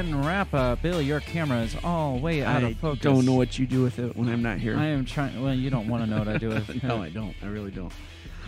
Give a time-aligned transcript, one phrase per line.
[0.00, 0.80] Good weekend wrap up.
[0.80, 3.02] Bill, your camera is all way out I of focus.
[3.02, 4.74] don't know what you do with it when I'm not here.
[4.74, 5.42] I am trying.
[5.42, 6.82] Well, you don't want to know what I do with it.
[6.82, 7.34] no, I don't.
[7.42, 7.92] I really don't.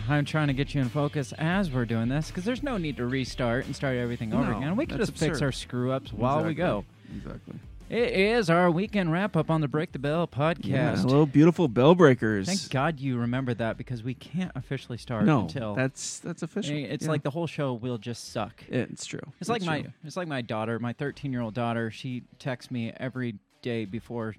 [0.09, 2.97] I'm trying to get you in focus as we're doing this because there's no need
[2.97, 4.75] to restart and start everything over No, again.
[4.75, 6.85] We can just fix our screw ups while we go.
[7.15, 7.59] Exactly.
[7.93, 10.65] It is our weekend wrap up on the Break the Bell podcast.
[10.65, 10.95] Yeah.
[10.95, 12.47] Hello, beautiful bell breakers.
[12.47, 16.75] Thank God you remembered that because we can't officially start No, until that's that's official.
[16.75, 17.11] It's Yeah.
[17.11, 18.63] like the whole show will just suck.
[18.67, 19.21] it's true.
[19.39, 21.91] It's like my it's like my daughter, my 13 year old daughter.
[21.91, 24.35] She texts me every day before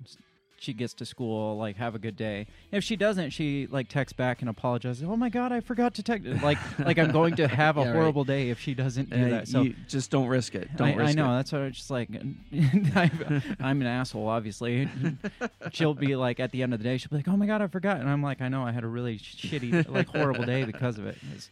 [0.65, 4.15] she gets to school, like "Have a good day." If she doesn't, she like texts
[4.17, 5.05] back and apologizes.
[5.05, 6.27] Oh my god, I forgot to text.
[6.43, 7.95] Like like I'm going to have a Yeah, right.
[7.97, 9.48] horrible day if she doesn't do Uh, that.
[9.48, 9.62] So.
[9.62, 10.69] you just don't risk it.
[10.77, 11.37] Don't I, risk I know it.
[11.37, 12.09] that's what I was just like.
[12.95, 14.89] I'm, I'm an asshole, obviously.
[15.73, 17.62] she'll be like, at the end of the day, she'll be like, "Oh my god,
[17.62, 20.65] I forgot," and I'm like, "I know, I had a really shitty, like, horrible day
[20.65, 21.51] because of it." It's-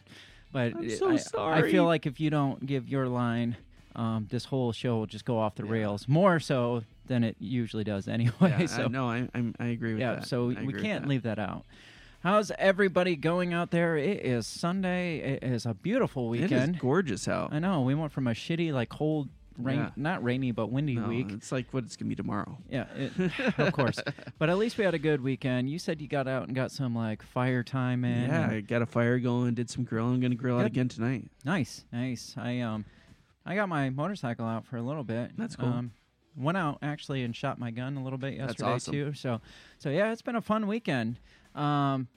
[0.51, 3.57] but I'm so I, I feel like if you don't give your line,
[3.95, 5.71] um, this whole show will just go off the Yeah.
[5.71, 8.33] rails more so than it usually does anyway.
[8.41, 10.19] Yeah, so I, no, I I'm, I agree with yeah, that.
[10.21, 11.09] Yeah, so I we can't that.
[11.09, 11.65] leave that out.
[12.21, 13.97] How's everybody going out there?
[13.97, 15.39] It is Sunday.
[15.41, 16.75] It is a beautiful It weekend.
[16.75, 17.51] is gorgeous out.
[17.51, 17.81] I know.
[17.81, 19.27] We went from a shitty, like cold,
[19.57, 19.89] rain, Yeah.
[19.97, 21.27] not rainy, but windy No, week.
[21.31, 22.57] It's like what it's gonna be tomorrow.
[22.69, 23.11] Yeah, it,
[23.59, 23.99] of course.
[24.39, 25.69] But at least we had a good weekend.
[25.69, 28.29] You said you got out and got some like fire time in.
[28.29, 29.53] yeah, I got a fire going.
[29.55, 30.13] Did some grilling.
[30.15, 31.25] I'm gonna grill out again tonight.
[31.43, 32.35] nice, nice.
[32.37, 32.85] I um,
[33.45, 35.31] I got my motorcycle out for a little bit.
[35.37, 35.69] That's cool.
[35.69, 35.91] Um,
[36.35, 38.93] went out actually and shot my gun a little bit yesterday awesome.
[38.93, 39.13] too.
[39.13, 39.41] So,
[39.77, 41.19] so yeah, it's been a fun weekend.
[41.55, 42.07] Um,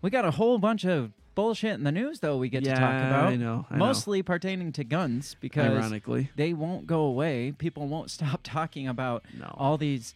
[0.00, 2.36] we got a whole bunch of bullshit in the news though.
[2.36, 3.66] We get yeah, to talk about I know.
[3.70, 3.84] I know.
[3.86, 6.30] mostly pertaining to guns because ironically.
[6.36, 7.52] they won't go away.
[7.56, 9.54] People won't stop talking about No.
[9.56, 10.14] all these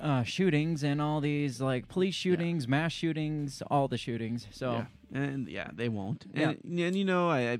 [0.00, 4.48] uh, shootings and all these like police shootings, mass shootings, all the shootings.
[4.50, 5.20] So yeah.
[5.20, 6.26] and yeah, they won't.
[6.34, 6.50] Yeah.
[6.50, 7.58] And, and you know, I, I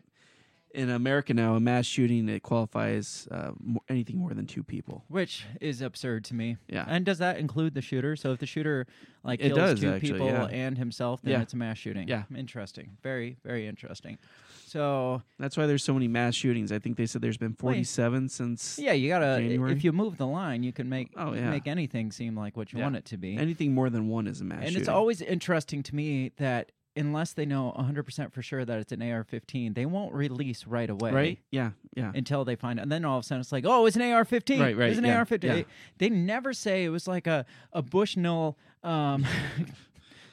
[0.75, 5.05] in America now, a mass shooting it qualifies uh, mo- anything more than two people.
[5.09, 6.57] which is absurd to me.
[6.69, 6.85] Yeah.
[6.89, 8.17] And does that include the shooter?
[8.17, 8.87] So if the shooter
[9.25, 10.47] like It kills does, two actually, people yeah.
[10.47, 11.43] and himself, then Yeah.
[11.43, 12.09] it's a mass shooting.
[12.09, 12.25] Yeah.
[12.35, 12.97] Interesting.
[13.03, 14.19] Very, very interesting.
[14.67, 16.73] So That's why there's so many mass shootings.
[16.73, 19.73] I think they said there's been Well, 47 since yeah, you gotta January?
[19.73, 21.51] if you move the line, you can make Oh, yeah.
[21.51, 23.37] make anything seem like what you want it to be.
[23.37, 24.81] anything more than one is a mass and shooting.
[24.81, 29.01] it's always interesting to me that unless they know 100% for sure that it's an
[29.03, 31.11] AR-15, they won't release right away.
[31.13, 31.39] right.
[31.51, 32.13] Yeah, yeah.
[32.15, 34.03] Until they find it, and then all of a sudden it's like, oh, it's an
[34.03, 34.61] AR-15.
[34.61, 35.43] Right, right, It's an yeah, AR-15.
[35.45, 35.53] yeah.
[35.55, 35.65] They,
[35.99, 39.25] they never say it was like a a Bushnell, um,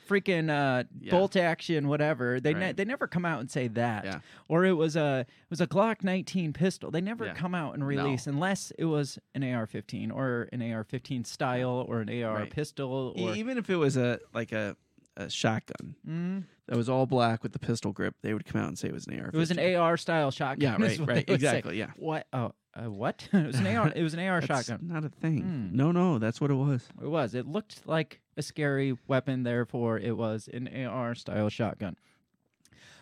[0.10, 1.12] freaking uh, Yeah.
[1.12, 2.40] bolt action, whatever.
[2.40, 4.06] They ne- they never come out and say that.
[4.06, 4.20] Yeah.
[4.48, 6.90] Or it was a it was a Glock 19 pistol.
[6.90, 7.34] They never Yeah.
[7.36, 7.86] come out and No.
[7.88, 12.50] release unless it was an AR-15 or an AR-15 style or an AR Right.
[12.50, 14.76] pistol E- even if it was a like a,
[15.20, 16.44] a shotgun Mm.
[16.68, 18.94] that was all black with the pistol grip, they would come out and say it
[18.94, 19.28] was an AR.
[19.34, 20.80] It was an AR style shotgun.
[20.82, 21.34] Yeah, right, right, would say.
[21.34, 21.92] exactly, yeah.
[21.98, 22.26] What?
[22.34, 23.28] Oh, uh, what?
[23.34, 23.92] it was an AR.
[23.96, 24.80] It was an AR shotgun.
[24.84, 25.42] not a thing.
[25.42, 25.76] Hmm.
[25.76, 26.88] No, no, that's what it was.
[27.02, 27.36] It was.
[27.36, 29.44] It looked like a scary weapon.
[29.44, 31.98] Therefore, it was an AR style shotgun.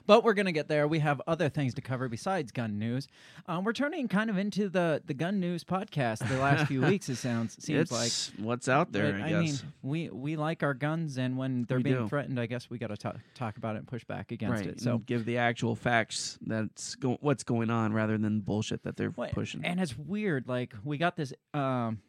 [0.08, 0.88] But we're gonna get there.
[0.88, 3.08] We have other things to cover besides gun news.
[3.46, 7.10] Um, we're turning kind of into the the gun news podcast the last few weeks.
[7.10, 8.12] It sounds seems like.
[8.44, 9.12] what's out there.
[9.12, 9.42] But, I, I guess.
[9.64, 12.08] mean, we we like our guns, and when they're We being do.
[12.08, 14.74] threatened, I guess we got to talk talk about it and push back against right.
[14.74, 14.82] it.
[14.82, 18.96] So and give the actual facts that's go- what's going on rather than bullshit that
[18.98, 19.66] they're Well, pushing.
[19.66, 20.48] And it's weird.
[20.48, 22.00] Like we got this um,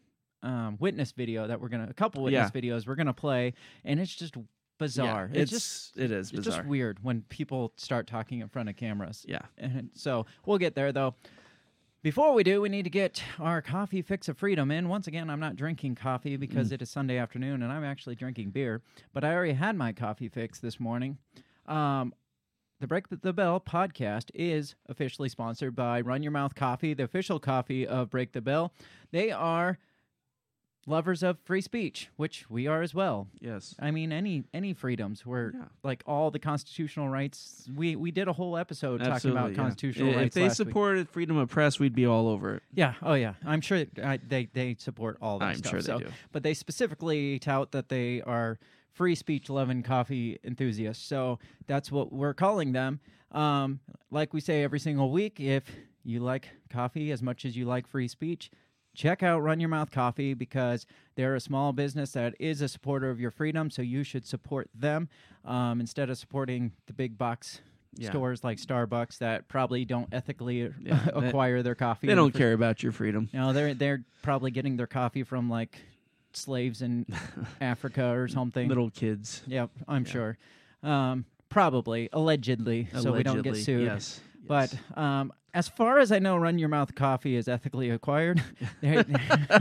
[0.41, 4.15] um, witness video that we're gonna a couple witness videos we're gonna play, and it's
[4.15, 4.35] just
[4.79, 5.29] bizarre.
[5.31, 8.69] Yeah, it's, it's, just it is it's just weird when people start talking in front
[8.69, 9.25] of cameras.
[9.27, 9.41] yeah.
[9.57, 11.13] And so we'll get there though.
[12.01, 14.87] Before we do, we need to get our coffee fix of freedom in.
[14.87, 18.51] Once again, I'm not drinking coffee because it is Sunday afternoon and I'm actually drinking
[18.51, 18.81] beer,
[19.13, 21.17] but I already had my coffee fix this morning.
[21.67, 22.13] Um,
[22.79, 27.37] the Break the Bell podcast is officially sponsored by Run Your Mouth Coffee, the official
[27.37, 28.71] coffee of Break the Bell.
[29.11, 29.77] They are
[30.89, 33.27] lovers of free speech, which we are as well.
[33.39, 33.75] Yes.
[33.79, 35.25] I mean, any any freedoms.
[35.25, 35.65] We're Yeah.
[35.83, 37.69] like all the constitutional rights.
[37.73, 39.55] We we did a whole episode talking about yeah.
[39.57, 40.27] constitutional I- rights.
[40.27, 40.67] If they last week.
[40.67, 42.63] supported freedom of press, we'd be all over it.
[42.73, 45.71] yeah, oh yeah, I'm sure I, they they support all that I'm stuff.
[45.71, 46.07] sure they so- do.
[46.31, 48.57] But they specifically tout that they are
[48.91, 51.05] free speech loving coffee enthusiasts.
[51.05, 52.99] So that's what we're calling them.
[53.31, 53.79] Um,
[54.11, 55.63] like we say every single week, if
[56.03, 58.49] you like coffee as much as you like free speech,
[58.93, 63.09] check out Run Your Mouth Coffee because they're a small business that is a supporter
[63.09, 63.69] of your freedom.
[63.69, 65.09] So you should support them
[65.45, 67.61] um, instead of supporting the big box.
[67.95, 68.09] Yeah.
[68.11, 72.05] Stores like Starbucks that probably don't ethically Yeah, acquire their coffee.
[72.07, 73.29] They don't care about your freedom.
[73.33, 75.79] no, they're they're probably getting their coffee from like
[76.33, 77.07] slaves in
[77.61, 78.67] Africa or something.
[78.69, 79.41] Little kids.
[79.47, 80.11] Yep, I'm Yeah.
[80.11, 80.37] sure.
[80.83, 83.85] Um, probably, allegedly, so we don't get sued.
[83.85, 84.21] Yes.
[84.47, 88.43] But um, as far as I know, Run Your Mouth Coffee is ethically acquired.
[88.81, 89.03] they,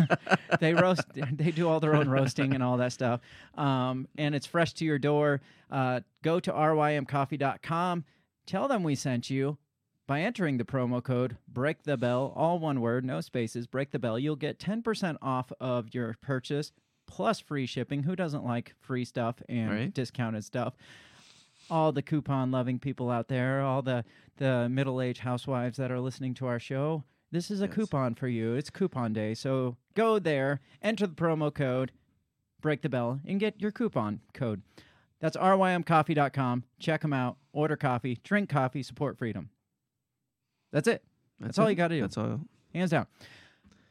[0.61, 3.20] they roast, they do all their own roasting and all that stuff,
[3.56, 5.40] um, and it's fresh to your door.
[5.70, 8.05] Uh, go to rymcoffee.com.
[8.46, 9.58] Tell them we sent you.
[10.06, 13.99] By entering the promo code Break the Bell, all one word, no spaces, Break the
[13.99, 16.73] Bell, you'll get ten percent off of your purchase
[17.06, 18.05] plus free shipping.
[18.05, 19.93] Who doesn't like free stuff and Right.
[19.94, 20.75] discounted stuff?
[21.70, 24.05] All the coupon loving people out there, all the
[24.37, 27.03] the middle aged housewives that are listening to our show.
[27.31, 27.75] This is a Yes.
[27.75, 28.55] coupon for you.
[28.55, 29.35] It's coupon day.
[29.35, 31.91] So go there, enter the promo code,
[32.61, 34.62] break the bell, and get your coupon code.
[35.20, 36.65] That's rymcoffee.com.
[36.79, 37.37] Check them out.
[37.53, 39.50] Order coffee, drink coffee, support freedom.
[40.73, 41.03] That's it.
[41.41, 41.71] That's all it.
[41.71, 42.00] you gotta do.
[42.03, 42.41] That's all.
[42.73, 43.06] Hands down.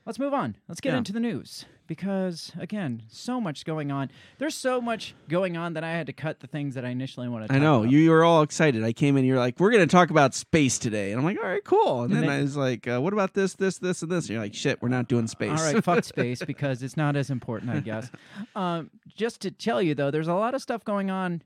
[0.07, 0.55] Let's move on.
[0.69, 0.97] Let's get Yeah.
[0.99, 4.09] into the news because again, so much going on.
[4.37, 7.27] There's so much going on that I had to cut the things that I initially
[7.27, 7.61] wanted to talk about.
[7.61, 7.91] I know about.
[7.91, 8.83] you, you were all excited.
[8.85, 11.37] I came in, you're like, "We're going to talk about space today," and I'm like,
[11.37, 13.77] "All right, cool." And, And then, then- I was like, uh, "What about this, this,
[13.79, 16.41] this, and this?" And you're like, "Shit, we're not doing space." All right, fuck space
[16.41, 18.09] because it's not as important, I guess.
[18.55, 21.41] Um, just to tell you though, there's a lot of stuff going on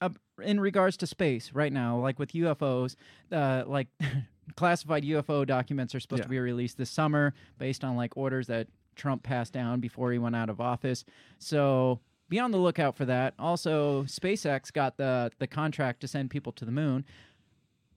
[0.00, 0.10] uh,
[0.42, 2.94] in regards to space right now, like with UFOs.
[3.32, 3.88] Uh, like
[4.56, 8.68] classified UFO documents are supposed to be released this summer based on like orders that
[8.96, 11.04] Trump passed down before he went out of office.
[11.38, 13.34] So be on the lookout for that.
[13.38, 17.04] Also, SpaceX got the the contract to send people to the moon.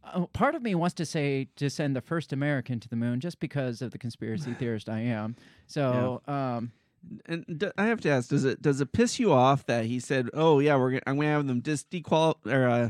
[0.04, 3.20] Uh, part of me wants to say to send the first American to the moon
[3.20, 5.36] just because of the conspiracy theorist I am.
[5.66, 6.72] So, um,
[7.26, 10.00] and d- I have to ask: Does it does it piss you off that he
[10.00, 12.90] said, "Oh yeah, we're gonna, I'm going to have them dis dequal or uh,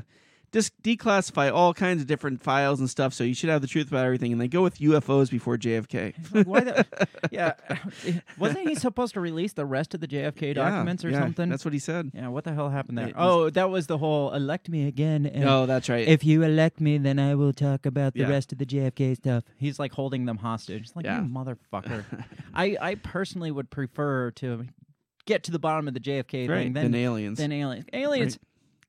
[0.52, 3.88] dis- declassify all kinds of different files and stuff, so you should have the truth
[3.90, 6.14] about everything," and they go with UFOs before JFK?
[6.34, 6.86] like, why the,
[7.32, 7.54] yeah,
[8.38, 11.50] wasn't he supposed to release the rest of the JFK Yeah, documents or yeah, something?
[11.50, 12.12] That's what he said.
[12.14, 13.08] yeah, what the hell happened there?
[13.10, 15.26] It oh, was- Oh, that was the whole elect me again.
[15.26, 16.08] And No, that's right.
[16.08, 18.30] If you elect me, then I will talk about the Yeah.
[18.30, 19.44] rest of the JFK stuff.
[19.58, 20.84] He's like holding them hostage.
[20.88, 21.22] It's like, Yeah.
[21.22, 22.04] you motherfucker.
[22.54, 24.66] I, I personally would prefer to
[25.26, 26.64] get to the bottom of the JFK right.
[26.64, 27.38] thing than, aliens.
[27.38, 27.86] than aliens.
[27.94, 28.40] Aliens,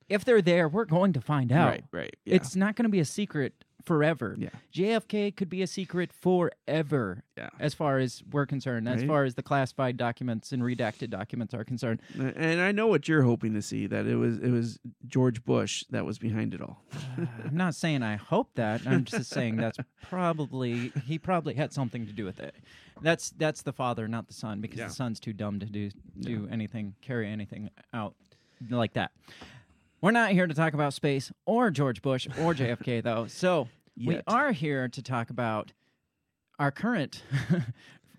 [0.08, 1.68] if they're there, we're going to find out.
[1.70, 1.84] Right.
[1.92, 2.16] Right.
[2.24, 2.36] Yeah.
[2.36, 3.52] It's not going to be a secret
[3.84, 4.36] forever.
[4.38, 4.48] Yeah.
[4.74, 7.48] JFK could be a secret forever, Yeah.
[7.58, 11.64] as far as we're concerned, as far as the classified documents and redacted documents are
[11.64, 12.00] concerned.
[12.18, 15.84] And I know what you're hoping to see that it was it was George Bush
[15.90, 16.82] that was behind it all.
[17.18, 18.82] Uh, I'm not saying I hope that.
[18.86, 22.54] I'm just saying that's probably he probably had something to do with it.
[23.00, 24.88] That's that's the father, not the son, because Yeah.
[24.88, 25.90] the son's too dumb to do
[26.20, 28.14] do anything, carry anything out
[28.68, 29.12] like that.
[30.00, 33.26] We're not here to talk about space or George Bush or JFK though.
[33.26, 34.24] So we Yet.
[34.26, 35.72] are here to talk about
[36.58, 37.22] our current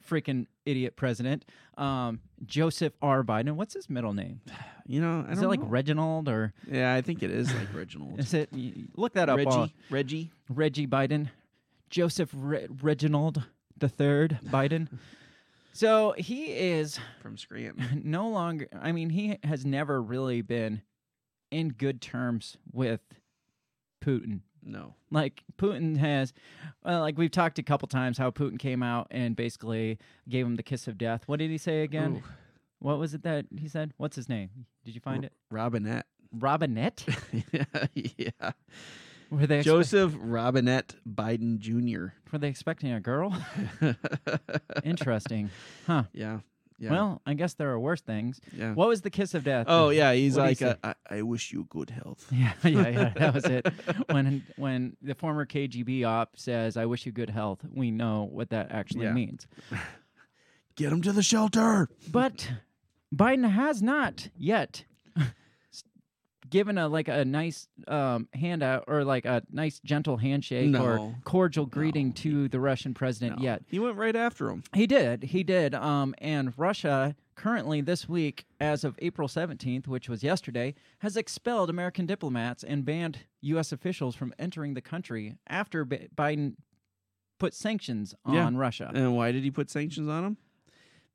[0.09, 1.45] freaking idiot president,
[1.77, 3.23] um, Joseph R.
[3.23, 3.51] Biden.
[3.53, 4.41] What's his middle name?
[4.91, 5.67] You know, I Is don't it like know.
[5.67, 8.17] Reginald or Yeah, I think it is like Reginald.
[8.19, 8.49] is it?
[8.51, 9.37] y- Look that up.
[9.37, 9.47] Reggie.
[9.47, 10.31] while- Reggie.
[10.49, 11.29] Reggie Biden,
[11.91, 13.43] Joseph Re- Reginald
[13.77, 14.87] the Third Biden.
[15.73, 18.01] so he is from Scranton.
[18.03, 18.67] no longer.
[18.81, 20.81] I mean, he has never really been
[21.51, 23.01] in good terms with
[24.01, 24.41] Putin.
[24.63, 24.95] No.
[25.11, 26.33] Like Putin has,
[26.83, 30.55] well, like we've talked a couple times how Putin came out and basically gave him
[30.55, 31.23] the kiss of death.
[31.27, 32.17] What did he say again?
[32.17, 32.23] Ooh.
[32.79, 33.93] What was it that he said?
[33.97, 34.49] What's his name?
[34.85, 35.33] Did you find it?
[35.51, 36.05] Robinette.
[36.31, 37.05] Robinette?
[37.93, 38.51] yeah.
[39.29, 42.13] Were they Joseph Robinette Biden Jr.
[42.31, 43.35] were they expecting a girl?
[44.83, 45.51] Interesting,
[45.85, 46.03] huh?
[46.13, 46.39] Yeah.
[46.79, 46.91] Yeah.
[46.91, 48.39] Well, I guess there are worse things.
[48.55, 48.73] yeah.
[48.73, 49.65] What was the kiss of death?
[49.69, 52.25] Oh yeah, he's What'd like, uh, I, I wish you good health.
[52.31, 53.13] Yeah, yeah, yeah.
[53.15, 53.67] That was it.
[54.11, 58.49] When when the former KGB op says, "I wish you good health," we know what
[58.51, 59.13] that actually Yeah.
[59.13, 59.45] means.
[60.75, 61.89] Get him to the shelter.
[62.09, 62.49] But
[63.13, 64.85] Biden has not yet
[66.49, 71.65] given a like a nice um, handout or like a nice gentle handshake or cordial
[71.65, 72.13] greeting No.
[72.15, 73.43] to the Russian president No.
[73.43, 73.63] yet.
[73.67, 74.63] He went right after him.
[74.73, 75.23] He did.
[75.23, 75.75] He did.
[75.75, 81.69] Um, and Russia currently this week, as of April 17th, which was yesterday, has expelled
[81.69, 83.71] American diplomats and banned U.S.
[83.71, 86.55] officials from entering the country after B- Biden
[87.39, 88.49] put sanctions on Yeah.
[88.53, 88.91] Russia.
[88.93, 90.37] And why did he put sanctions on them?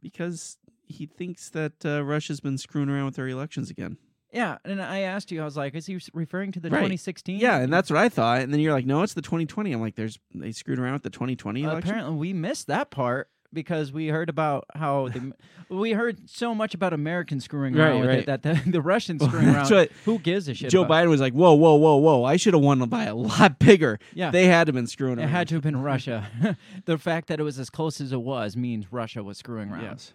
[0.02, 3.96] Because he thinks that uh, Russia's been screwing around with their elections again.
[4.34, 6.78] Yeah, and I asked you, I was like, is he referring to the Right.
[6.80, 7.38] 2016?
[7.38, 8.40] Yeah, and that's what I thought.
[8.40, 9.72] And then you're like, no, it's the 2020.
[9.72, 11.88] I'm like, there's they screwed around with the 2020 election.
[11.90, 15.32] Apparently, we missed that part because we heard about how the,
[15.68, 18.18] we heard so much about Americans screwing around Right, with right.
[18.18, 19.80] it that the, the Russians screwing That's around.
[19.82, 20.70] what Who gives a shit?
[20.70, 22.24] Joe about- Biden was like, whoa, whoa, whoa, whoa!
[22.24, 24.00] I should have won by a lot bigger.
[24.14, 24.32] Yeah.
[24.32, 25.30] they had to have been screwing It around.
[25.30, 26.56] had to have been Russia.
[26.86, 29.82] the fact that it was as close as it was means Russia was screwing around.
[29.84, 30.12] Yes.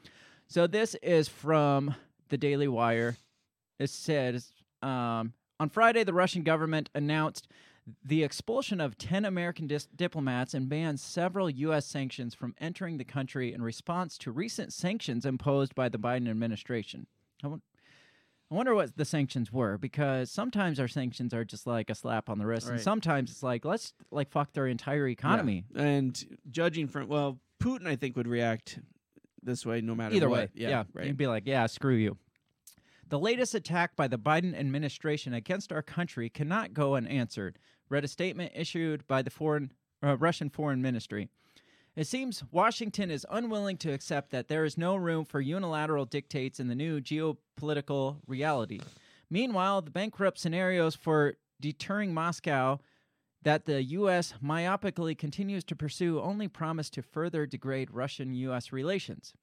[0.48, 1.96] So this is from
[2.28, 3.16] the Daily Wire.
[3.80, 7.48] It says um, on Friday, the Russian government announced
[8.04, 11.86] the expulsion of 10 American dis- diplomats and banned several U.S.
[11.86, 17.08] sanctions from entering the country in response to recent sanctions imposed by the Biden administration.
[18.52, 22.30] I wonder what the sanctions were because sometimes our sanctions are just like a slap
[22.30, 25.66] on the wrist, and sometimes it's like let's like fuck their entire economy.
[25.74, 25.84] Yeah.
[25.84, 28.80] And judging from well, Putin I think would react
[29.44, 30.40] this way no matter Either what.
[30.40, 31.06] way, Yeah, yeah, right.
[31.06, 32.18] You'd be like, yeah, screw you.
[33.10, 37.58] The latest attack by the Biden administration against our country cannot go unanswered.
[37.90, 39.72] Read a statement issued by the foreign
[40.04, 41.28] uh, Russian Foreign Ministry.
[41.96, 46.60] It seems Washington is unwilling to accept that there is no room for unilateral dictates
[46.60, 48.80] in the new geopolitical reality.
[49.28, 52.80] Meanwhile, the bankrupt scenarios for deterring Moscow
[53.42, 54.36] that the U.S.
[54.44, 58.72] myopically continues to pursue only promise to further degrade Russian U.S.
[58.72, 59.34] relations.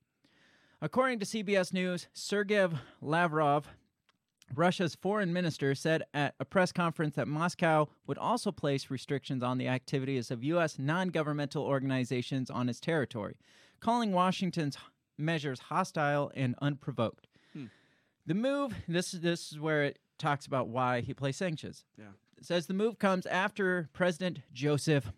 [0.83, 2.69] According to CBS News, Sergei
[3.01, 3.69] Lavrov,
[4.55, 9.59] Russia's foreign minister, said at a press conference that Moscow would also place restrictions on
[9.59, 10.79] the activities of U.S.
[10.79, 13.37] non governmental organizations on its territory,
[13.81, 14.77] calling Washington's
[15.19, 17.27] measures hostile and unprovoked.
[17.55, 17.67] Hmm.
[18.27, 21.85] The move, this, this is where it talks about why he placed sanctions.
[21.99, 22.05] Yeah.
[22.37, 25.11] It says the move comes after President Joseph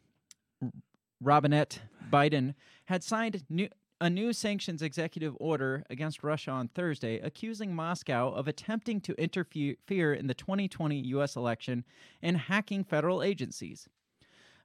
[1.20, 3.68] Robinette Biden had signed new,
[4.00, 10.14] a new sanctions executive order against Russia on Thursday, accusing Moscow of attempting to interfere
[10.14, 11.34] in the 2020 U.S.
[11.34, 11.84] election
[12.22, 13.88] and hacking federal agencies.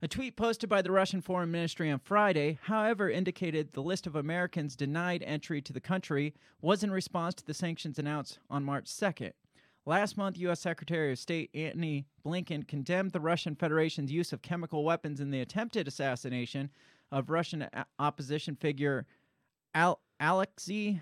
[0.04, 4.16] A tweet posted by the Russian Foreign Ministry on Friday, however, indicated the list of
[4.16, 8.86] Americans denied entry to the country was in response to the sanctions announced on March
[8.86, 9.32] 2nd.
[9.86, 10.60] Last month, U.S.
[10.60, 15.42] Secretary of State Antony Blinken condemned the Russian Federation's use of chemical weapons in the
[15.42, 16.70] attempted assassination
[17.12, 19.06] of Russian uh, opposition figure
[19.74, 21.02] Al- Alexei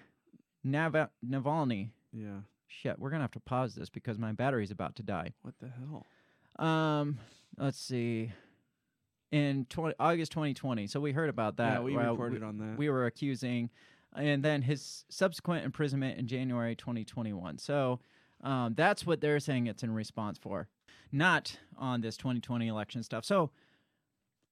[0.63, 1.89] Nav- Navalny.
[2.13, 2.39] Yeah.
[2.67, 5.33] Shit, we're gonna have to pause this because my battery's about to die.
[5.41, 6.05] What the hell?
[6.65, 7.19] Um,
[7.57, 8.31] let's see.
[9.31, 11.73] In 20, August 2020, so we heard about that.
[11.73, 12.77] yeah, we reported on that.
[12.77, 13.69] we were accusing,
[14.13, 17.57] and then his subsequent imprisonment in January 2021.
[17.57, 18.01] So
[18.43, 20.67] um, that's what they're saying it's in response for,
[21.13, 23.23] not on this 2020 election stuff.
[23.23, 23.51] So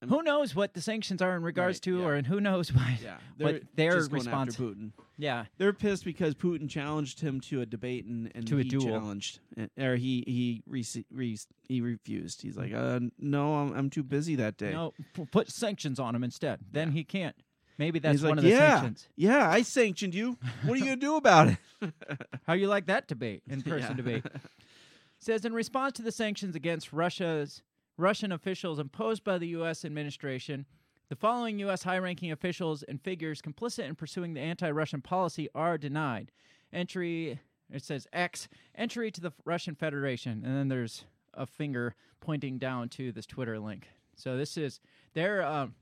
[0.07, 2.05] Who knows what the sanctions are in regards right, to, yeah.
[2.05, 3.01] or and who knows what?
[3.03, 4.91] yeah, what their response- after Putin.
[5.17, 8.85] Yeah, They're pissed because Putin challenged him to a debate and, and To a duel.
[8.85, 11.37] challenged uh, or he he rece- re-
[11.67, 12.41] he refused.
[12.41, 14.71] He's like, uh, no, I'm, I'm too busy that day.
[14.71, 16.61] no, p- put sanctions on him instead.
[16.71, 17.35] Then he can't.
[17.77, 19.09] Maybe that's one like, of the yeah, sanctions.
[19.17, 20.37] yeah, I sanctioned you.
[20.63, 21.57] What are you gonna do about it?
[22.47, 23.95] How you like that debate, in person Yeah.
[23.97, 24.25] debate?
[25.19, 27.61] Says in response to the sanctions against Russia's
[27.99, 29.83] Russian officials imposed by the U.S.
[29.83, 30.65] administration,
[31.09, 31.83] the following U.S.
[31.83, 36.31] high-ranking officials and figures complicit in pursuing the anti-Russian policy are denied
[36.71, 37.39] entry.
[37.71, 42.89] It says X entry to the Russian Federation, and then there's a finger pointing down
[42.89, 43.87] to this Twitter link.
[44.15, 44.79] So this is
[45.13, 45.75] they're um,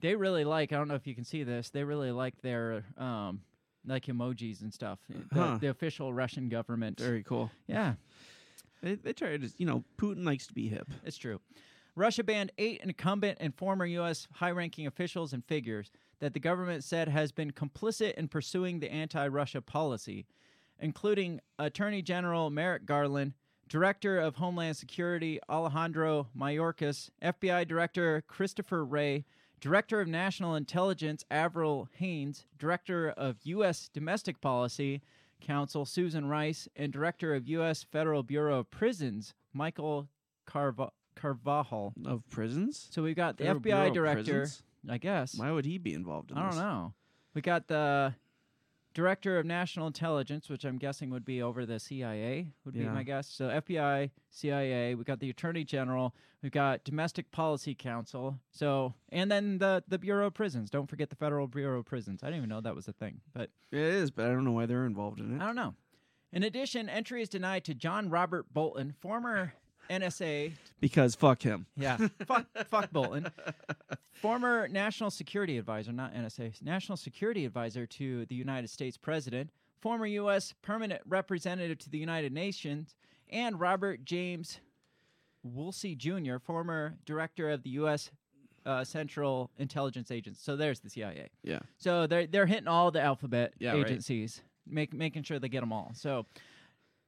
[0.00, 0.72] they really like.
[0.72, 1.70] I don't know if you can see this.
[1.70, 3.42] They really like their um,
[3.86, 4.98] like emojis and stuff.
[5.08, 5.58] The, Huh.
[5.60, 6.98] the official Russian government.
[6.98, 7.50] Very cool.
[7.66, 7.94] yeah,
[8.82, 10.88] They, they try to, you know, Putin likes to be hip.
[11.04, 11.40] it's true.
[11.96, 14.28] Russia banned eight incumbent and former U.S.
[14.34, 18.90] high ranking officials and figures that the government said has been complicit in pursuing the
[18.90, 20.26] anti Russia policy,
[20.78, 23.34] including Attorney General Merrick Garland,
[23.68, 29.24] Director of Homeland Security Alejandro Mayorkas, FBI Director Christopher Wray,
[29.60, 33.90] Director of National Intelligence Avril Haines, Director of U.S.
[33.92, 35.02] Domestic Policy
[35.40, 37.82] Counsel Susan Rice, and Director of U.S.
[37.82, 40.08] Federal Bureau of Prisons Michael
[40.46, 41.94] Carva- Carvajal.
[42.06, 42.88] Of prisons?
[42.90, 44.62] So we've got the Federal Bureau FBI of director, Prisons?
[44.88, 45.34] I guess.
[45.36, 46.44] Why would he be involved in this?
[46.44, 46.94] I don't know.
[47.34, 48.14] We got the
[48.94, 53.02] director of national intelligence, which I'm guessing would be over the CIA, would be my
[53.02, 53.28] guess.
[53.28, 54.94] So FBI, CIA.
[54.94, 56.14] We got the Attorney General.
[56.42, 58.38] We've got Domestic Policy Council.
[58.50, 60.70] So and then the the Bureau of Prisons.
[60.70, 62.22] Don't forget the Federal Bureau of Prisons.
[62.22, 64.52] I didn't even know that was a thing, but It is, but I don't know
[64.52, 65.42] why they're involved in it.
[65.42, 65.74] I don't know.
[66.32, 69.54] In addition, entry is denied to John Robert Bolton, former
[69.90, 71.66] NSA Because fuck him.
[71.76, 73.28] Yeah, fuck, fuck Bolton.
[74.12, 80.06] Former National Security Advisor, not NSA, National Security Advisor to the United States President, former
[80.06, 80.54] U.S.
[80.62, 82.94] Permanent Representative to the United Nations,
[83.30, 84.60] and Robert James
[85.42, 88.10] Woolsey Jr., former Director of the U.S.
[88.66, 90.38] Uh, Central Intelligence Agency.
[90.42, 91.28] So there's the CIA.
[91.42, 91.60] Yeah.
[91.78, 93.86] So they're they're hitting all the alphabet Yeah, right.
[93.86, 95.92] agencies, make, making sure they get them all.
[95.94, 96.26] So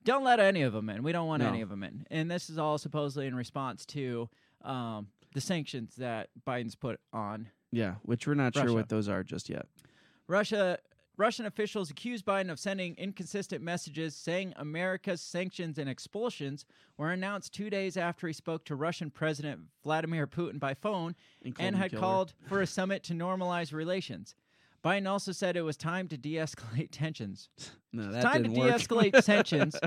[0.04, 1.02] don't let any of them in.
[1.02, 1.48] We don't want No.
[1.48, 2.06] any of them in.
[2.10, 4.28] And this is all supposedly in response to
[4.62, 9.22] um, the sanctions that Biden's put on Yeah, which we're not sure what those are
[9.22, 9.66] just yet.
[10.26, 10.78] Russia.
[11.18, 16.64] Russian officials accused Biden of sending inconsistent messages saying America's sanctions and expulsions
[16.96, 21.54] were announced two days after he spoke to Russian President Vladimir Putin by phone And
[21.60, 22.00] and had killer.
[22.00, 24.34] called for a summit to normalize relations.
[24.84, 27.48] Biden also said it was time to de escalate tensions.
[27.92, 29.78] No, It's that time to de escalate tensions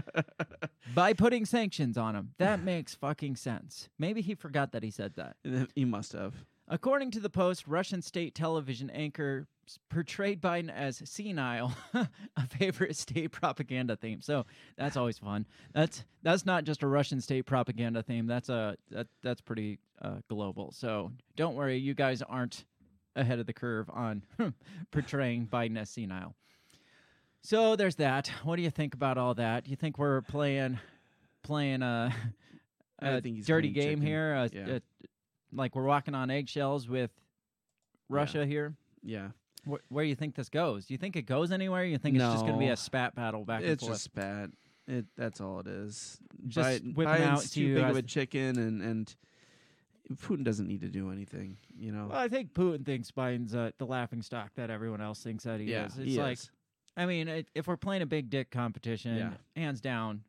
[0.95, 2.31] by putting sanctions on him.
[2.37, 3.89] That makes fucking sense.
[3.99, 5.35] Maybe he forgot that he said that.
[5.75, 6.33] he must have.
[6.67, 9.47] According to the Post, Russian state television anchor
[9.89, 14.21] portrayed Biden as senile, a favorite state propaganda theme.
[14.21, 14.45] So
[14.77, 15.45] that's always fun.
[15.73, 18.25] That's that's not just a Russian state propaganda theme.
[18.25, 20.71] That's a that, that's pretty uh, global.
[20.71, 22.65] So don't worry, you guys aren't
[23.15, 24.23] ahead of the curve on
[24.91, 26.35] portraying Biden as senile.
[27.41, 28.27] So there's that.
[28.43, 29.63] What do you think about all that?
[29.65, 30.79] Do you think we're playing
[31.43, 32.11] playing a,
[33.23, 34.01] he's dirty game chicken.
[34.05, 34.33] here?
[34.33, 34.67] A- Yeah.
[34.77, 34.81] a-
[35.53, 37.11] like we're walking on eggshells with
[38.09, 38.75] Russia here.
[39.03, 39.29] Yeah,
[39.69, 40.85] Wh- where do you think this goes?
[40.87, 41.85] Do you think it goes anywhere?
[41.85, 43.91] You think it's just going to be a spat battle back it's and forth?
[43.93, 44.51] just bad.
[44.87, 46.17] It that's all it is.
[46.47, 49.15] Just Biden, whipping Biden's out to too big of a chicken, and and
[50.13, 51.57] Putin doesn't need to do anything.
[51.77, 52.07] You know.
[52.09, 55.59] Well, I think Putin thinks Biden's uh, the laughing stock that everyone else thinks that
[55.59, 55.97] he yeah, is.
[55.97, 56.51] It's he like, is.
[56.97, 59.31] I mean, it, if we're playing a big dick competition, Yeah.
[59.61, 60.21] hands down,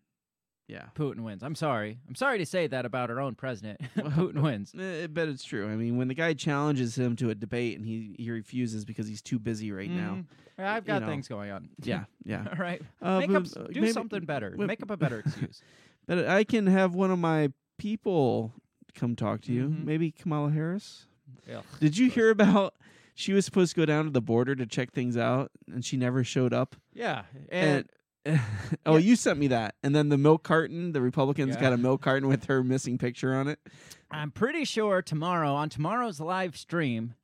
[0.66, 0.86] Yeah.
[0.96, 1.42] Putin wins.
[1.44, 1.98] I'm sorry.
[2.08, 3.80] I'm sorry to say that about our own president.
[3.96, 4.74] Putin wins.
[4.78, 5.70] Eh, I bet it's true.
[5.70, 9.06] I mean, when the guy challenges him to a debate and he, he refuses because
[9.06, 10.24] he's too busy right now.
[10.24, 10.24] Mhm.
[10.58, 11.08] I've you got know.
[11.08, 11.68] things going on.
[11.84, 12.46] Yeah, yeah.
[12.50, 12.82] All right.
[13.00, 14.54] Uh, Make but, up, do maybe- something better.
[14.56, 15.60] well- Make up a better excuse.
[16.08, 18.52] But I can have one of my people
[18.96, 19.68] come talk to you.
[19.68, 19.84] Mhm.
[19.84, 21.06] Maybe Kamala Harris.
[21.54, 22.74] Ugh, Did you hear about?
[23.14, 25.96] She was supposed to go down to the border to check things out, and she
[25.96, 26.76] never showed up.
[26.92, 27.24] Yeah.
[27.50, 27.88] And,
[28.24, 28.40] And
[28.86, 28.98] oh, Yeah.
[28.98, 29.76] you sent me that.
[29.82, 30.92] And then the milk carton.
[30.92, 31.60] The Republicans Yeah.
[31.60, 33.60] got a milk carton with her missing picture on it.
[34.10, 37.14] I'm pretty sure tomorrow, on tomorrow's live stream,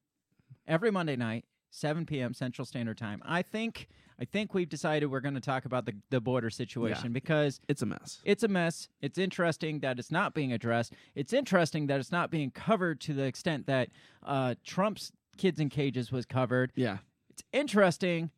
[0.66, 2.34] every Monday night, 7 p.m.
[2.34, 3.88] Central Standard Time, I think.
[4.22, 7.82] I think we've decided we're going to talk about the, the border situation because It's
[7.82, 8.20] a mess.
[8.24, 8.88] it's a mess.
[9.00, 10.92] It's interesting that it's not being addressed.
[11.16, 13.88] It's interesting that it's not being covered to the extent that
[14.24, 16.70] uh, Trump's kids in cages was covered.
[16.76, 16.98] Yeah,
[17.30, 18.30] It's interesting.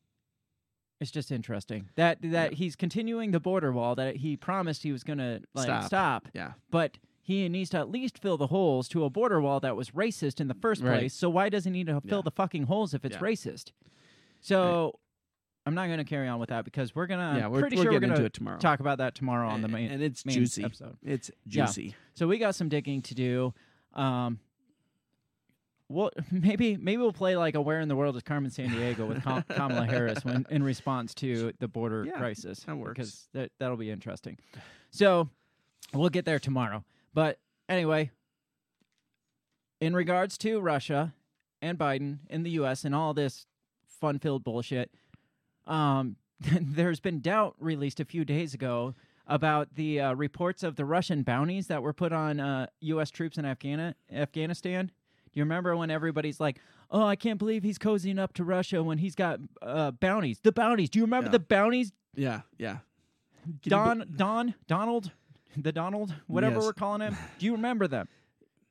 [1.02, 5.04] It's just interesting that that he's continuing the border wall that he promised he was
[5.04, 5.84] going to like Stop.
[5.84, 6.52] stop, yeah.
[6.70, 9.90] but he needs to at least fill the holes to a border wall that was
[9.90, 11.00] racist in the first Right.
[11.00, 11.12] place.
[11.14, 12.22] So why doesn't he need to fill Yeah.
[12.24, 13.20] the fucking holes if it's Yeah.
[13.20, 13.72] racist?
[14.40, 14.98] So
[15.66, 17.36] I'm not going to carry on with that because we're gonna.
[17.38, 18.58] yeah, we're, pretty we're sure we're getting going into to it tomorrow.
[18.58, 20.62] talk about that tomorrow on the main and it's main juicy.
[20.64, 20.96] episode.
[21.02, 21.64] It's Yeah.
[21.66, 21.94] juicy.
[22.14, 23.54] So we got some digging to do.
[23.94, 24.40] Um,
[25.88, 29.22] well, maybe maybe we'll play like a "Where in the World is Carmen Sandiego" with
[29.22, 32.60] Kam- Kamala Harris when in response to the border Yeah, crisis.
[32.60, 32.96] that works.
[32.96, 34.38] because that that'll be interesting.
[34.90, 35.28] So
[35.94, 36.84] we'll get there tomorrow.
[37.14, 38.10] But anyway,
[39.80, 41.14] in regards to Russia
[41.62, 42.84] and Biden in the U.S.
[42.84, 43.46] and all this
[43.86, 44.90] fun-filled bullshit,
[45.66, 48.94] um, there's been doubt released a few days ago
[49.26, 53.10] about the uh, reports of the Russian bounties that were put on uh, U.S.
[53.10, 54.86] troops in Afghani- Afghanistan.
[54.86, 56.58] Do you remember when everybody's like,
[56.90, 60.40] "Oh, I can't believe he's cozying up to Russia when he's got uh, bounties"?
[60.42, 60.90] The bounties.
[60.90, 61.32] Do you remember Yeah.
[61.32, 61.92] the bounties?
[62.14, 62.78] Yeah, yeah.
[63.62, 65.10] Don, Don, Donald,
[65.56, 66.64] the Donald, whatever Yes.
[66.64, 67.16] we're calling him.
[67.38, 68.08] Do you remember them?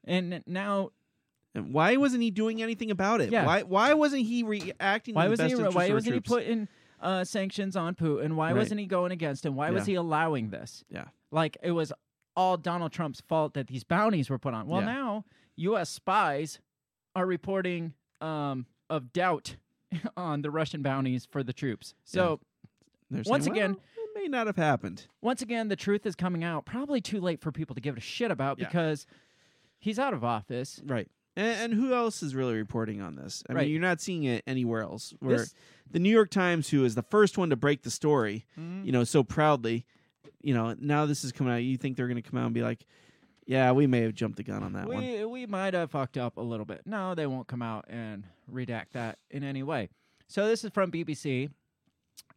[0.05, 0.91] And now,
[1.55, 3.31] And why wasn't he doing anything about it?
[3.31, 3.45] Yeah.
[3.45, 5.15] Why why wasn't he reacting?
[5.15, 5.55] why in the wasn't he?
[5.55, 6.29] Why wasn't he troops?
[6.29, 6.67] putting
[7.03, 8.33] uh, sanctions on Putin?
[8.33, 8.57] Why Right.
[8.57, 9.55] wasn't he going against him?
[9.55, 10.83] Why was he allowing this?
[10.89, 11.05] Yeah.
[11.31, 11.91] like it was
[12.35, 14.65] all Donald Trump's fault that these bounties were put on.
[14.67, 14.87] Well, Yeah.
[14.93, 15.25] now
[15.57, 15.89] U.S.
[15.89, 16.59] spies
[17.15, 19.57] are reporting um, of doubt
[20.17, 21.93] on the Russian bounties for the troops.
[22.03, 22.39] So
[23.11, 25.07] They're Once saying, again- "Well, it may not have happened.
[25.21, 26.65] once again, the truth is coming out.
[26.65, 28.67] Probably too late for people to give it a shit about Yeah.
[28.67, 29.05] because
[29.79, 30.81] he's out of office.
[30.85, 31.09] Right.
[31.35, 33.43] And, and who else is really reporting on this?
[33.49, 33.63] I Right.
[33.63, 35.13] mean, you're not seeing it anywhere else.
[35.19, 35.55] Where This-
[35.89, 38.85] the New York Times, who is the first one to break the story, mm-hmm.
[38.85, 39.85] you know, so proudly,
[40.41, 41.57] you know, now this is coming out.
[41.57, 42.85] You think they're going to come out and be like,
[43.45, 46.17] "Yeah, we may have jumped the gun on that one." we we might have fucked
[46.17, 46.81] up a little bit.
[46.85, 49.89] No, they won't come out and redact that in any way.
[50.27, 51.49] So this is from BBC,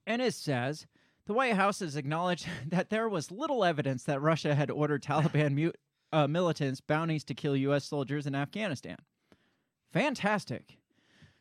[0.07, 0.87] and it says
[1.27, 5.55] the White House has acknowledged that there was little evidence that Russia had ordered Taliban
[5.65, 5.77] mut-
[6.13, 7.85] uh, militants bounties to kill U.S.
[7.85, 8.97] soldiers in Afghanistan.
[9.93, 10.79] Fantastic.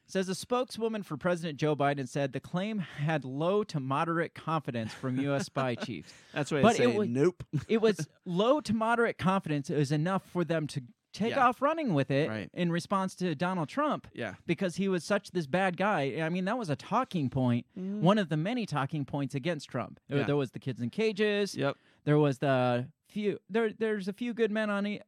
[0.08, 4.94] Says a spokeswoman for President Joe Biden said the claim had low to moderate confidence
[4.94, 5.46] from U.S.
[5.48, 6.14] spy chiefs.
[6.32, 6.98] That's what But I it say.
[6.98, 7.44] was- nope.
[7.68, 11.48] it was low to moderate confidence is enough for them to take Yeah.
[11.48, 12.50] off running with it Right.
[12.54, 14.36] in response to Donald Trump yeah.
[14.46, 16.20] because he was such this bad guy.
[16.22, 17.66] I mean, that was a talking point.
[17.74, 20.00] point, one of the many talking points against Trump.
[20.08, 20.24] Yeah.
[20.24, 21.56] There was the kids in cages.
[21.56, 21.78] Yep.
[22.04, 23.40] There was the few.
[23.50, 25.02] There, there's a few good men on e-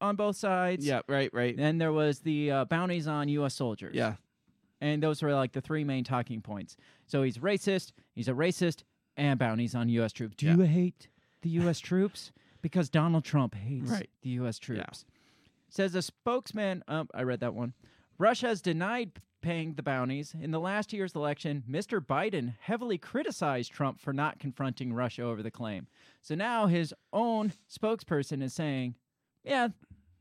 [0.00, 0.84] on both sides.
[0.86, 1.00] Yeah.
[1.08, 1.30] Right.
[1.32, 1.54] Right.
[1.58, 3.54] And there was the uh, bounties on U.S.
[3.54, 3.94] soldiers.
[3.94, 4.14] Yeah.
[4.80, 6.76] And those were like the three main talking points.
[7.06, 8.82] So he's racist, he's a racist,
[9.16, 10.12] and bounties on U.S.
[10.12, 10.36] troops.
[10.36, 10.56] Do Yeah.
[10.56, 11.08] you hate
[11.42, 11.78] the U.S.
[11.80, 12.32] troops?
[12.62, 14.10] Because Donald Trump hates Right.
[14.22, 14.58] the U.S.
[14.58, 15.04] troops.
[15.68, 17.74] Says a spokesman, um, I read that one.
[18.18, 19.12] Russia has denied
[19.46, 20.34] paying the bounties.
[20.40, 22.00] In the last year's election, Mr.
[22.04, 25.86] Biden heavily criticized Trump for not confronting Russia over the claim.
[26.20, 28.96] So now his own spokesperson is saying,
[29.44, 29.68] yeah,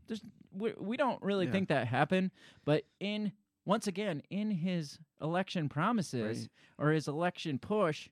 [0.06, 1.52] there's, we, we don't really Yeah.
[1.54, 2.30] think that happened.
[2.66, 3.32] But in,
[3.66, 6.50] once again, in his election promises Right.
[6.88, 8.10] or his election push,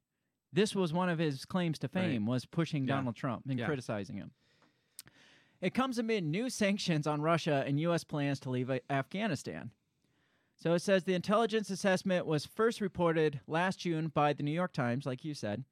[0.51, 2.05] this was one of his claims to Right.
[2.05, 2.95] fame was pushing Yeah.
[2.95, 3.67] Donald Trump and Yeah.
[3.67, 4.31] criticizing him.
[5.61, 8.03] It comes amid new sanctions on Russia and U.S.
[8.03, 9.69] plans to leave Afghanistan.
[10.55, 14.71] So it says the intelligence assessment was first reported last June by the New York
[14.71, 15.65] Times, like you said,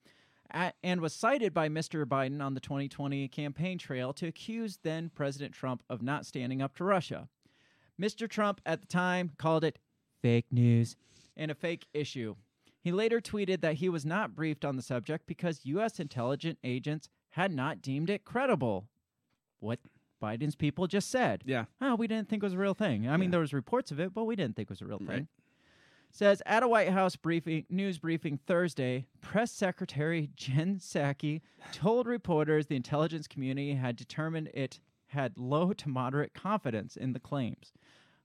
[0.54, 2.06] a- and was cited by Mr.
[2.06, 6.76] Biden on the 2020 campaign trail to accuse then President Trump of not standing up
[6.76, 7.30] to Russia.
[8.00, 8.30] Mr.
[8.30, 9.80] Trump at the time called it
[10.22, 10.96] fake news
[11.38, 12.36] and a fake issue.
[12.82, 16.00] He later tweeted that he was not briefed on the subject because U.S.
[16.00, 18.88] intelligence agents had not deemed it credible.
[19.60, 19.80] What
[20.22, 21.44] Biden's people just said.
[21.46, 21.66] Yeah.
[21.82, 23.10] Oh, we didn't think it was a real thing.
[23.10, 25.00] I mean, there was reports of it, but we didn't think it was a real
[25.00, 25.08] thing.
[25.08, 25.26] Right.
[26.14, 31.40] Says at a White House briefing, news briefing Thursday, Press Secretary Jen Psaki
[31.72, 37.20] told reporters the intelligence community had determined it had low to moderate confidence in the
[37.20, 37.72] claims,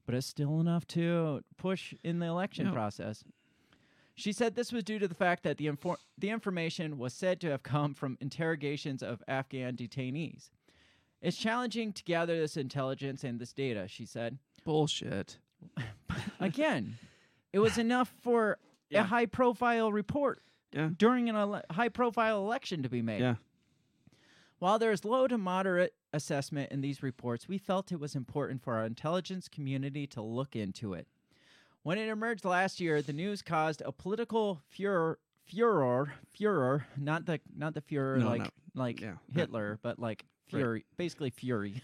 [0.04, 2.72] but it's still enough to push in the election Yeah.
[2.72, 3.24] process.
[4.16, 7.40] She said this was due to the fact that the, infor- the information was said
[7.42, 10.50] to have come from interrogations of Afghan detainees.
[11.22, 14.38] It's challenging to gather this intelligence and this data, she said.
[14.64, 15.38] Bullshit.
[16.40, 16.96] Again,
[17.52, 18.58] it was enough for
[18.90, 19.00] Yeah.
[19.00, 20.90] a high profile report Yeah.
[20.96, 23.20] during a ele- high profile election to be made.
[23.20, 23.36] Yeah.
[24.58, 28.62] While there is low to moderate assessment in these reports, we felt it was important
[28.62, 31.06] for our intelligence community to look into it.
[31.82, 37.40] When it emerged last year, the news caused a political furor, furor, furor, not the
[37.54, 38.48] not the Fuhrer No, like no.
[38.74, 39.16] like Yeah.
[39.32, 40.60] Hitler, but like Right.
[40.60, 41.82] fury, basically fury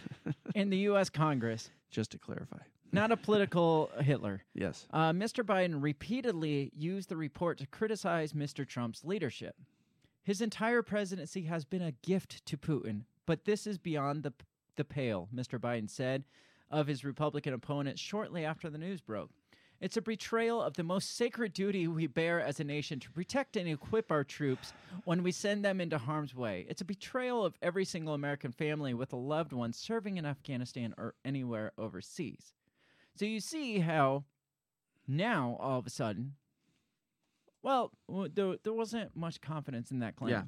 [0.54, 1.10] in the U.S.
[1.10, 1.70] Congress.
[1.90, 2.58] Just to clarify.
[2.92, 4.42] Not a political Hitler.
[4.54, 4.86] Yes.
[4.92, 5.44] Uh, Mr.
[5.44, 8.66] Biden repeatedly used the report to criticize Mr.
[8.66, 9.56] Trump's leadership.
[10.22, 14.32] His entire presidency has been a gift to Putin, but this is beyond the,
[14.76, 15.58] the pale, Mr.
[15.58, 16.24] Biden said
[16.70, 19.30] of his Republican opponent shortly after the news broke.
[19.80, 23.56] It's a betrayal of the most sacred duty we bear as a nation to protect
[23.56, 24.72] and equip our troops
[25.04, 26.66] when we send them into harm's way.
[26.68, 30.94] It's a betrayal of every single American family with a loved one serving in Afghanistan
[30.96, 32.54] or anywhere overseas.
[33.14, 34.24] So you see how
[35.06, 36.34] now all of a sudden,
[37.62, 40.30] well, there, there wasn't much confidence in that claim.
[40.30, 40.42] Yeah.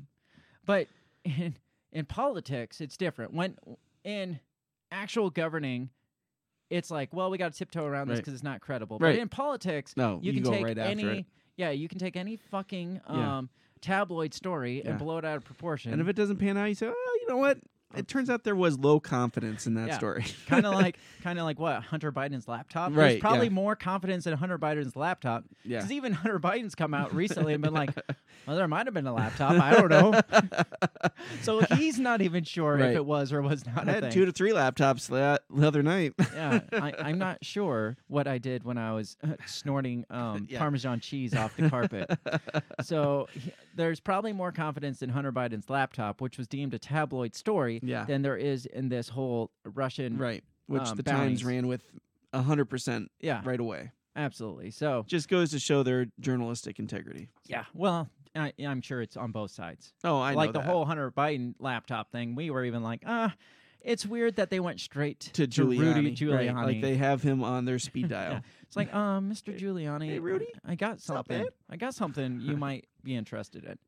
[0.64, 0.88] But
[1.24, 1.56] in
[1.92, 3.32] in politics, it's different.
[3.32, 3.56] When
[4.04, 4.40] in
[4.90, 5.90] actual governing,
[6.70, 8.20] it's like, well, we got to tiptoe around this Right.
[8.24, 8.98] because it's not credible.
[8.98, 9.14] Right.
[9.16, 11.26] But in politics, No, you, you can go take right after any, it.
[11.57, 13.38] yeah, you can take any fucking Yeah.
[13.38, 13.48] um,
[13.81, 14.90] tabloid story Yeah.
[14.90, 15.92] and blow it out of proportion.
[15.92, 17.59] And if it doesn't pan out, you say, oh, you know what?
[17.96, 19.96] It turns out there was low confidence in that Yeah.
[19.98, 20.24] story.
[20.46, 22.90] kind of like kind of like what Hunter Biden's laptop.
[22.94, 23.53] Right, There's probably yeah.
[23.53, 25.79] more confidence in Hunter Biden's laptop yeah.
[25.79, 27.90] because even Hunter Biden's come out recently and been like,
[28.46, 29.53] "Well, there might have been a laptop.
[29.53, 30.20] I don't know."
[31.42, 34.12] so he's not even sure if it was or was not I had thing.
[34.12, 36.12] two to three laptops la- the other night.
[36.35, 40.59] yeah, I, I'm not sure what I did when I was uh, snorting um, Yeah.
[40.59, 42.11] Parmesan cheese off the carpet.
[42.83, 47.35] so he- there's probably more confidence in Hunter Biden's laptop, which was deemed a tabloid
[47.35, 48.04] story, Yeah.
[48.04, 50.18] than there is in this whole Russian.
[50.18, 50.42] right.
[50.66, 51.40] Which um, the bounties.
[51.40, 51.82] Times ran with
[52.34, 53.92] 100% Yeah, right away.
[54.16, 54.70] absolutely.
[54.70, 57.28] So Just goes to show their journalistic integrity.
[57.46, 59.92] yeah, well, I, I'm sure it's on both sides.
[60.04, 60.66] Oh, I like the that.
[60.68, 63.34] whole Hunter Biden laptop thing, we were even like, ah,
[63.80, 65.78] it's weird that they went straight to Giuliani.
[65.94, 66.14] Rudy right,
[66.50, 66.64] Giuliani.
[66.66, 68.32] Like they have him on their speed dial.
[68.32, 68.40] Yeah.
[68.64, 69.58] It's like, um, Mr.
[69.58, 70.48] Giuliani, hey, Rudy.
[70.66, 71.46] I got something.
[71.70, 73.78] I got something you might be interested in.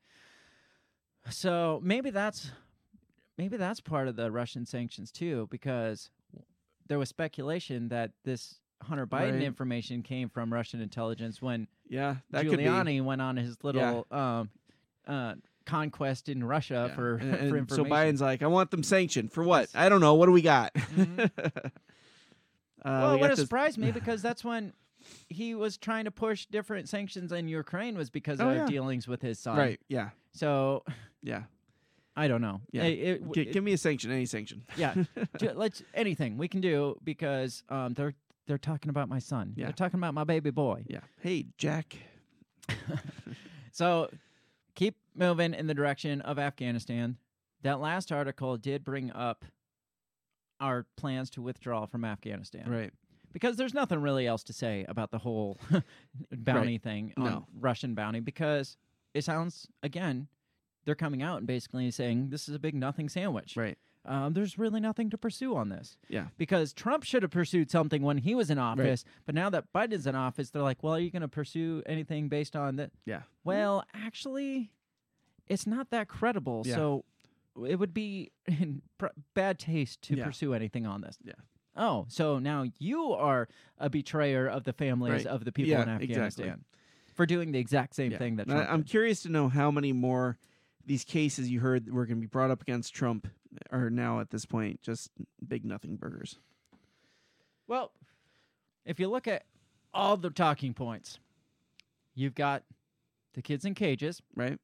[1.29, 2.51] So maybe that's
[3.41, 6.11] maybe that's part of the Russian sanctions too, because
[6.87, 9.43] there was speculation that this Hunter Biden Right.
[9.43, 12.65] information came from Russian intelligence when Yeah, that could be.
[12.65, 14.51] Giuliani went on his little um,
[15.07, 16.95] uh, conquest in Russia Yeah.
[16.95, 17.85] for, And- for and so.
[17.85, 19.71] Biden's like, I want them sanctioned for what?
[19.75, 20.15] I don't know.
[20.15, 20.75] What do we got?
[20.75, 21.31] Mhm.
[21.45, 21.71] uh,
[22.85, 24.73] well, we it would got surprised me because that's when
[25.29, 28.67] he was trying to push different sanctions in Ukraine was because Oh, of yeah.
[28.67, 29.57] dealings with his son.
[29.57, 29.81] Right.
[29.89, 30.11] Yeah.
[30.33, 30.85] So
[31.23, 31.45] Yeah.
[32.21, 32.61] I don't know.
[32.73, 32.83] Yeah.
[32.85, 34.11] It- it- G- it- give me a sanction.
[34.11, 34.63] Any sanction.
[34.77, 34.95] yeah.
[35.55, 38.15] Let's anything we can do because um, they're
[38.47, 39.53] they're talking about my son.
[39.57, 39.67] Yeah.
[39.67, 40.85] They're talking about my baby boy.
[40.89, 41.01] Yeah.
[41.21, 41.97] Hey, Jack.
[43.73, 44.11] So
[44.75, 47.17] keep moving in the direction of Afghanistan.
[47.63, 49.45] That last article did bring up
[50.61, 52.69] our plans to withdraw from Afghanistan.
[52.69, 52.93] Right.
[53.33, 55.59] because there's nothing really else to say about the whole
[56.33, 57.47] bounty thing on No.
[57.59, 58.77] Russian bounty because
[59.15, 60.27] it sounds again
[60.85, 63.57] they're coming out and basically saying this is a big nothing sandwich.
[63.57, 63.77] Right.
[64.07, 66.29] Um, there's really nothing to pursue on this Yeah.
[66.39, 70.07] because Trump should have pursued something when he was in office, but now that Biden's
[70.07, 72.93] in office, they're like, well, are you going to pursue anything based on that?
[73.05, 73.23] Yeah.
[73.45, 74.71] Well, actually,
[75.49, 76.63] it's not that credible.
[76.65, 76.77] Yeah.
[76.77, 77.05] So
[77.69, 80.25] it would be in pr- bad taste to Yeah.
[80.25, 81.19] pursue anything on this.
[81.23, 81.35] Yeah.
[81.77, 85.27] Oh, so now you are a betrayer of the families Right.
[85.27, 86.65] of the people Yeah, in Afghanistan exactly.
[87.15, 88.89] for doing the exact same thing that Trump I, I'm did.
[88.91, 90.39] curious to know how many more
[90.87, 93.29] these cases you heard were going to be brought up against Trump
[93.71, 95.11] are now at this point just
[95.47, 96.39] big nothing burgers.
[97.67, 97.93] Well,
[98.85, 99.45] if you look at
[99.95, 101.19] all the talking points,
[102.15, 102.65] you've got
[103.35, 104.21] the kids in cages.
[104.35, 104.59] Right.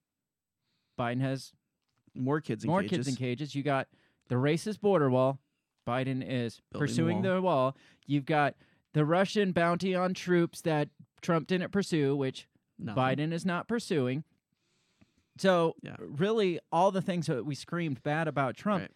[0.98, 1.52] Biden has
[2.14, 2.96] More kids in more cages.
[2.96, 3.55] kids in cages.
[3.55, 3.88] You got
[4.29, 5.38] the racist border wall.
[5.87, 7.35] Biden is Building pursuing wall.
[7.35, 7.76] the wall.
[8.07, 8.55] You've got
[8.94, 10.88] the Russian bounty on troops that
[11.20, 12.48] Trump didn't pursue, which
[12.79, 13.02] Nothing.
[13.02, 14.24] Biden is not pursuing.
[15.38, 15.96] So Yeah.
[15.99, 18.90] really, all the things that we screamed bad about Trump, Right.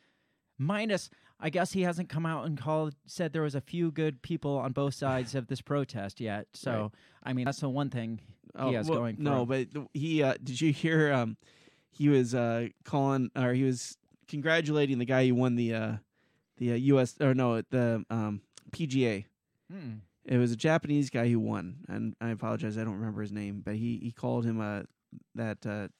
[0.58, 4.22] minus, I guess he hasn't come out and called said there was a few good
[4.22, 6.48] people on both sides of this protest yet.
[6.54, 6.90] So Right.
[7.22, 8.20] I mean, that's the one thing
[8.54, 9.16] Oh, has well, going.
[9.16, 9.48] For no, him.
[9.74, 11.12] but he uh, did you hear?
[11.12, 11.36] Um,
[11.92, 13.96] he was uh, calling or he was
[14.28, 15.92] congratulating the guy who won the uh,
[16.56, 17.14] the uh, U.S.
[17.20, 19.24] or no the um, PGA.
[19.70, 19.94] Hmm.
[20.24, 23.62] It was a Japanese guy who won, and I apologize, I don't remember his name,
[23.64, 24.82] but he he called him uh,
[25.34, 25.90] that uh, that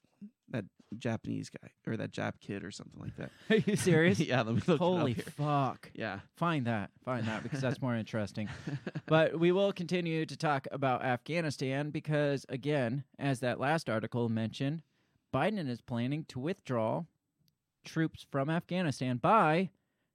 [0.98, 3.30] Japanese guy or that Jap kid or something like that.
[3.50, 4.18] Are you serious?
[4.20, 5.90] yeah, let me look Holy fuck!
[5.94, 6.90] Yeah, Find that.
[7.04, 8.48] Find that because that's more interesting.
[9.06, 14.82] But we will continue to talk about Afghanistan because, again, as that last article mentioned,
[15.32, 17.04] Biden is planning to withdraw
[17.84, 19.70] troops from Afghanistan by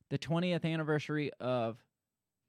[0.09, 1.83] the 20th anniversary of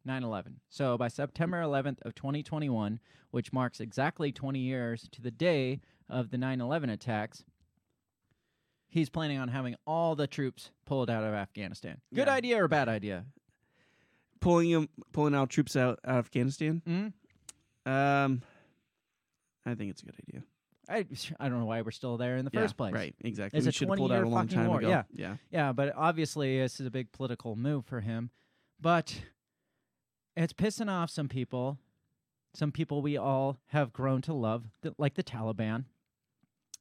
[0.06, 0.56] 9/11.
[0.68, 6.30] So by September 11th of 2021, which marks exactly 20 years to the day of
[6.30, 7.44] the 9/11 attacks,
[8.88, 12.00] he's planning on having all the troops pulled out of Afghanistan.
[12.14, 12.34] Good Yeah.
[12.34, 13.24] idea or bad idea?
[14.40, 16.82] pulling him pulling out troops out, out of Afghanistan.
[16.86, 17.12] Mm?
[17.90, 18.42] Um,
[19.64, 20.42] I think it's a good idea.
[20.88, 21.06] I
[21.40, 22.92] I don't know why we're still there in the first place.
[22.94, 23.14] right?
[23.24, 23.58] Exactly.
[23.58, 24.88] It's we a should have pulled out 20-year a long fucking time war, ago.
[24.88, 25.02] yeah.
[25.12, 25.36] yeah.
[25.50, 28.30] Yeah, but obviously this is a big political move for him.
[28.80, 29.22] But
[30.36, 31.78] it's pissing off some people,
[32.54, 35.86] some people we all have grown to love, th- like the Taliban.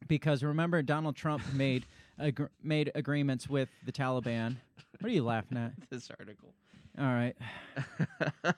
[0.08, 1.86] Because remember, Donald Trump made
[2.20, 4.58] agr- made agreements with the Taliban.
[5.00, 5.74] What are you laughing at?
[5.90, 6.50] this article.
[6.98, 7.36] All right,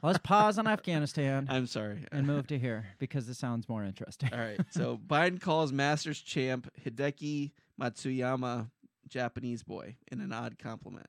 [0.04, 2.06] let's pause on Afghanistan I'm sorry.
[2.12, 4.30] and move to here because this sounds more interesting.
[4.32, 4.60] All right.
[4.70, 7.50] So Biden calls Masters champ Hideki
[7.82, 8.70] Matsuyama
[9.08, 11.08] Japanese boy in an odd compliment.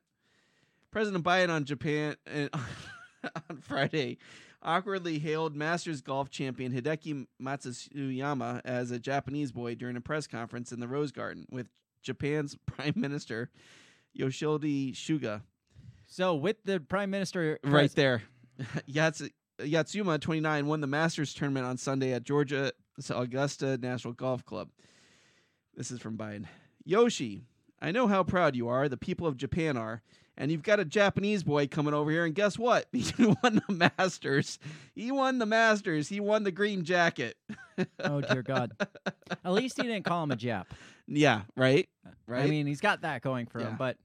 [0.89, 2.47] President Biden on Japan uh,
[3.47, 4.17] on Friday
[4.61, 10.71] awkwardly hailed Masters golf champion Hideki Matsuyama as a Japanese boy during a press conference
[10.71, 11.67] in the Rose Garden with
[12.01, 13.49] Japan's Prime Minister
[14.17, 15.41] Yoshihide Suga
[16.07, 18.23] So with the prime minister right there.
[18.89, 22.71] Yats- Yatsuma, 29, won the Masters tournament on Sunday at Georgia's
[23.09, 24.69] Augusta National Golf Club.
[25.75, 26.45] This is from Biden.
[26.83, 27.43] Yoshi,
[27.81, 30.01] I know how proud you are, the people of Japan are,
[30.39, 32.87] and you've got a Japanese boy coming over here, and guess what?
[32.93, 34.57] He won the Masters.
[34.95, 36.09] He won the Masters.
[36.09, 37.37] He won the green jacket.
[38.03, 38.71] Oh dear God!
[39.45, 40.65] At least he didn't call him a Jap.
[41.07, 41.87] Yeah, right?
[42.25, 42.45] Right?
[42.45, 43.69] I mean, he's got that going for Yeah.
[43.69, 43.75] him.
[43.77, 43.97] But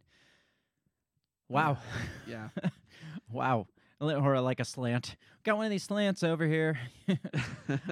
[1.49, 1.79] wow,
[2.27, 2.49] yeah.
[3.33, 3.66] wow,
[4.01, 5.16] or like a slant.
[5.44, 6.79] Got one of these slants over here.
[7.09, 7.16] I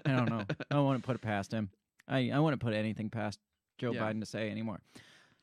[0.07, 0.45] don't know.
[0.71, 1.71] I don't want to put it past him.
[2.09, 3.39] I I wouldn't put anything past
[3.79, 4.01] Joe Yeah.
[4.03, 4.81] Biden to say anymore.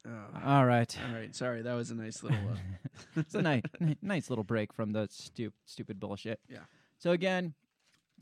[0.08, 0.12] Oh,
[0.46, 1.36] All right, all right.
[1.36, 2.38] Sorry, that was a nice little.
[2.38, 2.82] Uh,
[3.18, 3.64] it's a nice
[4.02, 6.40] nice little break from the stu- stupid bullshit.
[6.50, 6.60] Yeah.
[7.00, 7.54] So again,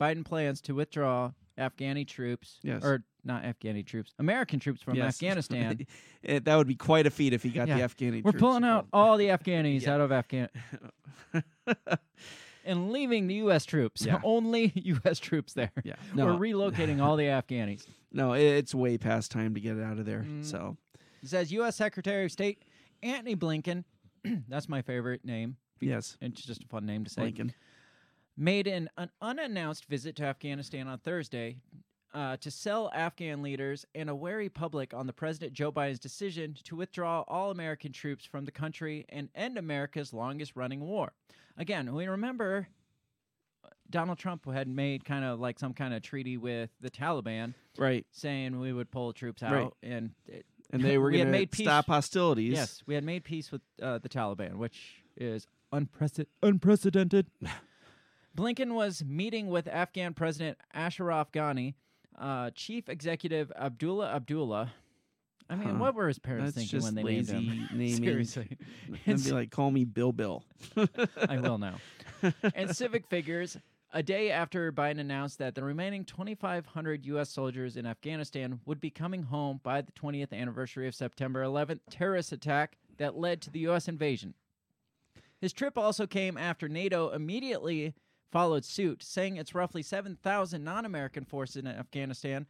[0.00, 2.84] Biden plans to withdraw Afghani troops, Yes.
[2.84, 5.14] or not Afghani troops, American troops from Yes.
[5.14, 5.86] Afghanistan.
[6.22, 7.78] It- that would be quite a feat if he got Yeah.
[7.78, 8.22] the Afghani.
[8.24, 8.88] We're troops pulling out involved.
[8.92, 9.94] all the Afghanis Yeah.
[9.94, 10.48] out of Afghan
[12.64, 13.64] and leaving the U.S.
[13.64, 14.04] troops.
[14.04, 14.20] Yeah.
[14.24, 15.18] Only U.S.
[15.18, 15.72] troops there.
[15.84, 15.94] yeah.
[16.14, 17.86] We're relocating all the Afghanis.
[18.12, 20.24] no, it- it's way past time to get it out of there.
[20.28, 20.44] Mm.
[20.44, 20.76] So
[21.28, 21.76] Says U.S.
[21.76, 22.64] Secretary of State
[23.02, 23.84] Antony Blinken.
[24.48, 25.56] that's my favorite name.
[25.80, 27.22] yes, It's just a fun name to say.
[27.22, 27.52] Lincoln.
[28.36, 31.56] Made an, an unannounced visit to Afghanistan on Thursday
[32.14, 36.54] uh, to sell Afghan leaders and a wary public on the President Joe Biden's decision
[36.64, 41.12] to withdraw all American troops from the country and end America's longest running war.
[41.56, 42.68] Again, we remember
[43.64, 47.54] uh, Donald Trump had made kind of like some kind of treaty with the Taliban
[47.76, 49.70] Right, saying we would pull troops out Right.
[49.82, 52.52] and it, and they were We going to stop hostilities.
[52.54, 57.26] Yes, we had made peace with uh, the Taliban, which is unprece- unprecedented.
[58.36, 61.74] Blinken was meeting with Afghan President Ashraf Ghani,
[62.18, 64.72] uh, Chief Executive Abdullah Abdullah.
[65.50, 65.74] I mean, Huh.
[65.76, 67.68] what were his parents That's thinking when they named him?
[67.72, 67.96] naming.
[67.96, 68.58] Seriously,
[69.06, 70.44] It's- be like, call me Bill Bill.
[71.28, 71.76] I will now.
[72.54, 73.56] and civic figures.
[73.90, 77.30] A day after Biden announced that the remaining 2,500 U.S.
[77.30, 82.30] soldiers in Afghanistan would be coming home by the 20th anniversary of September 11th terrorist
[82.30, 83.88] attack that led to the U.S.
[83.88, 84.34] invasion.
[85.40, 87.94] His trip also came after NATO immediately
[88.30, 92.46] followed suit, saying its roughly 7,000 non American forces in Afghanistan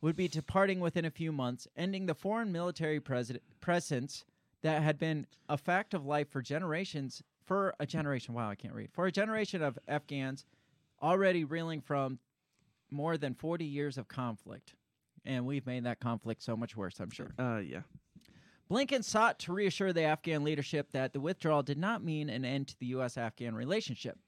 [0.00, 4.24] would be departing within a few months, ending the foreign military presence
[4.62, 7.22] that had been a fact of life for generations.
[7.44, 8.90] For a generation, wow, I can't read.
[8.92, 10.44] For a generation of Afghans
[11.02, 12.18] already reeling from
[12.90, 14.74] more than 40 years of conflict.
[15.24, 17.30] And we've made that conflict so much worse, I'm sure.
[17.38, 17.82] Uh, yeah.
[18.70, 22.68] Blinken sought to reassure the Afghan leadership that the withdrawal did not mean an end
[22.68, 23.16] to the U.S.
[23.16, 24.18] Afghan relationship.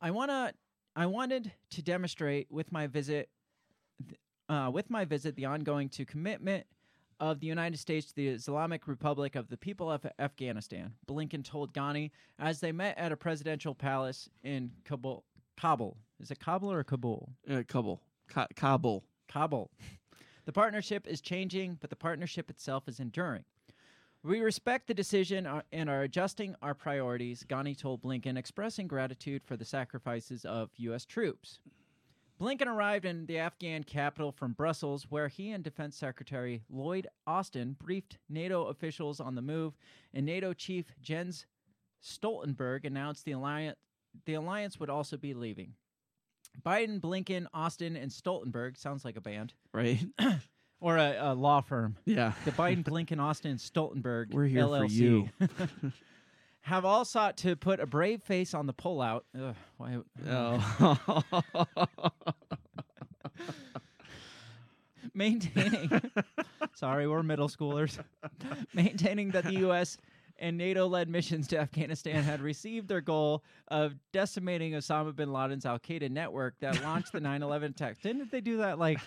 [0.00, 0.52] I wanna,
[0.96, 3.28] I wanted to demonstrate with my visit,
[4.48, 6.66] uh, with my visit, the ongoing to commitment
[7.20, 10.94] of the United States to the Islamic Republic of the People of Afghanistan.
[11.08, 15.24] Blinken told Ghani as they met at a presidential palace in Kabul.
[15.58, 17.32] Kabul is it Kabul or Kabul?
[17.48, 18.00] Uh, Kabul.
[18.28, 19.04] Ka- Kabul.
[19.28, 19.70] Kabul.
[20.44, 23.44] The partnership is changing, but the partnership itself is enduring.
[24.22, 29.44] We respect the decision uh, and are adjusting our priorities, Ghani told Blinken, expressing gratitude
[29.44, 31.04] for the sacrifices of U.S.
[31.04, 31.58] troops.
[32.40, 37.76] Blinken arrived in the Afghan capital from Brussels, where he and Defense Secretary Lloyd Austin
[37.78, 39.76] briefed NATO officials on the move,
[40.14, 41.44] and NATO Chief Jens
[42.02, 43.76] Stoltenberg announced the alliance,
[44.26, 45.74] the alliance would also be leaving.
[46.64, 50.04] Biden, Blinken, Austin, and Stoltenberg sounds like a band Right?
[50.80, 51.96] or a, a law firm.
[52.04, 52.32] yeah.
[52.44, 55.28] The Biden, Blinken, Austin, and Stoltenberg We're here LLC for you.
[56.62, 59.20] have all sought to put a brave face on the pullout.
[59.40, 61.22] Ugh, why, Oh.
[65.14, 66.00] maintaining.
[66.74, 67.98] sorry, we're middle schoolers.
[68.74, 69.96] maintaining that the U.S.
[70.38, 75.78] and NATO-led missions to Afghanistan had received their goal of decimating Osama bin Laden's Al
[75.78, 77.98] Qaeda network that launched the 9/11 attacks.
[77.98, 79.00] Didn't they do that like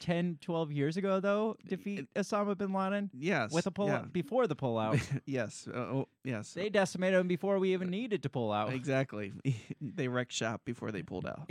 [0.00, 1.20] 10, 12 years ago?
[1.20, 3.52] Though defeat Osama bin Laden yes.
[3.52, 4.04] with a pull yeah.
[4.10, 5.00] before the pullout.
[5.26, 5.68] yes.
[5.72, 6.52] Uh, oh, yes.
[6.52, 8.72] they decimated him before we even needed to pull out.
[8.72, 9.32] Exactly.
[9.80, 11.50] they wrecked shop before they pulled out.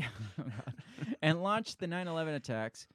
[1.21, 2.88] and launched the 9/11 attacks.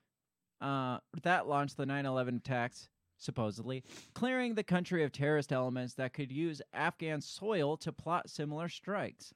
[0.61, 3.83] Uh, that launched the 9/11 attacks, supposedly
[4.15, 9.33] clearing the country of terrorist elements that could use Afghan soil to plot similar strikes.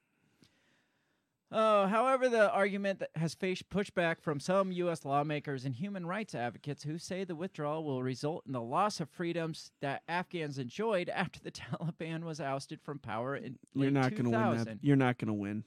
[1.51, 5.07] Oh, however, the argument that has faced pushback from some U.S.
[5.07, 9.09] lawmakers and human rights advocates who say the withdrawal will result in the loss of
[9.09, 14.25] freedoms that Afghans enjoyed after the Taliban was ousted from power in You're not going
[14.25, 14.79] to win that.
[14.83, 15.65] You're not going to win.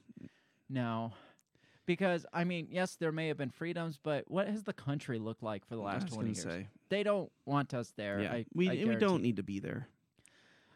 [0.70, 1.14] No.
[1.84, 5.42] Because I mean, yes, there may have been freedoms, but what has the country looked
[5.42, 6.62] like for the last was twenty gonna years?
[6.62, 6.68] say.
[6.92, 8.20] They don't want us there.
[8.20, 8.32] Yeah.
[8.32, 9.88] I, we I we don't need to be there.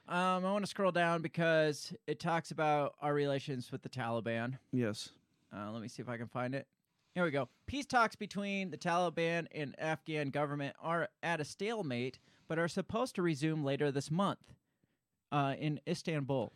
[0.08, 4.56] Um, I want to scroll down because it talks about our relations with the Taliban.
[4.72, 5.10] Yes.
[5.54, 6.66] Uh, let me see if I can find it.
[7.14, 7.50] Here we go.
[7.66, 13.14] Peace talks between the Taliban and Afghan government are at a stalemate, but are supposed
[13.16, 14.54] to resume later this month
[15.30, 16.50] uh, in Istanbul.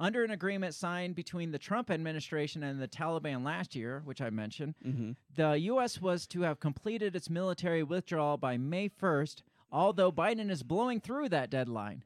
[0.00, 4.30] Under an agreement signed between the Trump administration and the Taliban last year, which I
[4.30, 5.10] mentioned, Mm-hmm.
[5.36, 6.00] the U.S.
[6.00, 11.28] was to have completed its military withdrawal by May 1st, although Biden is blowing through
[11.28, 12.02] that deadline,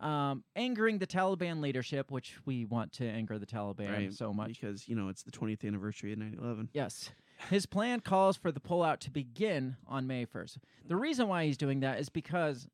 [0.00, 4.12] um, angering the Taliban leadership, which we want to anger the Taliban Right.
[4.12, 4.60] so much.
[4.60, 6.68] Because, you know, it's the 20th anniversary of 9 11.
[6.72, 7.10] Yes.
[7.48, 10.56] His plan calls for the pullout to begin on May 1st.
[10.88, 12.66] The reason why he's doing that is because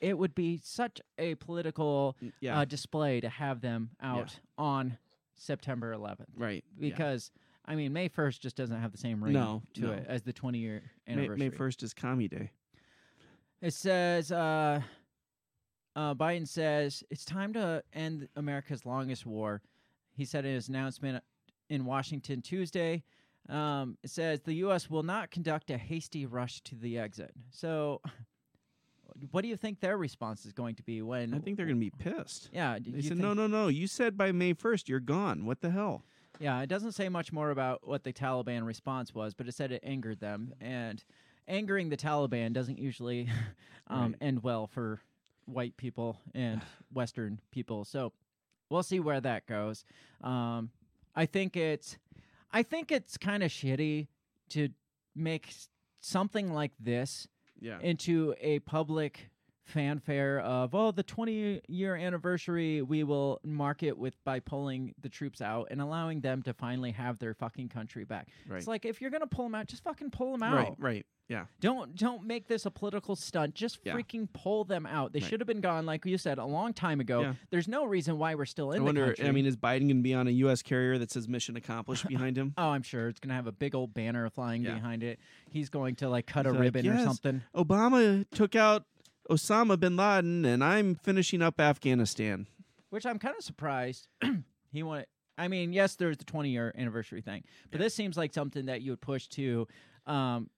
[0.00, 2.60] it would be such a political Yeah.
[2.60, 4.98] uh, display to have them out on
[5.34, 6.26] September 11th.
[6.36, 6.64] right.
[6.78, 6.88] yeah.
[6.90, 7.30] Because,
[7.64, 9.92] I mean, May 1st just doesn't have the same ring No, to no.
[9.92, 11.48] it as the 20 year May, anniversary.
[11.48, 12.50] May 1st is Commie Day.
[13.62, 14.82] It says, uh,
[15.94, 19.62] uh, Biden says it's time to end America's longest war.
[20.12, 21.24] He said in his announcement
[21.68, 23.02] in Washington Tuesday.
[23.48, 24.90] Um, it says the U.S.
[24.90, 27.32] will not conduct a hasty rush to the exit.
[27.50, 28.00] So,
[29.30, 31.34] what do you think their response is going to be when?
[31.34, 32.50] I think they're going to be pissed.
[32.52, 33.68] Yeah, They you said, no, no, no.
[33.68, 35.44] You said by May 1st you're gone.
[35.46, 36.02] What the hell?
[36.38, 39.72] Yeah, it doesn't say much more about what the Taliban response was, but it said
[39.72, 41.02] it angered them, and
[41.48, 43.28] angering the Taliban doesn't usually
[43.88, 44.14] um, Right.
[44.20, 45.00] end well for
[45.46, 46.60] white people and
[46.92, 47.84] Western people.
[47.84, 48.12] So
[48.68, 49.84] we'll see where that goes.
[50.22, 50.70] Um,
[51.14, 51.96] I think it's,
[52.52, 54.08] I think it's kind of shitty
[54.50, 54.68] to
[55.14, 55.54] make
[56.00, 57.26] something like this
[57.60, 57.78] Yeah.
[57.80, 59.30] into a public
[59.66, 65.08] fanfare of oh the 20 year anniversary we will mark it with by pulling the
[65.08, 68.28] troops out and allowing them to finally have their fucking country back.
[68.48, 68.58] Right.
[68.58, 70.54] It's like if you're gonna pull them out, just fucking pull them out.
[70.54, 70.74] Right.
[70.78, 71.06] Right.
[71.28, 71.46] Yeah.
[71.60, 73.54] Don't don't make this a political stunt.
[73.56, 73.94] Just Yeah.
[73.94, 75.12] freaking pull them out.
[75.12, 75.28] They Right.
[75.28, 77.20] should have been gone, like you said, a long time ago.
[77.22, 77.34] Yeah.
[77.50, 79.06] There's no reason why we're still in I wonder.
[79.06, 79.26] country.
[79.26, 80.62] I mean, is Biden going to be on a U.S.
[80.62, 82.54] carrier that says "Mission Accomplished" behind him?
[82.56, 84.74] oh, I'm sure it's gonna have a big old banner flying Yeah.
[84.74, 85.18] behind it.
[85.50, 87.42] He's going to like cut a like, ribbon or something.
[87.56, 88.84] Obama took out
[89.30, 92.46] Osama bin Laden, and I'm finishing up Afghanistan.
[92.90, 94.08] which I'm kind of surprised
[94.72, 95.06] he wanted.
[95.38, 98.80] I mean, yes, there's the 20 year anniversary thing, but this seems like something that
[98.82, 99.68] you would push to
[100.06, 100.48] um,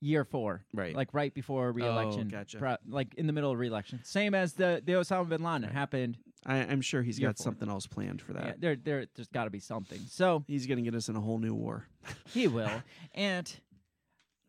[0.00, 0.96] year four, Right.
[0.96, 2.56] like right before reelection, gotcha.
[2.58, 4.00] pro- like in the middle of reelection.
[4.04, 5.72] Same as the the Osama bin Laden Right.
[5.72, 6.16] happened.
[6.46, 7.44] I, I'm sure he's got four.
[7.44, 8.44] something else planned for that.
[8.46, 10.00] Yeah, there, there, there's got to be something.
[10.08, 11.86] So He's going to get us in a whole new war.
[12.32, 12.82] he will,
[13.14, 13.52] and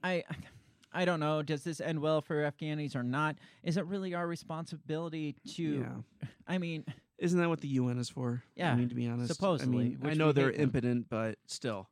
[0.03, 0.23] I.
[0.93, 1.41] I don't know.
[1.41, 3.35] Does this end well for Afghanis or not?
[3.63, 5.63] Is it really our responsibility to?
[6.21, 6.27] Yeah.
[6.47, 6.85] I mean,
[7.17, 8.43] Isn't that what the UN is for?
[8.55, 9.33] Yeah, I mean, to be honest.
[9.33, 11.87] supposedly, I, mean, I know they're impotent, but still.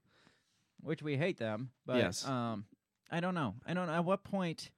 [0.82, 1.70] which we hate them.
[1.86, 2.26] But Yes.
[2.28, 2.66] um,
[3.12, 3.56] I don't know.
[3.66, 3.94] I don't know.
[3.94, 4.72] At what point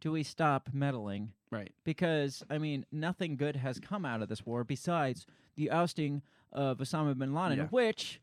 [0.00, 1.32] do we stop meddling?
[1.50, 1.72] Right.
[1.84, 6.22] Because I mean, nothing good has come out of this war besides the ousting
[6.52, 7.66] of Osama bin Laden, Yeah.
[7.66, 8.20] which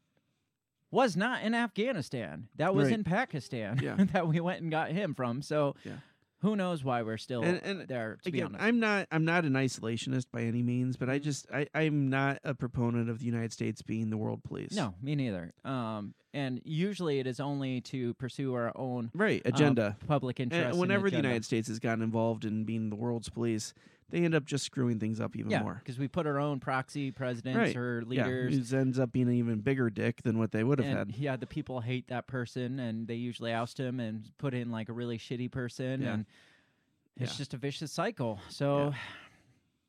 [0.92, 2.48] was not in Afghanistan.
[2.58, 2.96] That was Right.
[2.96, 3.96] in Pakistan Yeah.
[4.14, 5.42] that we went and got him from.
[5.42, 5.94] So Yeah.
[6.42, 8.18] who knows why we're still And- and there?
[8.24, 9.08] To be Again, honest, I'm not.
[9.12, 11.48] I'm not an isolationist by any means, but I just.
[11.52, 14.74] I, I'm not a proponent of the United States being the world police.
[14.76, 15.54] no, me neither.
[15.64, 19.42] Um, and usually it is only to pursue our own Right.
[19.46, 19.98] um, Agenda.
[20.08, 20.70] public interest.
[20.72, 21.18] and whenever the.
[21.18, 23.74] United States has gotten involved in being the world's police,
[24.12, 25.82] they end up just screwing things up even yeah, more.
[25.84, 27.76] because we put our own proxy presidents Right.
[27.76, 30.80] or Yeah, leaders it ends up being an even bigger dick than what they would
[30.80, 31.16] have and had.
[31.20, 34.90] yeah, the people hate that person, and they usually oust him and put in like
[34.90, 36.14] a really shitty person, Yeah.
[36.14, 36.26] and
[37.18, 37.38] it's Yeah.
[37.38, 38.40] just a vicious cycle.
[38.50, 38.94] So.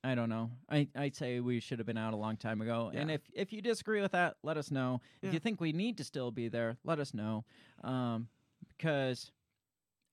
[0.04, 0.50] I don't know.
[0.68, 2.90] I, I'd say we should have been out a long time ago.
[2.92, 5.00] And if, if you disagree with that, let us know.
[5.22, 7.44] If you think we need to still be there, let us know.
[7.84, 8.26] Um,
[8.76, 9.30] because,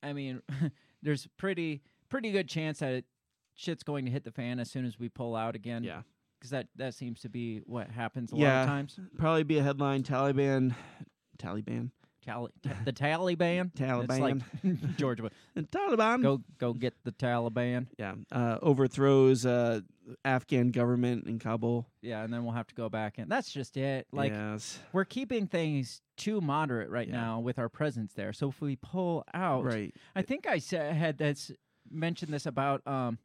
[0.04, 0.44] I mean,
[1.02, 3.06] there's pretty pretty good chance that it,
[3.60, 5.84] shit's going to hit the fan as soon as we pull out again.
[5.84, 6.02] Yeah.
[6.40, 9.00] because that that seems to be what happens a lot of times.
[9.18, 10.74] Probably be a headline: Taliban,
[11.38, 11.92] Taliban,
[12.26, 13.72] Tali- ta- the Taliban.
[13.76, 14.10] Taliban.
[14.10, 15.32] It's like George Bush.
[15.56, 16.22] and Taliban.
[16.22, 17.88] Go go get the Taliban.
[17.98, 19.82] Yeah, uh, overthrows uh,
[20.26, 21.86] Afghan government in Kabul.
[22.02, 24.08] Yeah, and then we'll have to go back and that's just it.
[24.12, 27.16] Like yes, we're keeping things too moderate right Yeah.
[27.22, 28.34] now with our presence there.
[28.34, 29.94] So if we pull out, right.
[30.16, 31.52] I think I said had that's
[31.92, 33.18] mentioned this about um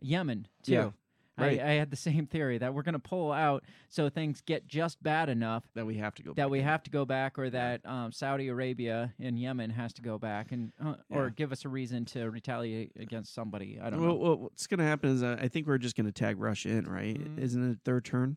[0.00, 0.72] Yemen too.
[0.72, 0.90] Yeah,
[1.36, 1.60] right.
[1.60, 4.66] I, I had the same theory that we're going to pull out so things get
[4.68, 6.32] just bad enough That we have to go.
[6.34, 9.92] that back we have to go back, or that um, Saudi Arabia and Yemen has
[9.94, 13.78] to go back, and uh, or give us a reason to retaliate against somebody.
[13.82, 14.14] I don't Well, know.
[14.16, 16.70] well, what's going to happen is uh, I think we're just going to tag Russia
[16.70, 17.16] in, right?
[17.18, 17.38] Mhm.
[17.38, 18.36] Isn't it their turn?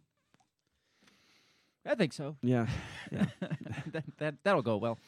[1.86, 2.38] I think so.
[2.44, 2.68] Yeah.
[3.12, 3.26] Yeah.
[3.92, 5.00] that, that that'll go well.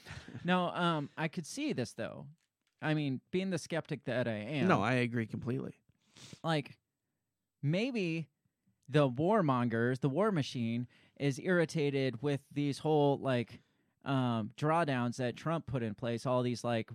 [0.43, 2.26] No, um, I could see this though.
[2.82, 5.76] I mean, being the skeptic that I am, No, I agree completely.
[6.43, 6.78] Like
[7.61, 8.28] maybe
[8.89, 10.88] the warmongers, the war machine,
[11.19, 13.59] is irritated with these whole like
[14.06, 16.26] um, drawdowns that Trump put in place.
[16.26, 16.89] All these like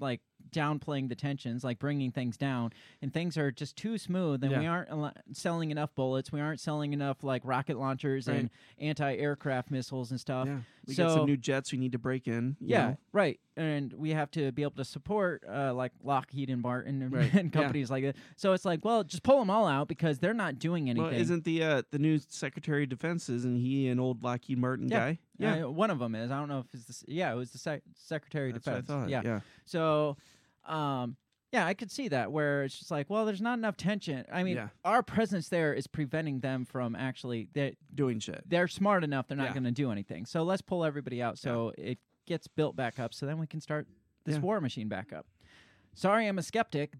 [0.00, 4.56] like downplaying the tensions, like bringing things down, and things are just too smooth, and
[4.56, 4.88] we aren't
[5.32, 6.32] selling enough bullets.
[6.32, 10.46] We aren't selling enough like rocket launchers and anti-aircraft missiles and stuff.
[10.46, 10.58] Yeah.
[10.86, 12.56] We got some new jets we need to break in.
[12.60, 12.96] Yeah, know?
[13.12, 13.38] right.
[13.56, 17.32] And we have to be able to support uh, like Lockheed and Martin and, Right,
[17.34, 17.60] and yeah.
[17.60, 18.16] companies like that.
[18.36, 21.04] So it's like, well, just pull them all out because they're not doing anything.
[21.10, 24.88] Well, isn't the uh, the new Secretary of Defense isn't he an old Lockheed Martin
[24.88, 24.98] Yeah.
[24.98, 25.18] guy?
[25.42, 25.64] Yeah.
[25.64, 26.30] One of them is.
[26.30, 28.88] I don't know if it's the, yeah, it was the sec- Secretary of Defense.
[28.88, 29.08] what I thought.
[29.10, 29.22] Yeah.
[29.24, 29.40] yeah.
[29.64, 30.16] So,
[30.66, 31.16] um,
[31.52, 34.24] yeah, I could see that where it's just like, well, there's not enough tension.
[34.32, 34.68] I mean, Yeah.
[34.84, 37.48] our presence there is preventing them from actually.
[37.52, 38.42] They Doing shit.
[38.48, 39.28] they're smart enough.
[39.28, 39.52] They're not Yeah.
[39.52, 40.24] going to do anything.
[40.24, 43.12] So let's pull everybody out so it gets built back up.
[43.12, 43.86] So then we can start
[44.24, 45.26] this war machine back up.
[45.94, 46.94] Sorry, I'm a skeptic.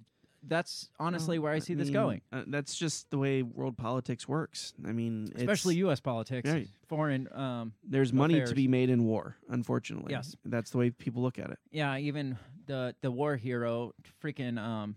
[0.45, 3.77] That's honestly Well, where I see this mean, going, Uh, that's just the way world
[3.77, 4.75] politics works.
[4.85, 6.01] I mean, especially U.S.
[6.01, 6.69] politics, Right.
[6.89, 7.29] foreign.
[7.33, 8.51] Um, There's money affairs.
[8.51, 9.37] to be made in war.
[9.49, 10.35] Unfortunately, Yes.
[10.45, 11.59] that's the way people look at it.
[11.71, 14.97] yeah, even the the war hero, freaking um,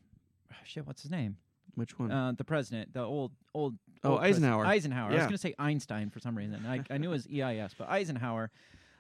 [0.64, 1.38] shit, what's his name?
[1.76, 2.10] Which one?
[2.12, 3.78] Uh, the president, the old old.
[4.04, 4.54] Oh, old president.
[4.54, 4.66] Eisenhower.
[4.66, 5.10] Eisenhower.
[5.12, 6.64] I was going to say Einstein for some reason.
[6.66, 8.52] I, I knew it was EIS, but Eisenhower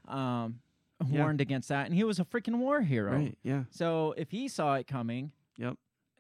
[0.08, 0.60] um,
[1.08, 1.22] Yeah.
[1.22, 3.14] warned against that, and he was a freaking war hero.
[3.14, 3.38] right.
[3.44, 3.64] Yeah.
[3.70, 5.78] So if he saw it coming, Yep.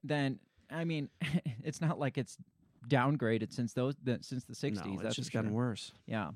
[0.07, 0.39] Then
[0.71, 1.09] I mean,
[1.63, 2.37] it's not like it's
[2.87, 4.85] downgraded since those the, since the sixties.
[4.85, 5.41] no, it's that's just for sure.
[5.41, 5.91] gotten worse.
[6.05, 6.31] Yeah.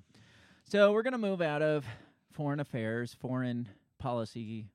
[0.65, 1.85] So we're gonna move out of
[2.31, 3.67] foreign affairs, foreign
[3.97, 4.67] policy,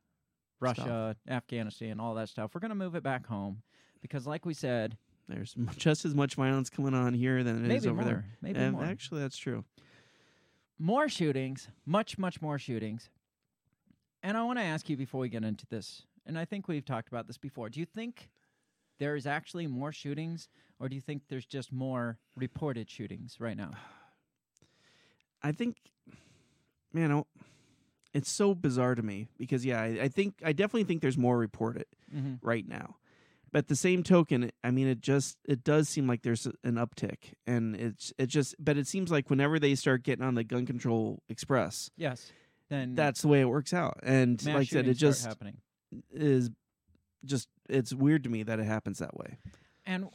[0.60, 2.52] Russia, Afghanistan, all that stuff.
[2.54, 3.62] We're gonna move it back home
[4.02, 4.96] because, like we said,
[5.28, 8.04] there's just as much violence going on here than it is over more.
[8.04, 8.24] there.
[8.42, 8.84] Maybe and more.
[8.84, 9.64] actually, that's true.
[10.78, 13.10] more shootings, much, much more shootings.
[14.22, 16.84] And I want to ask you before we get into this, and I think we've
[16.84, 17.68] talked about this before.
[17.68, 18.30] Do you think
[19.04, 20.48] there is actually more shootings,
[20.80, 23.72] or do you think there's just more reported shootings right now?
[25.42, 25.76] I think,
[26.90, 27.22] man, I,
[28.14, 31.36] it's so bizarre to me because yeah, I, I think I definitely think there's more
[31.36, 31.84] reported
[32.14, 32.34] Mm-hmm.
[32.46, 32.96] right now.
[33.52, 36.74] But at the same token, I mean, it just it does seem like there's an
[36.76, 38.54] uptick, and it's it just.
[38.58, 42.32] But it seems like whenever they start getting on the gun control express, Yes.
[42.70, 43.98] Then that's the way it works out.
[44.02, 45.58] And like I said, it just happening.
[46.12, 46.50] is
[47.24, 49.38] just it's weird to me that it happens that way.
[49.86, 50.08] And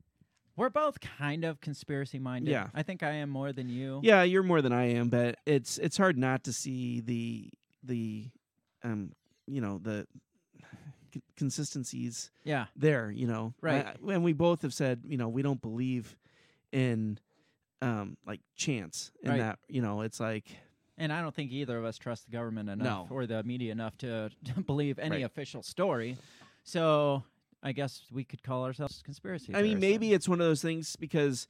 [0.56, 2.50] we're both kind of conspiracy minded.
[2.50, 2.68] Yeah.
[2.74, 4.00] I think I am more than you.
[4.02, 7.50] Yeah, you're more than I am, but it's it's hard not to see the
[7.82, 8.30] the
[8.84, 9.12] um
[9.46, 10.06] you know the
[11.14, 12.66] c- consistencies Yeah.
[12.76, 13.10] there.
[13.10, 13.86] You know, Right.
[13.86, 16.16] I- and we both have said you know we don't believe
[16.72, 17.18] in
[17.80, 19.38] um like chance in Right.
[19.38, 19.58] that.
[19.68, 20.46] You know, it's like
[20.98, 23.16] And I don't think either of us trust the government enough No.
[23.16, 25.24] or the media enough to, to believe any Right.
[25.24, 26.16] official story.
[26.64, 27.24] So
[27.62, 29.54] I guess we could call ourselves conspiracy.
[29.54, 31.48] I mean maybe it's one of those things because.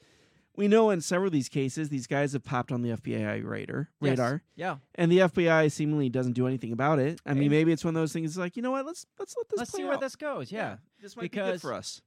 [0.55, 3.89] We know in several of these cases, these guys have popped on the FBI radar.
[4.03, 4.11] Yes.
[4.11, 4.77] Radar, Yeah.
[4.97, 7.23] and the FBI seemingly doesn't do anything about it.
[7.25, 8.37] I mean, maybe it's one of those things.
[8.37, 8.85] Like, you know what?
[8.85, 9.59] Let's let's let this.
[9.61, 10.03] Let's see where out.
[10.03, 10.53] this goes.
[10.53, 10.77] Yeah.
[11.01, 12.03] this might be because- good for us.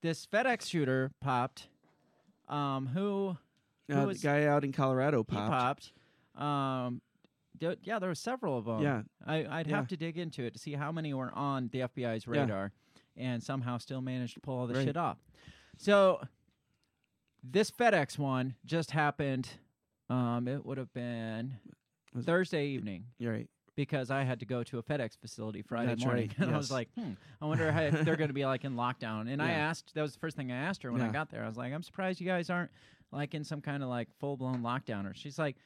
[0.00, 1.68] This FedEx shooter popped.
[2.48, 3.36] Um, who
[3.88, 5.92] who Uh, was- the guy out in Colorado popped.
[6.34, 6.42] popped.
[6.42, 7.02] Um,
[7.60, 8.80] yeah, there were several of them.
[8.82, 9.76] Yeah, I, I'd Yeah.
[9.76, 12.40] have to dig into it to see how many were on the FBI's Yeah.
[12.40, 12.72] radar,
[13.16, 14.86] and somehow still managed to pull all this Right.
[14.86, 15.18] shit off.
[15.78, 16.20] So
[17.42, 19.48] this FedEx one just happened.
[20.08, 21.56] Um, it would have been
[22.14, 23.48] Was- Thursday evening you're right.
[23.74, 26.56] because I had to go to a FedEx facility Friday That's morning, right, and I
[26.56, 29.30] was like, hmm, I wonder how, if they're going to be like in lockdown.
[29.32, 31.42] And I asked, that was the first thing I asked her when I got there.
[31.42, 32.70] I was like, I'm surprised you guys aren't
[33.12, 35.10] like in some kind of like full blown lockdown.
[35.10, 35.56] Or she's like,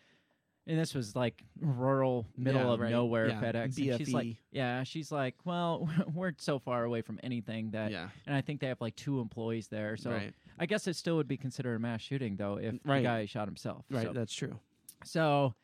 [0.68, 2.90] and this was like rural, middle Yeah, of right.
[2.92, 3.64] nowhere Yeah, FedEx.
[3.64, 8.08] And she's like, yeah, she's like, well, we're so far away from anything that, yeah,
[8.26, 9.96] and I think they have like two employees there.
[9.96, 12.98] So right, I guess it still would be considered a mass shooting though if Right.
[12.98, 13.84] the guy shot himself.
[13.90, 14.06] right.
[14.06, 14.58] So- That's true.
[15.04, 15.54] so,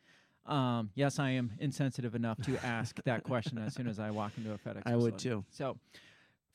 [0.47, 4.33] um, yes, I am insensitive enough to ask that question as soon as I walk
[4.37, 4.83] into a FedEx.
[4.85, 5.43] I would too.
[5.49, 5.77] So,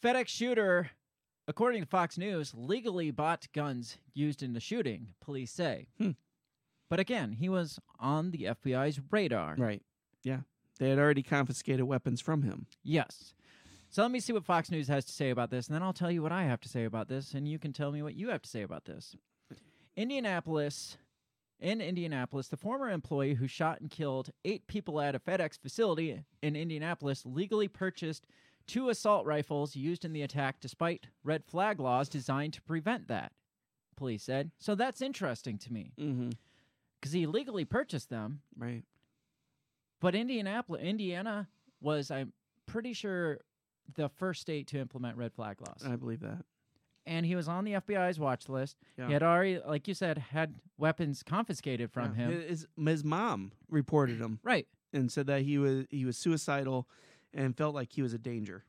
[0.02, 0.90] FedEx shooter,
[1.48, 5.08] according to Fox News, legally bought guns used in the shooting.
[5.20, 6.10] Police say, Hmm.
[6.90, 9.54] But again, he was on the FBI's radar.
[9.56, 9.82] Right.
[10.22, 10.40] Yeah,
[10.78, 12.66] they had already confiscated weapons from him.
[12.82, 13.32] Yes.
[13.88, 15.94] So let me see what Fox News has to say about this, and then I'll
[15.94, 18.14] tell you what I have to say about this, and you can tell me what
[18.14, 19.16] you have to say about this.
[19.96, 20.96] Indianapolis,
[21.58, 26.24] in Indianapolis, the former employee who shot and killed eight people at a FedEx facility
[26.42, 28.26] in Indianapolis legally purchased
[28.66, 33.32] two assault rifles used in the attack despite red flag laws designed to prevent that,
[33.96, 34.52] police said.
[34.58, 36.30] So that's interesting to me Mm-hmm.
[37.00, 38.84] Because he legally purchased them, Right.
[40.00, 41.48] but Indianapolis, Indiana
[41.80, 42.32] was, I'm
[42.66, 43.40] pretty sure,
[43.94, 45.82] the first state to implement red flag laws.
[45.84, 46.44] I believe that.
[47.06, 48.76] and he was on the FBI's watch list.
[48.98, 49.06] Yeah.
[49.06, 52.26] He had already, like you said, had weapons confiscated from Yeah.
[52.26, 52.42] him.
[52.42, 54.68] His, his mom reported him Right.
[54.92, 56.86] and said that he was he was suicidal
[57.32, 58.64] and felt like he was a danger.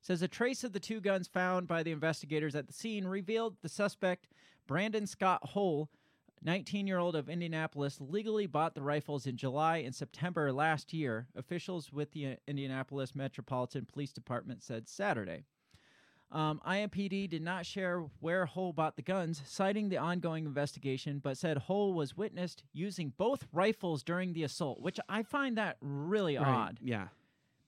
[0.00, 3.58] Says a trace of the two guns found by the investigators at the scene revealed
[3.60, 4.28] the suspect,
[4.66, 5.90] Brandon Scott Hole,
[6.44, 11.26] 19 year old of Indianapolis, legally bought the rifles in July and September last year,
[11.34, 15.44] officials with the Indianapolis Metropolitan Police Department said Saturday.
[16.30, 21.38] Um, IMPD did not share where Hole bought the guns, citing the ongoing investigation, but
[21.38, 26.36] said Hole was witnessed using both rifles during the assault, which I find that really
[26.36, 26.46] Right.
[26.46, 27.08] odd Yeah.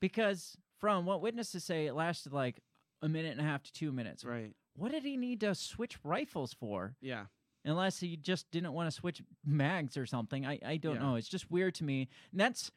[0.00, 2.60] because from what witnesses say, it lasted like
[3.02, 4.24] a minute and a half to two minutes.
[4.24, 4.52] Right.
[4.74, 6.96] What did he need to switch rifles for?
[7.00, 7.26] Yeah.
[7.66, 10.46] Unless he just didn't want to switch mags or something.
[10.46, 11.02] I, I don't Yeah.
[11.02, 11.14] know.
[11.16, 12.08] It's just weird to me.
[12.30, 12.70] And that's,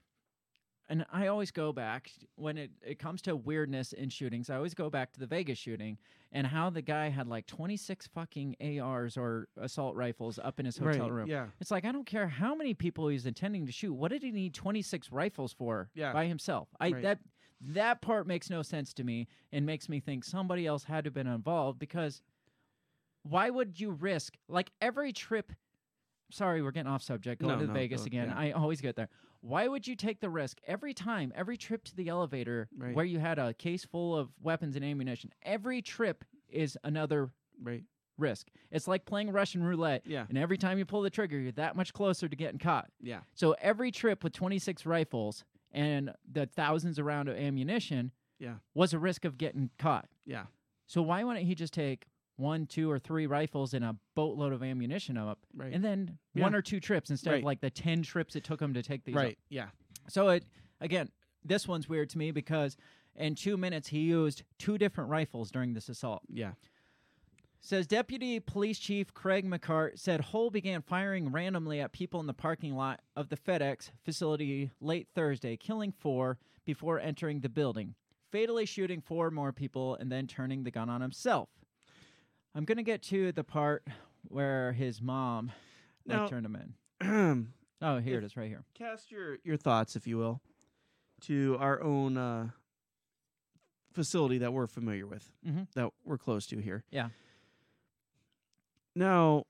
[0.89, 4.49] and I always go back when it, it comes to weirdness in shootings.
[4.49, 5.99] I always go back to the Vegas shooting
[6.31, 10.77] and how the guy had like 26 fucking ARs or assault rifles up in his
[10.77, 11.11] hotel right.
[11.11, 11.27] room.
[11.29, 11.45] Yeah.
[11.61, 13.93] It's like I don't care how many people he's intending to shoot.
[13.93, 16.11] What did he need 26 rifles for Yeah.
[16.13, 16.69] by himself?
[16.79, 17.03] I Right.
[17.03, 17.19] that
[17.61, 21.07] that part makes no sense to me and makes me think somebody else had to
[21.09, 22.21] have been involved because
[23.23, 25.51] why would you risk like every trip
[26.31, 28.37] sorry we're getting off subject going No, to no, vegas go- again yeah.
[28.37, 29.09] i always get there
[29.41, 32.93] why would you take the risk every time every trip to the elevator Right.
[32.95, 37.83] where you had a case full of weapons and ammunition every trip is another Right.
[38.17, 40.25] risk it's like playing russian roulette Yeah.
[40.29, 43.21] and every time you pull the trigger you're that much closer to getting caught Yeah.
[43.33, 48.55] so every trip with 26 rifles and the thousands around of ammunition Yeah.
[48.73, 50.45] was a risk of getting caught Yeah.
[50.87, 52.05] so why wouldn't he just take
[52.39, 55.73] one, two, or three rifles and a boatload of ammunition up, Right.
[55.73, 56.43] and then Yeah.
[56.43, 57.37] one or two trips instead Right.
[57.39, 59.15] of like the ten trips it took him to take these.
[59.15, 59.21] up.
[59.23, 59.37] right.
[59.49, 59.69] Yeah.
[60.07, 60.45] So it
[60.79, 61.09] again,
[61.43, 62.77] this one's weird to me because
[63.15, 66.23] in two minutes he used two different rifles during this assault.
[66.29, 66.53] Yeah.
[67.61, 72.33] Says Deputy Police Chief Craig McCartt said Hull began firing randomly at people in the
[72.33, 77.95] parking lot of the FedEx facility late Thursday, killing four before entering the building,
[78.31, 81.49] fatally shooting four more people and then turning the gun on himself.
[82.55, 83.83] I'm going to get to the part
[84.27, 85.51] where his mom
[86.05, 87.47] like, turned him in.
[87.81, 88.65] Oh, here it is right here.
[88.73, 90.41] Cast your your thoughts, if you will,
[91.21, 92.49] to our own uh,
[93.93, 95.65] facility that we're familiar with, Mhm.
[95.75, 96.83] that we're close to here.
[96.91, 97.07] Yeah.
[98.95, 99.45] Now,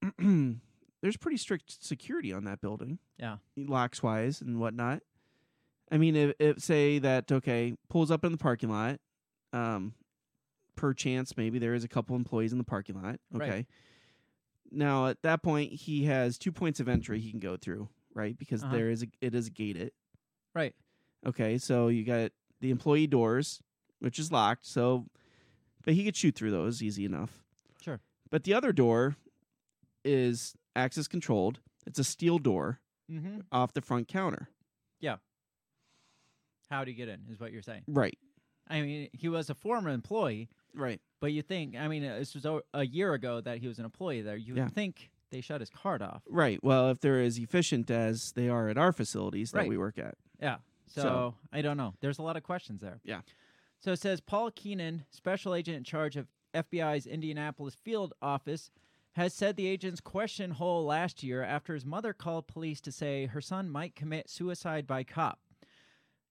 [0.18, 2.98] there's pretty strict security on that building.
[3.18, 3.36] Yeah.
[3.54, 5.02] locks wise and whatnot.
[5.92, 8.98] I mean, if, if say that okay pulls up in the parking lot,
[9.52, 9.92] um,
[10.76, 13.18] per chance maybe there is a couple employees in the parking lot.
[13.32, 13.48] Right.
[13.50, 13.66] Okay.
[14.70, 18.36] Now at that point he has two points of entry he can go through, right?
[18.38, 18.72] Because Uh-huh.
[18.72, 19.92] there is a, it is gated.
[20.54, 20.74] Right.
[21.26, 23.60] Okay, so you got the employee doors,
[24.00, 24.66] which is locked.
[24.66, 25.06] So,
[25.84, 27.42] but he could shoot through those easy enough.
[27.80, 28.00] Sure.
[28.30, 29.16] But the other door
[30.04, 31.60] is access controlled.
[31.86, 32.80] It's a steel door
[33.12, 33.40] Mm-hmm.
[33.52, 34.48] off the front counter.
[34.98, 35.16] Yeah.
[36.70, 37.20] How do you get in?
[37.30, 37.82] Is what you're saying.
[37.86, 38.18] Right.
[38.68, 41.00] I mean, he was a former employee, Right.
[41.20, 43.78] but you think, I mean, uh, this was o- a year ago that he was
[43.78, 44.36] an employee there.
[44.36, 44.64] You Yeah.
[44.64, 46.22] would think they shut his card off.
[46.28, 46.62] Right.
[46.62, 49.68] Well, if they're as efficient as they are at our facilities that Right.
[49.68, 50.16] we work at.
[50.40, 50.58] Yeah.
[50.86, 51.94] So, So- I don't know.
[52.00, 53.00] There's a lot of questions there.
[53.04, 53.22] Yeah.
[53.80, 58.70] So it says Paul Keenan, special agent in charge of FBI's Indianapolis field office,
[59.12, 63.26] has said the agents questioned Hole last year after his mother called police to say
[63.26, 65.38] her son might commit suicide by cop.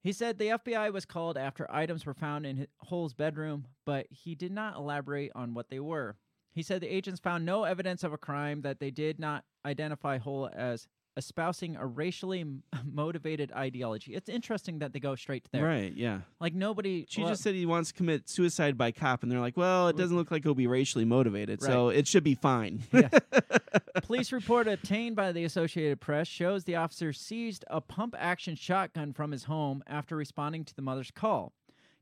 [0.03, 4.35] He said the FBI was called after items were found in Hole's bedroom, but he
[4.35, 6.17] did not elaborate on what they were.
[6.51, 10.17] He said the agents found no evidence of a crime, that they did not identify
[10.17, 12.45] Hole as espousing a racially
[12.85, 14.13] motivated ideology.
[14.13, 15.63] It's interesting that they go straight to there.
[15.63, 15.93] Right.
[15.95, 16.21] Yeah.
[16.39, 17.05] Like nobody.
[17.09, 19.87] She well, just said he wants to commit suicide by cop, and they're like, "Well,
[19.87, 23.09] it doesn't look like he'll be racially motivated, so it should be fine." Yeah.
[24.03, 29.13] Police report obtained by the Associated Press shows the officer seized a pump action shotgun
[29.13, 31.53] from his home after responding to the mother's call.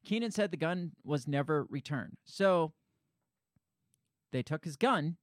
[0.04, 2.18] Keenan said the gun was never returned.
[2.26, 2.74] So
[4.32, 5.18] they took his gun,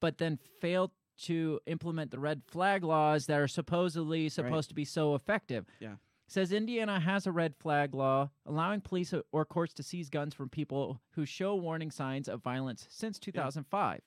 [0.00, 0.90] but then failed
[1.22, 5.66] to implement the red flag laws that are supposedly supposed to be so effective.
[5.80, 5.94] Yeah.
[6.28, 10.48] Says Indiana has a red flag law allowing police or courts to seize guns from
[10.48, 14.00] people who show warning signs of violence since 2005.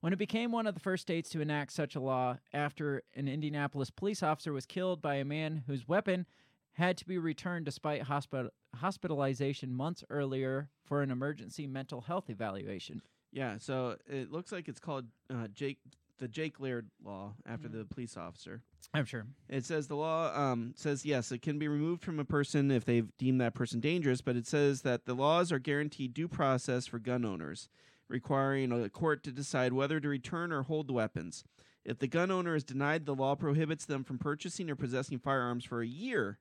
[0.00, 3.26] When it became one of the first states to enact such a law after an
[3.26, 6.26] Indianapolis police officer was killed by a man whose weapon
[6.74, 13.02] had to be returned despite hospital- hospitalization months earlier for an emergency mental health evaluation.
[13.32, 13.58] yeah.
[13.58, 15.78] So it looks like it's called uh, Jake
[16.18, 18.62] the Jake Laird law after the police officer.
[18.92, 19.26] I'm sure.
[19.48, 22.84] It says the law um, says yes, it can be removed from a person if
[22.84, 26.86] they've deemed that person dangerous, but it says that the laws are guaranteed due process
[26.86, 27.68] for gun owners,
[28.08, 31.44] requiring a court to decide whether to return or hold the weapons.
[31.84, 35.64] If the gun owner is denied, the law prohibits them from purchasing or possessing firearms
[35.64, 36.38] for a year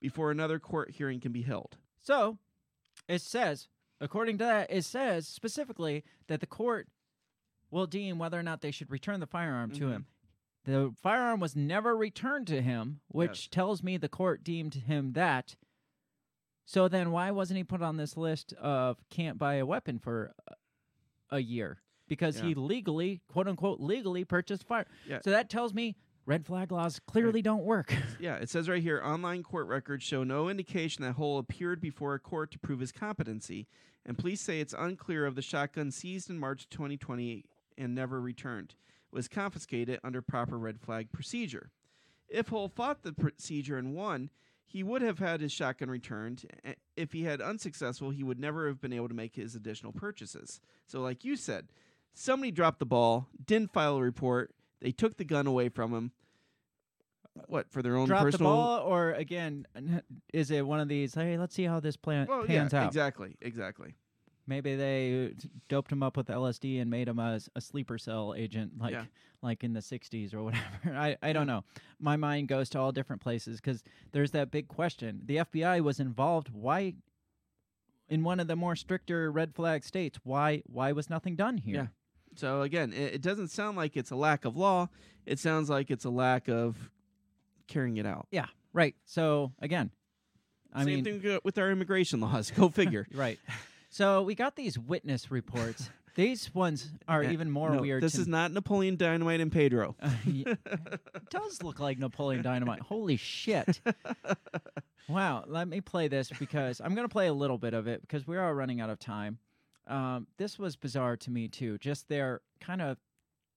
[0.00, 1.76] before another court hearing can be held.
[2.00, 2.38] So
[3.08, 3.68] it says,
[4.00, 6.88] according to that, it says specifically that the court
[7.74, 9.90] will deem whether or not they should return the firearm to Mhm.
[9.90, 10.06] him.
[10.64, 13.48] The firearm was never returned to him, which Yes.
[13.48, 15.56] tells me the court deemed him that.
[16.64, 20.34] So then why wasn't he put on this list of can't buy a weapon for
[21.30, 21.82] a- year?
[22.06, 24.86] Because he legally, quote unquote, legally purchased fire.
[25.06, 25.20] Yeah.
[25.22, 25.96] So that tells me
[26.26, 27.88] red flag laws clearly don't work.
[28.20, 32.14] Yeah, it says right here online court records show no indication that Hole appeared before
[32.14, 33.66] a court to prove his competency,
[34.06, 37.44] and police say it's unclear of the shotgun seized in March 2020
[37.76, 38.74] and never returned
[39.10, 41.70] was confiscated under proper red flag procedure.
[42.28, 44.30] If Hole fought the procedure and won,
[44.66, 46.44] he would have had his shotgun returned.
[46.96, 50.60] If he had unsuccessful, he would never have been able to make his additional purchases.
[50.86, 51.68] So, like you said,
[52.12, 54.52] somebody dropped the ball, didn't file a report.
[54.80, 56.10] They took the gun away from him.
[57.46, 59.66] What for their own Drop the ball, or again,
[60.32, 61.14] is it one of these?
[61.14, 62.86] Hey, let's see how this plan Well, yeah, pans out.
[62.86, 63.94] exactly, exactly.
[64.46, 65.34] Maybe they
[65.68, 69.04] doped him up with LSD and made him a, a sleeper cell agent, like Yeah.
[69.42, 70.64] like in the '60s or whatever.
[70.86, 71.48] I I don't hmm.
[71.48, 71.64] know.
[71.98, 73.82] My mind goes to all different places because
[74.12, 75.22] there's that big question.
[75.24, 76.50] The FBI was involved.
[76.50, 76.94] Why?
[78.08, 81.74] In one of the more stricter red flag states, why why was nothing done here?
[81.74, 81.86] Yeah.
[82.36, 84.88] So again, it, it doesn't sound like it's a lack of law.
[85.24, 86.90] It sounds like it's a lack of
[87.66, 88.26] carrying it out.
[88.30, 88.94] Yeah, right.
[89.06, 89.90] So again,
[90.74, 92.50] I mean, Same mean, thing with our immigration laws.
[92.56, 93.06] Go figure.
[93.14, 93.38] right.
[93.94, 95.88] So we got these witness reports.
[96.16, 98.02] these ones are Uh, even more no, weird.
[98.02, 99.94] This is not Napoleon Dynamite and Pedro.
[100.02, 102.80] Uh, it does look like Napoleon Dynamite.
[102.80, 103.80] Holy shit.
[105.06, 105.44] Wow.
[105.46, 108.26] Let me play this because I'm going to play a little bit of it because
[108.26, 109.38] we are running out of time.
[109.86, 111.76] Um, this was bizarre to me, too.
[111.76, 112.96] Just their kind of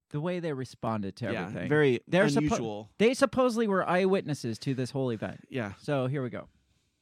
[0.09, 1.69] the way they responded to yeah, everything.
[1.69, 2.89] very They're suppo- unusual.
[2.97, 5.39] they supposedly were eyewitnesses to this whole event.
[5.49, 5.71] yeah.
[5.81, 6.49] So here we go.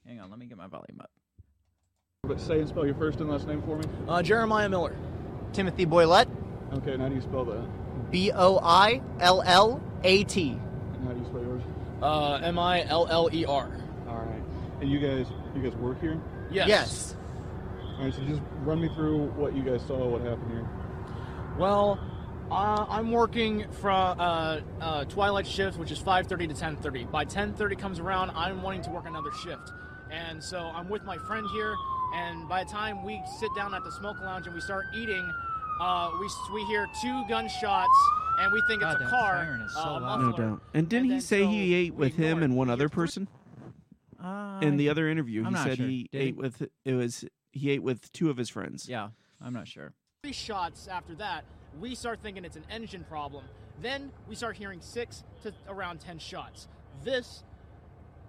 [0.05, 0.29] Hang on.
[0.29, 1.09] Let me get my volume up.
[2.28, 3.86] But say and spell your first and last name for me.
[4.07, 4.95] Uh, Jeremiah Miller.
[5.53, 6.28] Timothy Boylett,
[6.73, 8.11] Okay, and how do you spell that?
[8.11, 10.49] B O I L L A T.
[10.93, 11.61] And how do you spell yours?
[12.01, 13.71] Uh, M I L L E R.
[14.07, 14.43] All right.
[14.82, 16.19] And you guys, you guys work here?
[16.51, 16.67] Yes.
[16.67, 17.15] Yes.
[17.97, 18.13] All right.
[18.13, 20.67] So just run me through what you guys saw, what happened here.
[21.57, 21.99] Well,
[22.51, 27.09] uh, I'm working from uh, uh, twilight shift, which is 5:30 to 10:30.
[27.09, 29.71] By 10:30 comes around, I'm wanting to work another shift,
[30.11, 31.76] and so I'm with my friend here.
[32.16, 35.30] And by the time we sit down at the smoke lounge and we start eating,
[35.82, 37.89] uh, we we hear two gunshots,
[38.39, 39.68] and we think God, it's a car.
[39.74, 40.18] so uh.
[40.18, 40.61] No doubt.
[40.74, 43.28] And didn't And he then say he ate with him and one other person?
[44.24, 45.88] Uh, In the other interview, I'm he said sure.
[45.88, 46.32] he Did ate he?
[46.34, 48.88] with it was he ate with two of his friends.
[48.88, 49.09] Yeah,
[49.41, 49.93] I'm not sure.
[50.24, 51.43] three shots after that,
[51.80, 53.43] we start thinking it's an engine problem.
[53.82, 56.70] Then we start hearing six to around 10 shots.
[57.03, 57.43] This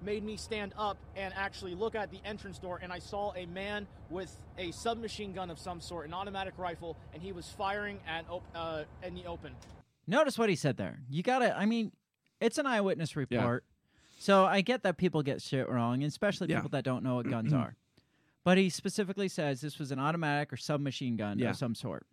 [0.02, 3.46] made me stand up and actually look at the entrance door, and I saw a
[3.46, 7.98] man with a submachine gun of some sort, an automatic rifle, and he was firing
[8.06, 9.52] at op- uh, in the open.
[10.06, 11.00] Notice what he said there.
[11.10, 11.92] You got to, I mean,
[12.40, 13.20] it's an eyewitness Yeah.
[13.20, 13.64] report.
[14.18, 16.56] So I get that people get shit wrong, and especially Yeah.
[16.56, 17.76] people that don't know what guns are.
[18.44, 21.50] But he specifically says this was an automatic or submachine gun Yeah.
[21.50, 22.06] of some sort.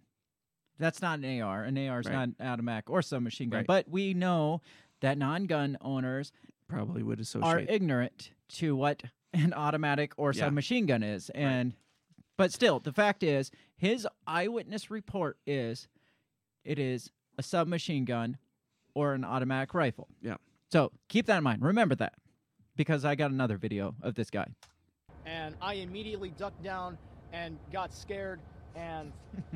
[0.80, 1.64] That's not an AR.
[1.64, 2.14] An AR is Right.
[2.14, 3.60] not an automatic or submachine gun.
[3.60, 3.68] Right.
[3.68, 4.62] But we know
[5.02, 6.32] that non gun owners
[6.68, 9.04] Probably would associate are ignorant to what
[9.34, 10.42] an automatic or Yeah.
[10.46, 11.30] submachine gun is.
[11.32, 11.74] And
[12.38, 15.88] but still, the fact is his eyewitness report is
[16.64, 18.38] it is a submachine gun
[18.96, 20.08] or an automatic rifle.
[20.22, 20.38] Yeah.
[20.72, 21.62] So keep that in mind.
[21.62, 22.14] Remember that.
[22.76, 24.48] Because I got another video of this guy.
[25.28, 26.98] And I immediately ducked down
[27.32, 28.40] and got scared.
[28.76, 29.12] And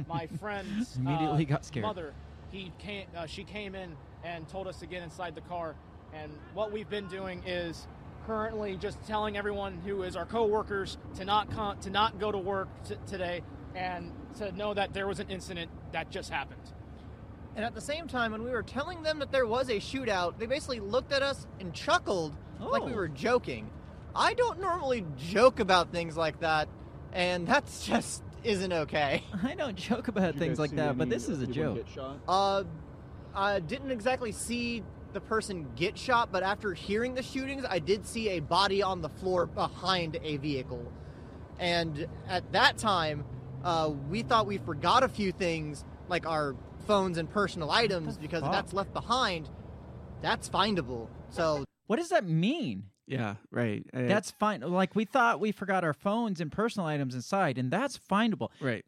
[0.08, 1.84] my friend's Immediately uh, got scared.
[1.86, 2.14] mother,
[2.52, 5.76] he came, uh, she came in and told us to get inside the car.
[6.14, 7.88] And what we've been doing is
[8.26, 12.38] currently just telling everyone who is our coworkers to not con- to not go to
[12.38, 13.42] work t- today
[13.76, 16.62] and to know that there was an incident that just happened.
[17.56, 20.38] And at the same time, when we were telling them that there was a shootout,
[20.38, 22.96] they basically looked at us and chuckled like we Oh.
[22.96, 23.70] were joking.
[24.16, 26.68] I don't normally joke about things like that,
[27.14, 29.24] and that's just isn't okay.
[29.44, 31.86] I don't joke about Did you things like that, but this is a joke.
[31.96, 32.04] Get?
[32.28, 32.64] Uh,
[33.34, 34.84] I didn't exactly see
[35.18, 39.02] the person get shot, but after hearing the shootings, I did see a body on
[39.02, 40.92] the floor behind a vehicle.
[41.58, 43.26] And at that time,
[43.64, 46.56] uh, we thought we forgot a few things, like our
[46.86, 48.50] phones and personal items, because fuck?
[48.50, 49.50] if that's left behind,
[50.22, 51.08] that's findable.
[51.32, 52.84] So What does that mean?
[53.08, 53.84] yeah, right.
[53.94, 54.60] Uh, That's fine.
[54.62, 58.50] Like we thought we forgot our phones and personal items inside, and that's findable.
[58.62, 58.86] right.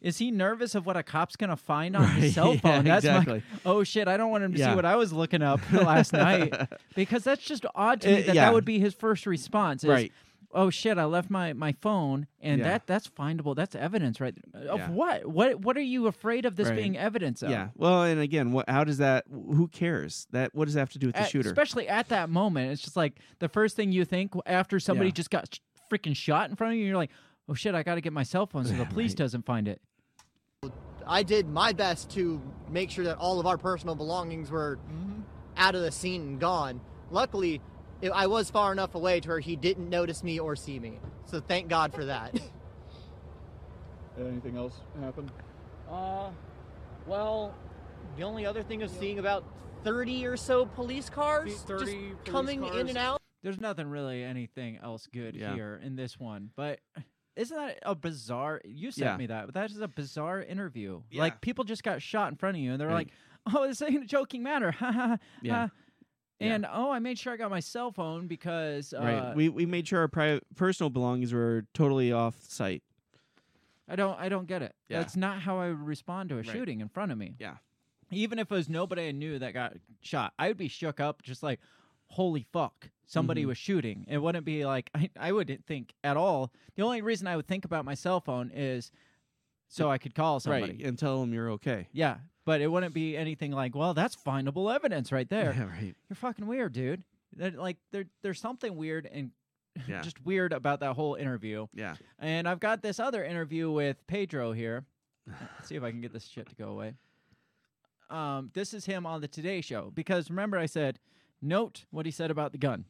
[0.00, 2.84] Is he nervous of what a cop's gonna find on Right, his cell yeah, phone?
[2.84, 3.42] That's my- exactly.
[3.66, 4.08] oh shit!
[4.08, 6.54] I don't want him to see what I was looking up last night
[6.94, 8.44] because that's just odd to me Uh, that yeah.
[8.46, 9.84] that would be his first response.
[9.84, 10.12] Is, Right.
[10.52, 10.98] Oh shit!
[10.98, 12.64] I left my, my phone, and Yeah.
[12.70, 13.54] that that's findable.
[13.54, 14.34] That's evidence, right?
[14.52, 14.90] Of Yeah.
[14.90, 15.24] what?
[15.26, 16.76] What what are you afraid of this Right.
[16.76, 17.50] being evidence of?
[17.50, 17.68] Yeah.
[17.76, 18.68] Well, and again, what?
[18.68, 19.26] How does that?
[19.30, 20.26] Who cares?
[20.32, 21.50] That what does that have to do with the shooter?
[21.50, 25.14] Especially at that moment, it's just like the first thing you think after somebody Yeah.
[25.14, 25.56] just got
[25.88, 26.84] freaking shot in front of you.
[26.86, 27.10] You're like,
[27.48, 27.76] oh shit!
[27.76, 29.18] I got to get my cell phone so the police Right.
[29.18, 29.80] doesn't find it.
[31.10, 32.40] I did my best to
[32.70, 34.78] make sure that all of our personal belongings were
[35.56, 36.80] out of the scene and gone.
[37.10, 37.60] Luckily,
[38.00, 41.00] it, I was far enough away to where he didn't notice me or see me.
[41.26, 42.38] So thank God for that.
[44.20, 45.28] Anything else happen?
[45.90, 46.30] Uh,
[47.08, 47.54] well,
[48.16, 49.42] The only other thing is seeing about
[49.82, 53.20] 30 or so police cars 30 just police coming in and out.
[53.42, 55.54] There's nothing really anything else good Yeah.
[55.54, 56.78] here in this one, but
[57.36, 58.60] isn't that a bizarre?
[58.64, 59.16] You sent Yeah.
[59.16, 61.02] me that, but that is a bizarre interview.
[61.10, 61.22] Yeah.
[61.22, 63.08] Like people just got shot in front of you, and they're like,
[63.52, 65.06] "Oh, this ain't a joking matter." Ha ha.
[65.08, 65.68] ha, Yeah.
[66.42, 69.36] And oh, I made sure I got my cell phone because uh, right.
[69.36, 72.82] We we made sure our private personal belongings were totally off site.
[73.88, 74.74] I don't I don't get it.
[74.88, 75.00] Yeah.
[75.00, 77.34] That's not how I would respond to a shooting in front of me.
[77.38, 77.56] Yeah.
[78.10, 81.22] Even if it was nobody I knew that got shot, I would be shook up
[81.22, 81.60] just like,
[82.06, 83.46] holy fuck, somebody Mhm.
[83.48, 84.04] was shooting.
[84.08, 86.52] It wouldn't be like I, I wouldn't think at all.
[86.76, 88.92] The only reason I would think about my cell phone is
[89.68, 90.72] so I could call somebody.
[90.72, 90.82] Right.
[90.86, 91.88] And tell them you're okay.
[91.92, 92.18] Yeah.
[92.44, 95.52] But it wouldn't be anything like, well, that's findable evidence right there.
[95.56, 95.64] Yeah.
[95.68, 95.94] Right.
[96.08, 97.02] You're fucking weird, dude.
[97.36, 99.30] That, like there there's something weird and
[99.88, 100.02] Yeah.
[100.02, 101.66] just weird about that whole interview.
[101.74, 101.96] yeah.
[102.18, 104.84] And I've got this other interview with Pedro here.
[105.26, 106.94] Let's see if I can get this shit to go away.
[108.08, 110.98] Um, this is him on the Today Show because remember I said
[111.40, 112.84] note what he said about the gun.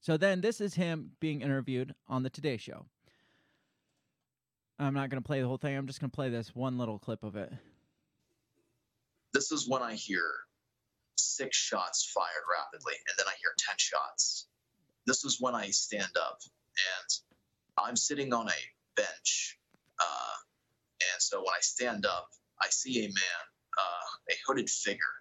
[0.00, 2.86] So then this is him being interviewed on the Today Show.
[4.78, 5.76] I'm not going to play the whole thing.
[5.76, 7.52] I'm just going to play this one little clip of it.
[9.34, 10.24] this is when I hear
[11.16, 14.46] six shots fired rapidly, and then I hear 10 shots.
[15.06, 16.40] This is when I stand up,
[16.96, 17.08] and
[17.78, 18.60] I'm sitting on a
[18.96, 19.58] bench.
[19.98, 20.36] Uh,
[21.12, 22.28] and so when I stand up,
[22.60, 23.42] I see a man,
[23.78, 25.14] uh, a hooded figure.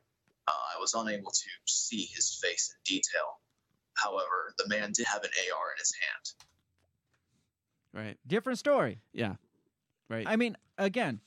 [0.48, 3.40] Uh, I was unable to see his face in detail.
[4.02, 6.34] However, the man did have an AR in his hand.
[7.94, 8.18] Right.
[8.28, 9.00] Different story.
[9.14, 9.36] Yeah.
[10.10, 10.26] Right.
[10.28, 11.20] I mean, again,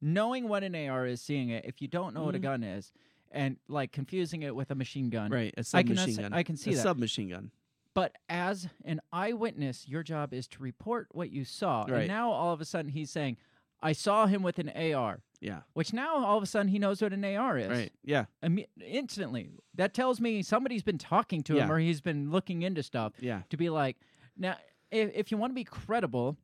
[0.00, 2.42] knowing what an AR is, seeing it, if you don't know what a Mhm.
[2.42, 2.92] gun is,
[3.30, 5.52] and like confusing it with a machine gun, right.
[5.56, 6.32] A I can submachine us- gun.
[6.32, 6.82] I can see a that.
[6.82, 7.50] submachine gun.
[7.94, 11.82] But as an eyewitness, your job is to report what you saw.
[11.84, 12.00] Right.
[12.00, 13.38] And now all of a sudden he's saying,
[13.80, 15.60] I saw him with an AR, Yeah.
[15.74, 17.68] which now all of a sudden he knows what an AR is.
[17.68, 17.92] Right.
[18.04, 18.24] Yeah.
[18.42, 19.50] Imme- instantly.
[19.74, 21.74] That tells me somebody's been talking to him Yeah.
[21.74, 23.42] or he's been looking into stuff Yeah.
[23.50, 23.96] to be like,
[24.36, 24.56] now,
[24.90, 26.36] if, if you want to be credible,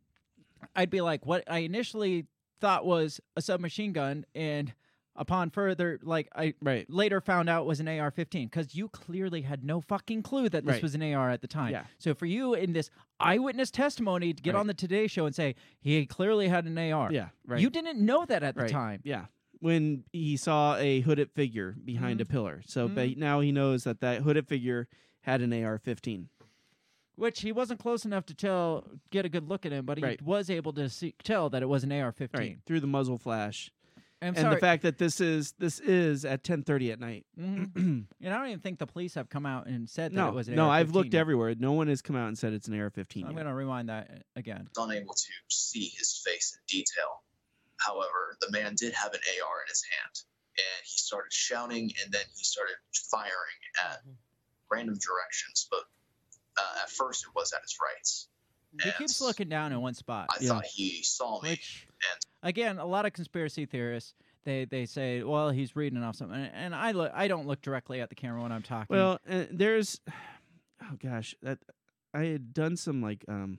[0.77, 2.27] I'd be like, what I initially
[2.61, 4.25] thought was a submachine gun.
[4.35, 4.73] And
[5.17, 6.89] upon further, like, I Right.
[6.89, 10.75] later found out was an AR-15 because you clearly had no fucking clue that this
[10.75, 10.83] Right.
[10.83, 11.73] was an AR at the time.
[11.73, 11.85] Yeah.
[11.99, 12.91] So for you in this
[13.23, 14.61] eyewitness testimony to get Right.
[14.61, 17.29] on the Today Show and say he clearly had an AR, Yeah.
[17.47, 17.61] Right.
[17.61, 19.01] you didn't know that at the time.
[19.05, 19.27] Yeah.
[19.61, 22.31] When he saw a hooded figure behind Mm-hmm.
[22.31, 22.63] a pillar.
[22.67, 24.89] So but now he knows that that hooded figure
[25.21, 26.27] had an AR-15.
[27.15, 30.05] Which he wasn't close enough to tell, get a good look at him, but he
[30.05, 30.21] Right.
[30.23, 32.39] was able to see, tell that it was an AR-15.
[32.39, 32.59] Right.
[32.67, 33.71] Through the muzzle flash.
[34.23, 37.27] I'm and sorry, the fact that this is this is at 10:30 at night.
[37.39, 38.07] Mhm.
[38.21, 40.29] and I don't even think the police have come out and said that no.
[40.29, 41.21] it was an no, I've looked yet.
[41.21, 41.55] everywhere.
[41.59, 43.27] No one has come out and said it's an AR-15.
[43.27, 44.69] I'm going to rewind that uh, again.
[44.77, 47.23] unable to see his face in detail.
[47.79, 50.23] However, the man did have an AR in his hand,
[50.57, 52.77] and he started shouting, and then he started
[53.11, 54.03] firing at
[54.71, 55.67] random directions.
[55.69, 55.85] But
[56.57, 58.29] uh, at first, it was at his rights.
[58.81, 60.29] He And keeps looking down in one spot.
[60.31, 60.49] I Yeah.
[60.51, 64.15] thought he saw me, Which, and again, a lot of conspiracy theorists
[64.45, 67.61] they they say, well, he's reading off something, and- and I look, I don't look
[67.63, 68.97] directly at the camera when I'm talking.
[68.97, 70.01] Well, uh, there's,
[70.83, 71.59] oh gosh, that
[72.13, 73.59] I had done some like um,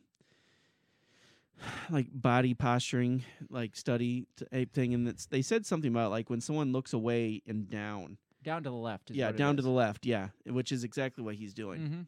[1.90, 6.30] like body posturing like study t- a thing, and it's, they said something about like
[6.30, 9.12] when someone looks away and down, down to the left.
[9.12, 11.88] Is yeah, what it down to the left, yeah, which is exactly what he's doing.
[11.88, 12.02] hmm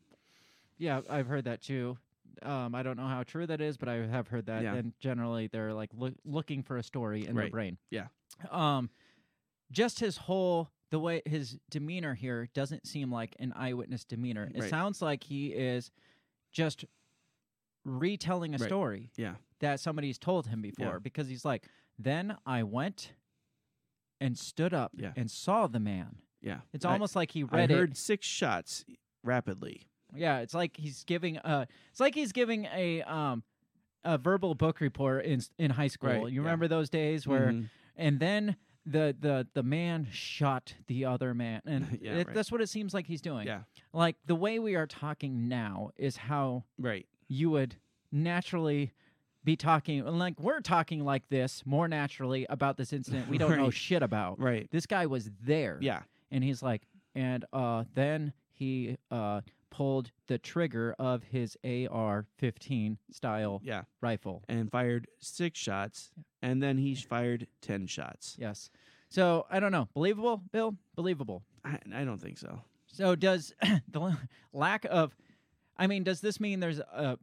[0.77, 1.97] Yeah, I've heard that too.
[2.43, 4.63] Um, I don't know how true that is, but I have heard that.
[4.63, 4.75] Yeah.
[4.75, 7.77] And generally, they're like loo- looking for a story in their brain.
[7.91, 8.07] Yeah.
[8.51, 8.89] Um,
[9.71, 14.49] just his whole the way his demeanor here doesn't seem like an eyewitness demeanor.
[14.53, 14.69] It Right.
[14.69, 15.91] sounds like he is
[16.51, 16.86] just
[17.83, 18.67] retelling a Right.
[18.67, 21.67] story Yeah, that somebody's told him before because he's like,
[21.97, 23.13] then I went
[24.21, 25.13] and stood up Yeah.
[25.15, 26.19] and saw the man.
[26.41, 26.61] yeah.
[26.73, 28.86] It's I- almost like he I read it heard six shots
[29.23, 29.88] rapidly.
[30.16, 33.43] Yeah, it's like he's giving uh it's like he's giving a um
[34.03, 36.09] a verbal book report in in high school.
[36.09, 36.45] Right, you yeah.
[36.45, 37.70] remember those days where Mhm.
[37.95, 38.55] and then
[38.86, 42.36] the the the man shot the other man and Yeah, it- right.
[42.36, 43.47] that's what it seems like he's doing.
[43.47, 43.61] Yeah.
[43.93, 47.78] Like the way we are talking now is how right, you would
[48.11, 48.93] naturally
[49.43, 53.70] be talking like we're talking like this more naturally about this incident we don't know
[53.70, 54.39] shit about.
[54.39, 56.01] right, This guy was there yeah,
[56.32, 59.41] and he's like and uh then he uh
[59.76, 64.43] pulled the trigger of his AR-15 style yeah, rifle.
[64.47, 66.11] and fired six shots,
[66.41, 68.36] and then he fired ten shots.
[68.39, 68.69] Yes.
[69.09, 69.88] So, I don't know.
[69.93, 70.76] Believable, Bill?
[70.95, 71.43] Believable.
[71.63, 72.61] I, I don't think so.
[72.88, 73.53] So, does
[73.91, 74.17] the
[74.53, 75.15] lack of
[75.78, 77.17] I mean, does this mean there's a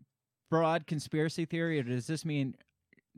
[0.51, 2.55] broad conspiracy theory or does this mean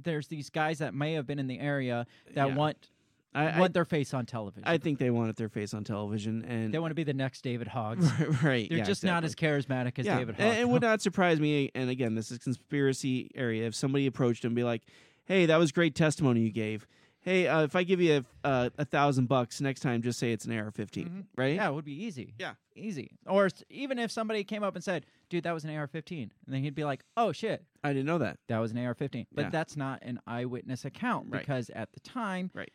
[0.00, 2.54] there's these guys that may have been in the area that Yeah.
[2.54, 2.90] want
[3.34, 4.62] I, I, want their face on television?
[4.66, 7.42] I think they wanted their face on television, and they want to be the next
[7.42, 8.08] David Hoggs.
[8.42, 8.68] right.
[8.68, 10.18] They're yeah, just not as charismatic as yeah.
[10.18, 10.58] David and Hogg.
[10.58, 11.70] it would not surprise me.
[11.74, 13.66] And again, this is conspiracy area.
[13.66, 14.82] If somebody approached him, and be like,
[15.24, 16.86] "Hey, that was great testimony you gave.
[17.20, 20.32] Hey, uh, if I give you a, uh, a thousand bucks next time, just say
[20.32, 21.24] it's an AR-15, Mhm.
[21.38, 21.54] right?
[21.54, 22.34] Yeah, it would be easy.
[22.38, 22.52] Yeah.
[22.76, 23.12] Easy.
[23.26, 26.54] Or even if somebody came up and said, dude, that was an AR 15, and
[26.54, 28.40] then he'd be like, oh shit, I didn't know that.
[28.48, 29.26] that was an AR 15.
[29.32, 29.48] But Yeah.
[29.50, 31.40] that's not an eyewitness account Right.
[31.40, 32.70] because at the time, Right.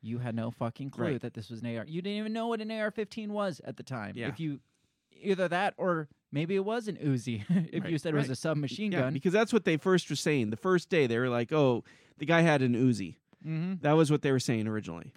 [0.00, 1.20] You had no fucking clue Right.
[1.20, 1.84] that this was an AR.
[1.86, 4.12] You didn't even know what an AR 15 was at the time.
[4.16, 4.28] Yeah.
[4.28, 4.60] If you,
[5.20, 8.92] either that or maybe it was an Uzi if you said it was a submachine
[8.92, 9.12] yeah, gun.
[9.12, 10.50] because that's what they first were saying.
[10.50, 11.82] The first day, they were like, "Oh,
[12.18, 13.74] the guy had an Uzi." mm-hmm.
[13.82, 15.12] That was what they were saying originally.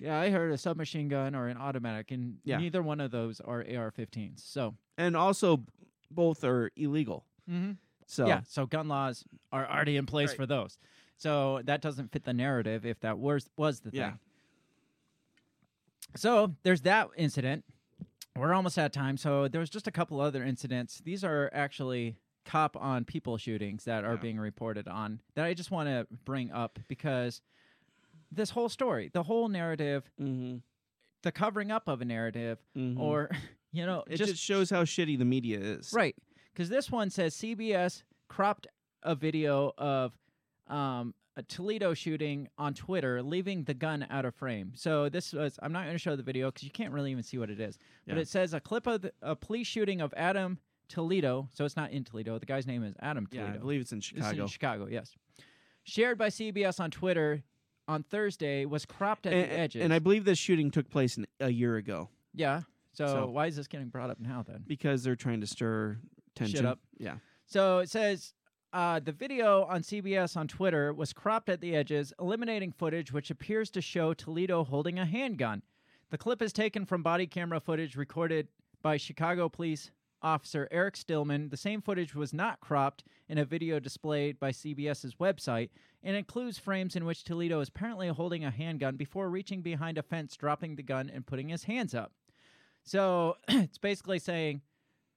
[0.00, 2.58] Yeah, I heard a submachine gun or an automatic, and Yeah.
[2.58, 4.40] neither one of those are AR 15s.
[4.40, 5.62] So, And also,
[6.10, 7.24] both are illegal.
[7.48, 7.72] Mm-hmm.
[8.06, 10.36] So Yeah, so gun laws are already in place Right.
[10.36, 10.78] for those.
[11.16, 14.00] So that doesn't fit the narrative if that was was the thing.
[14.00, 14.12] Yeah.
[16.16, 17.64] So there's that incident.
[18.36, 19.16] We're almost out of time.
[19.16, 21.00] So there's just a couple other incidents.
[21.04, 24.20] These are actually cop on people shootings that are Yeah.
[24.20, 27.40] being reported on that I just want to bring up because
[28.30, 30.56] this whole story, the whole narrative, hmm
[31.22, 32.98] the covering up of a narrative, Mhm.
[32.98, 33.30] or
[33.72, 35.90] you know, it just, shows how shitty the media is.
[35.90, 36.14] Right.
[36.52, 38.66] Because this one says CBS cropped
[39.02, 40.12] a video of
[40.68, 44.72] um, a Toledo shooting on Twitter, leaving the gun out of frame.
[44.76, 47.22] So this was, I'm not going to show the video because you can't really even
[47.22, 47.78] see what it is.
[48.06, 50.58] But it says a clip of the, a police shooting of Adam
[50.88, 51.48] Toledo.
[51.52, 52.38] So it's not in Toledo.
[52.38, 54.42] The guy's name is Adam Yeah, I believe it's in Chicago.
[54.42, 55.14] in Chicago, yes.
[55.82, 57.42] Shared by CBS on Twitter
[57.88, 59.82] on Thursday was cropped at and, the edges.
[59.82, 62.62] and I believe this shooting took place in, a year ago yeah.
[62.92, 64.64] So, So- why is this getting brought up now then?
[64.66, 65.98] because they're trying to stir
[66.34, 66.66] tension.
[66.66, 66.80] up.
[66.98, 67.16] Yeah.
[67.46, 68.34] So it says
[68.74, 73.30] uh, the video on CBS on Twitter was cropped at the edges, eliminating footage which
[73.30, 75.62] appears to show Toledo holding a handgun.
[76.10, 78.48] The clip is taken from body camera footage recorded
[78.82, 81.50] by Chicago police officer Eric Stillman.
[81.50, 85.70] The same footage was not cropped in a video displayed by CBS's website
[86.02, 90.02] and includes frames in which Toledo is apparently holding a handgun before reaching behind a
[90.02, 92.12] fence, dropping the gun, and putting his hands up.
[92.82, 94.62] So it's basically saying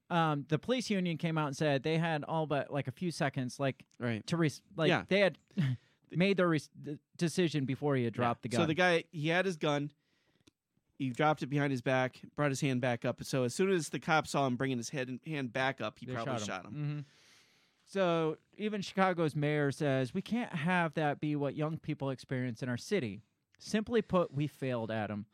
[0.09, 3.11] um, the police union came out and said they had all but like a few
[3.11, 4.25] seconds, like Right.
[4.27, 5.03] to res- like Yeah.
[5.09, 5.37] they had
[6.11, 6.69] made their res-
[7.17, 8.61] decision before he had dropped the gun.
[8.61, 9.91] So the guy he had his gun.
[10.99, 13.23] He dropped it behind his back, brought his hand back up.
[13.23, 16.07] So as soon as the cop saw him bringing his head hand back up, he
[16.07, 17.05] They probably shot him.
[17.05, 17.05] Mhm.
[17.85, 22.69] So even Chicago's mayor says we can't have that be what young people experience in
[22.69, 23.21] our city.
[23.59, 25.25] Simply put, we failed, Adam.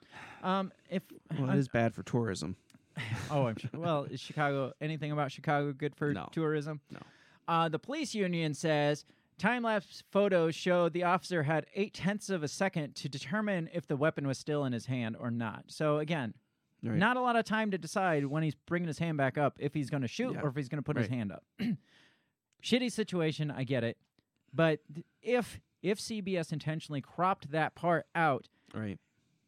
[0.42, 1.04] Um, if
[1.40, 2.56] Well, it is bad for tourism.
[3.32, 3.70] oh, I'm sure.
[3.74, 6.30] Well, is Chicago anything about Chicago good for No.
[6.32, 6.80] tourism?
[6.92, 7.00] No.
[7.48, 9.06] Uh, the police union says
[9.38, 13.88] time lapse photos show the officer had eight tenths of a second to determine if
[13.88, 15.66] the weapon was still in his hand or not.
[15.68, 16.34] So again,
[16.86, 16.98] Right.
[16.98, 19.74] not a lot of time to decide when he's bringing his hand back up if
[19.74, 20.42] he's going to shoot Yeah.
[20.42, 21.18] or if he's going to put his Right.
[21.18, 21.44] hand up.
[22.64, 23.98] Shitty situation, I get it,
[24.54, 28.98] but th- if if CBS intentionally cropped that part out, Right.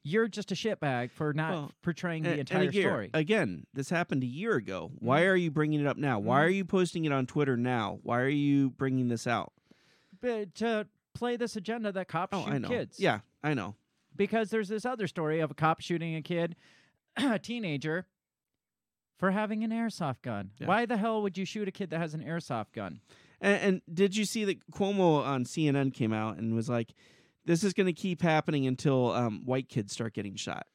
[0.08, 3.10] You're just a shitbag for not Well, portraying the and entire again, story.
[3.14, 4.92] Again, this happened a year ago.
[5.00, 6.20] Why are you bringing it up now?
[6.20, 6.46] Why Mhm.
[6.46, 8.00] are you posting it on Twitter now?
[8.04, 9.52] Why are you bringing this out?
[10.22, 12.68] but to play this agenda that cops Oh, shoot I know.
[12.70, 13.00] kids.
[13.00, 13.76] Yeah, I know.
[14.16, 16.56] because there's this other story of a cop shooting a kid,
[17.18, 18.08] a teenager,
[19.18, 20.52] for having an airsoft gun.
[20.60, 20.68] Yeah.
[20.68, 23.02] Why the hell would you shoot a kid that has an airsoft gun?
[23.40, 26.94] And, and did you see that Cuomo on CNN came out and was like,
[27.46, 30.68] "This is going to keep happening until um, white kids start getting shot."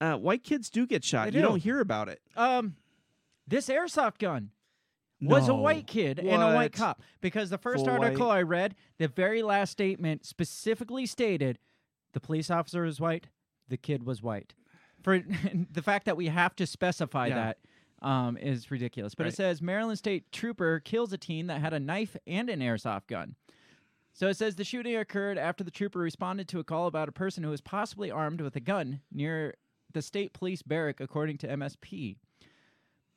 [0.00, 1.30] Uh, white kids do get shot.
[1.30, 1.48] They You do.
[1.48, 2.20] don't hear about it.
[2.36, 2.76] Um,
[3.46, 4.50] this airsoft gun
[5.20, 8.30] was a white kid and a white cop because the first Full article?
[8.30, 11.58] I read, the very last statement specifically stated
[12.12, 13.28] the police officer was white,
[13.68, 14.52] the kid was white.
[15.02, 15.22] For
[15.70, 17.34] the fact that we have to specify Yeah.
[18.00, 19.14] that um, is ridiculous.
[19.14, 22.60] But it says Maryland State trooper kills a teen that had a knife and an
[22.60, 23.36] airsoft gun.
[24.14, 27.12] So it says the shooting occurred after the trooper responded to a call about a
[27.12, 29.54] person who was possibly armed with a gun near
[29.92, 32.16] the state police barrack, according to MSP.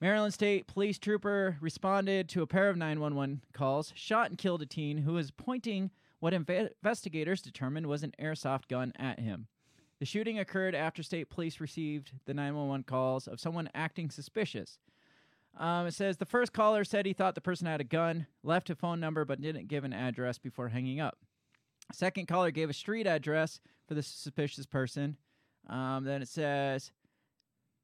[0.01, 4.65] Maryland State Police Trooper responded to a pair of 911 calls, shot and killed a
[4.65, 9.47] teen who was pointing what inve- investigators determined was an airsoft gun at him.
[9.99, 14.77] The shooting occurred after state police received the 911 calls of someone acting suspicious.
[15.55, 18.69] Um, it says the first caller said he thought the person had a gun, left
[18.69, 21.17] a phone number, but didn't give an address before hanging up.
[21.93, 25.17] Second caller gave a street address for the suspicious person.
[25.67, 26.91] Um, then it says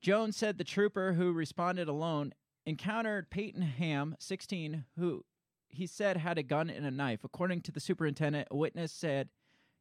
[0.01, 2.33] Jones said the trooper who responded alone
[2.65, 5.25] encountered Peyton Ham, 16, who
[5.69, 7.23] he said had a gun and a knife.
[7.23, 9.29] According to the superintendent, a witness said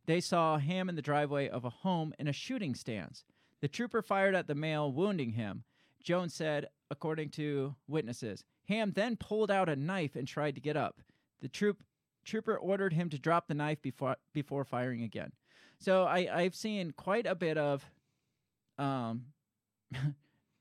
[0.06, 3.24] they saw Ham in the driveway of a home in a shooting stance.
[3.60, 5.64] The trooper fired at the male, wounding him.
[6.02, 10.76] Jones said, according to witnesses, Ham then pulled out a knife and tried to get
[10.76, 11.01] up.
[11.40, 11.82] The troop
[12.24, 15.32] trooper ordered him to drop the knife before before firing again.
[15.78, 17.84] So I, I've seen quite a bit of
[18.78, 19.24] um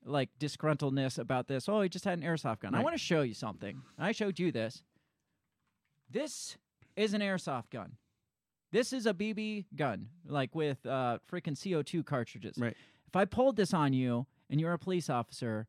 [0.04, 1.68] like disgruntledness about this.
[1.68, 2.74] Oh, he just had an airsoft gun.
[2.74, 3.82] I want to show you something.
[3.98, 4.82] I showed you this.
[6.10, 6.56] This
[6.96, 7.92] is an airsoft gun.
[8.72, 12.56] This is a BB gun, like with uh, freaking CO2 cartridges.
[12.58, 12.76] Right.
[13.06, 15.68] If I pulled this on you and you're a police officer,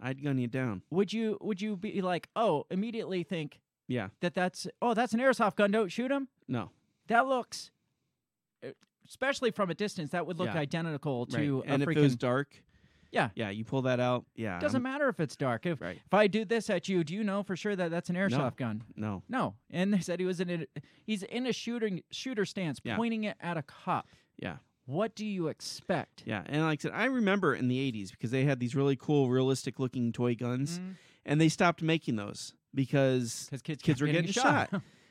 [0.00, 0.82] I'd gun you down.
[0.90, 4.08] would you would you be like, oh, immediately think Yeah.
[4.20, 5.70] that that's oh, that's an airsoft gun.
[5.70, 6.28] Don't shoot him.
[6.48, 6.70] No.
[7.08, 7.70] That looks,
[8.64, 8.70] uh,
[9.08, 10.58] especially from a distance, that would look Yeah.
[10.60, 11.42] identical Right.
[11.44, 12.62] to and a if it was dark,
[13.12, 13.30] Yeah.
[13.36, 14.26] Yeah, you pull that out.
[14.34, 14.58] Yeah.
[14.58, 15.64] It doesn't I'm- matter if it's dark.
[15.64, 16.00] If Right.
[16.04, 18.56] if I do this at you, do you know for sure that that's an airsoft
[18.56, 18.82] gun?
[18.96, 19.22] No.
[19.28, 19.54] No.
[19.70, 20.66] And they said he was in a,
[21.06, 22.96] he's in a shooting shooter stance, Yeah.
[22.96, 24.08] pointing it at a cop.
[24.36, 24.58] Yeah.
[24.86, 26.22] What do you expect?
[26.24, 28.96] Yeah, and like I said, I remember in the '80s because they had these really
[28.96, 30.94] cool, realistic-looking toy guns, Mhm.
[31.24, 34.70] and they stopped making those because kids kids were getting, shot.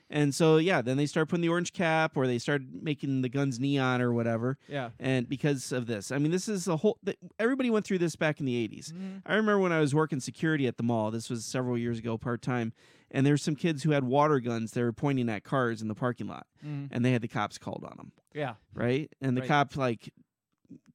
[0.10, 3.28] and so, yeah, then they started putting the orange cap, or they started making the
[3.30, 4.58] guns neon or whatever.
[4.70, 4.92] yeah.
[5.00, 6.98] And because of this, I mean, this is a whole.
[7.04, 8.94] th- Everybody went through this back in the '80s.
[8.94, 9.24] Mhm.
[9.26, 11.12] I remember when I was working security at the mall.
[11.12, 12.72] This was several years ago, part time,
[13.12, 14.72] and there were some kids who had water guns.
[14.72, 16.90] They were pointing at cars in the parking lot, Mhm.
[16.92, 18.12] and they had the cops called on them.
[18.34, 18.56] Yeah.
[18.74, 19.48] Right, and the Right.
[19.48, 20.14] cops like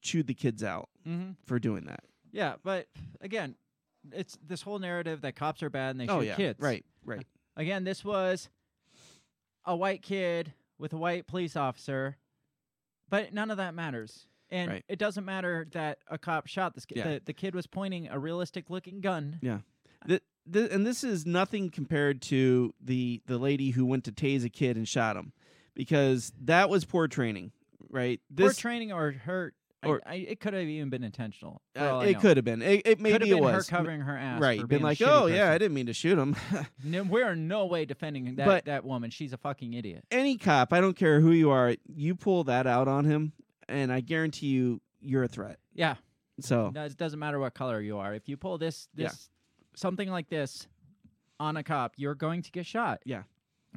[0.01, 2.03] chewed the kids out hmm for doing that.
[2.31, 2.55] Yeah.
[2.63, 2.87] But
[3.21, 3.55] again,
[4.11, 6.59] it's this whole narrative that cops are bad and they shoot oh yeah, kids.
[6.59, 7.25] right, right.
[7.55, 8.49] Again, this was
[9.65, 12.17] a white kid with a white police officer,
[13.09, 14.27] but none of that matters.
[14.49, 14.85] And Right.
[14.89, 16.97] it doesn't matter that a cop shot this kid.
[16.97, 17.03] Yeah.
[17.15, 19.39] The, the kid was pointing a realistic looking gun.
[20.07, 20.21] Th-
[20.51, 24.49] th- and this is nothing compared to the the lady who went to tase a
[24.49, 25.33] kid and shot him,
[25.73, 27.51] because that was poor training,
[27.89, 28.19] right?
[28.35, 29.55] Poor This training or hurt.
[29.83, 31.59] Or- I, it could have even been intentional.
[31.75, 32.61] uh, it could have been.
[32.61, 34.39] It, it maybe have it been was her covering her ass.
[34.39, 34.67] right.
[34.67, 36.35] Been like, oh yeah, I didn't mean to shoot him.
[36.83, 39.09] No, we're in no way defending that But- that woman.
[39.09, 40.03] She's a fucking idiot.
[40.11, 43.33] Any cop, I don't care who you are, you pull that out on him,
[43.67, 45.57] and I guarantee you, you're a threat.
[45.73, 45.95] Yeah,
[46.41, 48.13] So no, it doesn't matter what color you are.
[48.13, 49.09] If you pull this, Yeah.
[49.75, 50.67] Something like this
[51.39, 53.01] on a cop, you're going to get shot.
[53.05, 53.23] Yeah.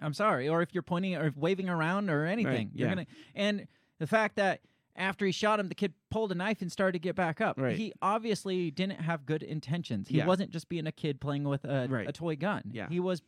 [0.02, 0.48] I'm sorry.
[0.48, 2.94] Or if you're pointing or waving around or anything, you're yeah.
[2.94, 3.06] gonna.
[3.34, 3.66] And
[4.00, 4.60] the fact that
[4.96, 7.58] after he shot him, the kid pulled a knife and started to get back up.
[7.60, 7.76] Right.
[7.76, 10.08] He obviously didn't have good intentions.
[10.08, 10.26] He Yeah.
[10.26, 12.08] wasn't just being a kid playing with a, Right.
[12.08, 12.62] a toy gun.
[12.72, 12.88] Yeah.
[12.88, 13.22] He was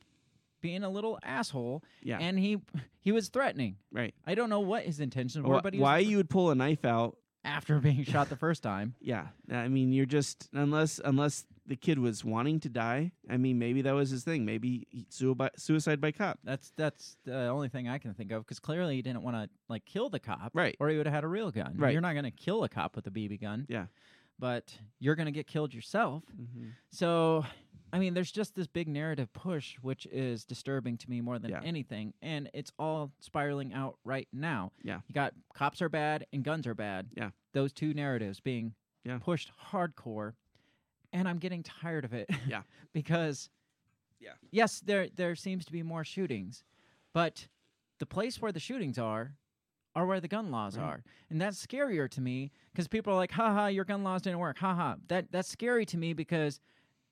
[0.60, 1.82] being a little asshole.
[2.02, 2.58] yeah, And he
[3.00, 3.76] he was threatening.
[3.92, 4.14] right.
[4.26, 6.54] I don't know what his intentions were, Wh- but he why you would pull a
[6.56, 7.16] knife out
[7.46, 8.94] after being shot the first time.
[9.06, 13.12] Yeah, I mean, you're just unless unless the kid was wanting to die.
[13.30, 14.44] I mean, maybe that was his thing.
[14.44, 16.38] Maybe he, suicide suicide by cop.
[16.42, 19.48] That's that's the only thing I can think of because clearly he didn't want to
[19.68, 20.76] like kill the cop, Right.
[20.80, 21.74] Or he would have had a real gun.
[21.76, 21.92] Right.
[21.92, 23.66] You're not going to kill a cop with a BB gun.
[23.68, 23.86] Yeah.
[24.38, 26.24] But you're going to get killed yourself.
[26.38, 26.68] Mm-hmm.
[26.90, 27.46] So,
[27.96, 31.50] I mean, there's just this big narrative push, which is disturbing to me more than
[31.52, 31.62] Yeah.
[31.64, 34.72] anything, and it's all spiraling out right now.
[34.82, 35.00] Yeah.
[35.08, 37.08] You got cops are bad and guns are bad.
[37.16, 37.30] Yeah.
[37.52, 38.74] Those two narratives being
[39.04, 39.18] Yeah.
[39.18, 40.34] pushed hardcore,
[41.10, 42.28] and I'm getting tired of it.
[42.46, 42.64] Yeah.
[42.92, 43.48] because
[44.20, 44.34] Yeah.
[44.50, 46.64] yes, there there seems to be more shootings,
[47.14, 47.48] but
[47.98, 49.36] the place where the shootings are
[49.94, 50.84] are where the gun laws Right.
[50.84, 54.40] are, and that's scarier to me because people are like, "Haha, your gun laws didn't
[54.40, 56.60] work." Haha, that that's scary to me because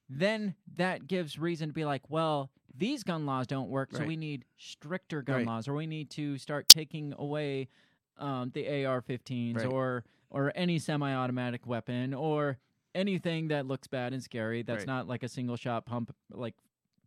[0.09, 4.17] then that gives reason to be like, "Well, these gun laws don't work, so we
[4.17, 5.47] need stricter gun Right.
[5.47, 7.69] laws, or we need to start taking away
[8.17, 9.67] um, the AR-15s Right.
[9.67, 12.59] or or any semi-automatic weapon or
[12.95, 14.87] anything that looks bad and scary that's Right.
[14.87, 16.55] not like a single shot pump like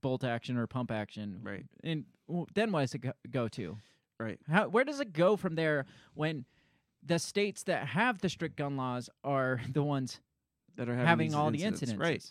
[0.01, 1.65] bolt action or pump action Right.
[1.83, 2.05] and
[2.53, 3.77] then what does it go, go to
[4.19, 4.37] Right.
[4.49, 6.45] how where does it go from there when
[7.03, 10.19] the states that have the strict gun laws are the ones
[10.75, 11.97] That are having, having, all the incidents.
[12.01, 12.21] Right.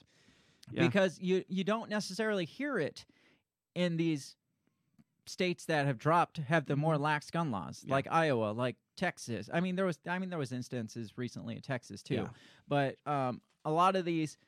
[0.70, 0.86] Yeah.
[0.86, 3.04] because you you don't necessarily hear it
[3.74, 4.36] in these
[5.26, 7.88] states that have dropped have the more lax gun laws Mm-hmm.
[7.88, 7.94] Yeah.
[7.94, 11.62] like Iowa like Texas I mean there was I mean there was instances recently in
[11.62, 12.28] Texas too Yeah.
[12.68, 14.38] but um a lot of these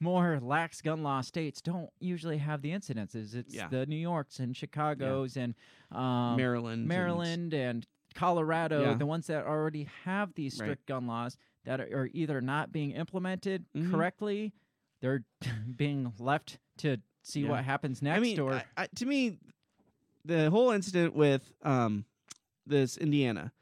[0.00, 3.68] more lax gun law states don't usually have the incidences it's Yeah.
[3.68, 5.54] the New Yorks and Chicago's and
[5.90, 6.86] um Maryland.
[6.88, 10.66] Maryland and Colorado, the ones that already have these Right.
[10.66, 13.90] strict gun laws that are, either not being implemented Mhm.
[13.90, 14.52] correctly,
[15.02, 15.24] they're
[15.76, 17.50] being left to see Yeah.
[17.50, 18.16] what happens next.
[18.16, 19.38] I mean, or I, I, to me,
[20.24, 22.06] the whole incident with um,
[22.66, 23.52] this Indiana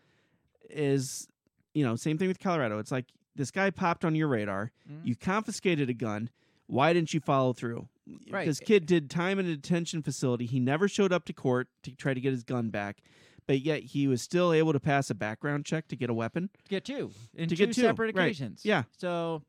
[0.68, 1.26] is,
[1.74, 2.78] you know, same thing with Colorado.
[2.78, 4.70] It's like this guy popped on your radar.
[4.88, 5.00] Mhm.
[5.04, 6.30] You confiscated a gun.
[6.66, 7.88] Why didn't you follow through?
[8.30, 8.46] Right.
[8.46, 10.46] This kid did time in a detention facility.
[10.46, 12.98] He never showed up to court to try to get his gun back,
[13.46, 16.50] but yet he was still able to pass a background check to get a weapon.
[16.68, 18.26] get two in To two get two, separate right.
[18.26, 18.64] occasions.
[18.64, 18.84] Yeah.
[18.96, 19.42] So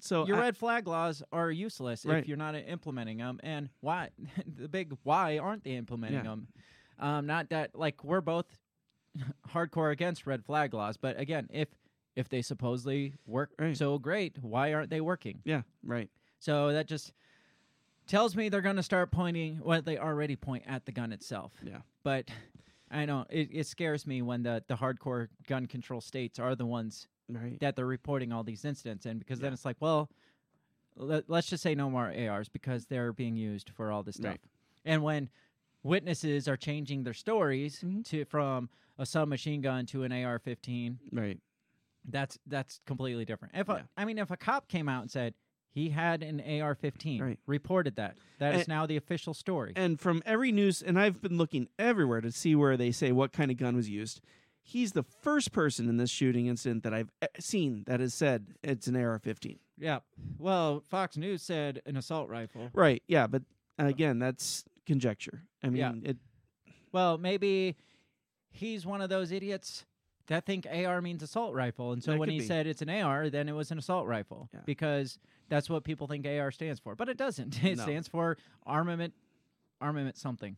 [0.00, 2.18] So your I- red flag laws are useless Right.
[2.18, 3.38] if you're not implementing them.
[3.42, 4.10] And why?
[4.46, 6.30] the big why aren't they implementing Yeah.
[6.30, 6.48] them?
[6.98, 8.46] Um, not that like we're both
[9.50, 11.68] hardcore against red flag laws, but again, if
[12.14, 13.76] if they supposedly work Right.
[13.76, 15.40] so great, why aren't they working?
[15.44, 16.10] yeah, right.
[16.38, 17.12] So that just
[18.06, 19.60] tells me they're going to start pointing.
[19.62, 21.52] Well, they already point at the gun itself.
[21.64, 21.82] Yeah.
[22.02, 22.30] But
[22.90, 26.66] I know it, it scares me when the the hardcore gun control states are the
[26.66, 27.58] ones Right.
[27.60, 30.10] that they're reporting all these incidents in because then it's like, well,
[30.96, 34.30] let, us just say no more ARs because they're being used for all this stuff.
[34.32, 34.40] Right.
[34.84, 35.30] And when
[35.82, 38.04] witnesses are changing their stories Mhm.
[38.08, 38.68] to from
[38.98, 41.40] a submachine gun to an AR-15, Right.
[42.04, 43.54] That's that's completely different.
[43.56, 43.76] If Yeah.
[43.76, 45.34] a, I mean, if a cop came out and said
[45.70, 47.38] he had an AR-15, Right.
[47.46, 49.72] reported that, that is And- now the official story.
[49.76, 53.32] And from every news, and I've been looking everywhere to see where they say what
[53.32, 54.20] kind of gun was used.
[54.62, 58.46] He's the first person in this shooting incident that I've e- seen that has said
[58.62, 59.58] it's an AR-15.
[59.78, 59.98] yeah.
[60.38, 62.70] Well, Fox News said an assault rifle.
[62.72, 63.02] Right?
[63.08, 63.42] Yeah, but
[63.78, 65.42] again, that's conjecture.
[65.62, 65.92] I mean, Yeah.
[66.10, 66.16] it.
[66.92, 67.76] Well, maybe
[68.50, 69.84] he's one of those idiots
[70.28, 72.46] that think AR means assault rifle, and so That when he be.
[72.46, 74.60] said it's an AR, then it was an assault rifle Yeah.
[74.64, 75.18] because
[75.48, 76.94] that's what people think AR stands for.
[76.94, 77.62] But it doesn't.
[77.64, 77.82] It No.
[77.82, 79.14] stands for armament,
[79.80, 80.56] armament something.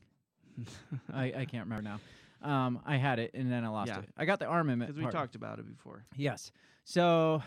[1.12, 2.01] I, I can't remember now.
[2.43, 4.01] Um, I had it and then I lost Yeah.
[4.01, 4.09] it.
[4.16, 5.15] I got the armament Because we part.
[5.15, 6.05] talked about it before.
[6.16, 6.52] Yes.
[6.85, 7.43] So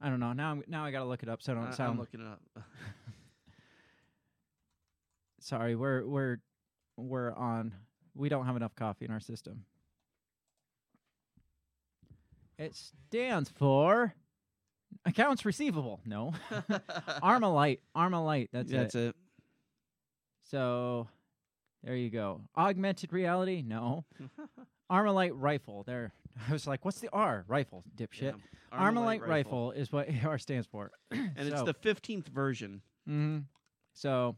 [0.00, 0.32] I don't know.
[0.32, 1.98] Now I'm now I got to look it up so I don't I- I'm sound
[1.98, 2.40] looking it up.
[5.40, 5.74] sorry.
[5.74, 6.36] We're we're
[6.96, 7.74] we're on.
[8.14, 9.64] We don't have enough coffee in our system.
[12.58, 14.14] It stands for
[15.04, 16.00] accounts receivable.
[16.04, 16.34] No,
[17.22, 17.78] Armalite.
[17.96, 18.48] Armalite.
[18.52, 18.98] That's, That's it.
[18.98, 19.16] That's it.
[20.50, 21.08] So
[21.84, 22.40] there you go.
[22.56, 23.62] Augmented reality.
[23.66, 24.04] No.
[24.90, 25.84] Armalite rifle.
[25.86, 26.12] There.
[26.48, 27.44] I was like, what's the R?
[27.48, 27.84] Rifle.
[27.96, 28.22] Dipshit.
[28.22, 28.32] Yeah.
[28.78, 29.72] Armalite, rifle.
[29.72, 30.90] is what AR stands for.
[31.10, 32.80] and it's the 15th version.
[33.06, 33.38] hmm
[33.94, 34.36] So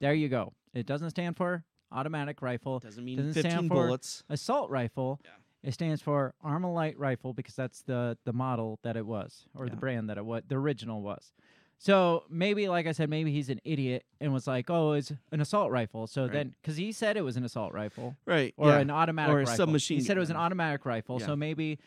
[0.00, 0.52] there you go.
[0.74, 2.78] It doesn't stand for automatic rifle.
[2.78, 4.22] Doesn't mean Doesn't 15 stand for- bullets.
[4.28, 5.20] Assault rifle.
[5.24, 5.30] Yeah.
[5.64, 9.76] It stands for Armalite rifle because that's the the model that it was, or the
[9.76, 11.32] brand that it was, the original was.
[11.80, 15.40] So maybe, like I said, maybe he's an idiot and was like, "Oh, it's an
[15.40, 16.32] assault rifle." So Right.
[16.32, 18.52] then, because he said it was an assault rifle Right.
[18.56, 18.78] or yeah.
[18.80, 19.54] an automatic Or a rifle.
[19.56, 21.18] submachine He said it was an automatic rifle.
[21.20, 21.26] Yeah.
[21.26, 21.78] So maybe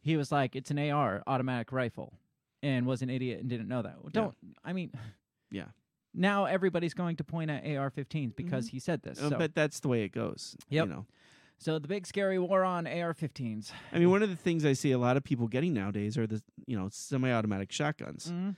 [0.00, 2.14] he was like, "It's an AR, automatic rifle,"
[2.62, 4.02] and was an idiot and didn't know that.
[4.02, 4.34] Well, Don't.
[4.64, 4.92] I mean,
[5.50, 5.66] Yeah.
[6.14, 9.20] now everybody's going to point at AR-15s because he said this.
[9.20, 10.56] Uh, So, But that's the way it goes.
[10.70, 10.86] Yep.
[10.86, 11.06] You know.
[11.58, 13.72] so the big scary war on AR-15s.
[13.92, 16.26] I mean, one of the things I see a lot of people getting nowadays are
[16.26, 18.30] the you know semi-automatic shotguns.
[18.32, 18.56] Mm,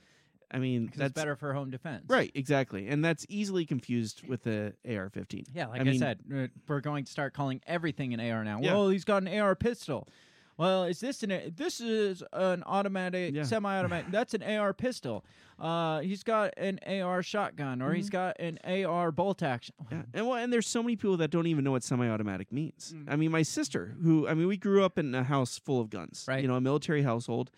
[0.50, 2.04] I mean, that's it's better for home defense.
[2.08, 5.46] right, exactly, and that's easily confused with the AR-15.
[5.54, 8.60] Yeah, like I, I mean- said, we're going to start calling everything an AR now.
[8.60, 8.72] Yeah.
[8.74, 10.08] Well, he's got an AR pistol.
[10.56, 13.44] Well, is this an a- this is an automatic Yeah.
[13.44, 14.06] semi-automatic?
[14.10, 15.24] that's an AR pistol.
[15.58, 18.12] Uh, he's got an AR shotgun, or he's Mm-hmm.
[18.12, 19.74] got an AR bolt action.
[19.90, 22.92] Yeah, and well, and there's so many people that don't even know what semi-automatic means.
[22.96, 23.04] Mm.
[23.08, 25.88] I mean, my sister, who I mean, we grew up in a house full of
[25.90, 26.42] guns, Right.
[26.42, 27.50] You know, a military household,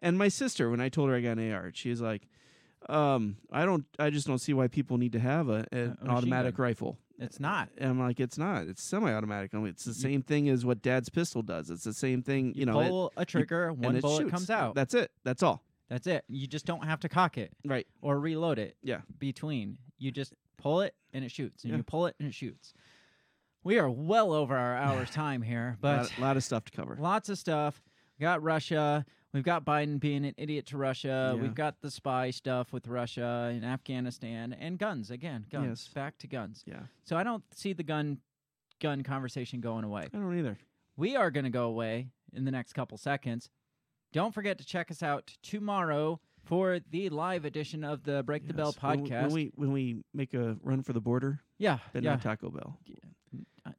[0.00, 2.28] and my sister, when I told her I got an AR, she was like,
[2.88, 6.08] um, "I don't, I just don't see why people need to have a, a- an
[6.08, 6.64] automatic gun.
[6.64, 7.68] rifle." It's not.
[7.78, 8.66] And I'm like, it's not.
[8.66, 9.54] It's semi-automatic.
[9.54, 11.70] I mean, it's the same thing as what Dad's pistol does.
[11.70, 12.52] It's the same thing.
[12.56, 14.30] You, know, it- Pull a trigger, and one bullet shoots.
[14.32, 14.74] comes out.
[14.74, 15.12] That's it.
[15.22, 15.62] That's all.
[15.88, 16.24] That's it.
[16.28, 17.86] You just don't have to cock it Right.
[18.02, 18.76] or reload it.
[18.82, 19.02] Yeah.
[19.18, 21.76] Between you just pull it and it shoots, and Yeah.
[21.76, 22.74] you pull it and it shoots.
[23.62, 26.72] We are well over our hour's time here, A but lot, lot of stuff to
[26.72, 26.96] cover.
[27.00, 27.80] lots of stuff.
[28.18, 29.06] We got Russia.
[29.34, 31.32] We've got Biden being an idiot to Russia.
[31.34, 31.42] Yeah.
[31.42, 35.44] We've got the spy stuff with Russia and Afghanistan and guns again.
[35.50, 35.86] Guns.
[35.86, 35.88] Yes.
[35.92, 36.62] Back to guns.
[36.64, 36.82] Yeah.
[37.02, 38.18] So I don't see the gun
[38.80, 40.02] gun conversation going away.
[40.14, 40.56] I don't either.
[40.96, 43.50] We are going to go away in the next couple seconds.
[44.12, 48.54] Don't forget to check us out tomorrow for the live edition of the Break the
[48.54, 48.82] Bell Yes.
[48.82, 49.22] When we- podcast.
[49.22, 52.10] When we, when we make a run for the border, yeah, then yeah.
[52.10, 52.78] not Taco Bell.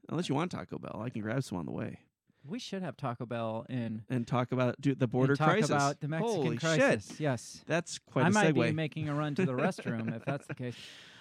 [0.09, 1.99] Unless you want Taco Bell, I can grab some on the way
[2.47, 5.69] we should have Taco Bell in and talk about do the border and talk crisis.
[5.71, 7.07] about the Mexican Holy crisis.
[7.09, 7.63] shit, Yes.
[7.67, 8.63] that's quite I a might segue.
[8.67, 10.75] be making a run to the restroom if that's the case.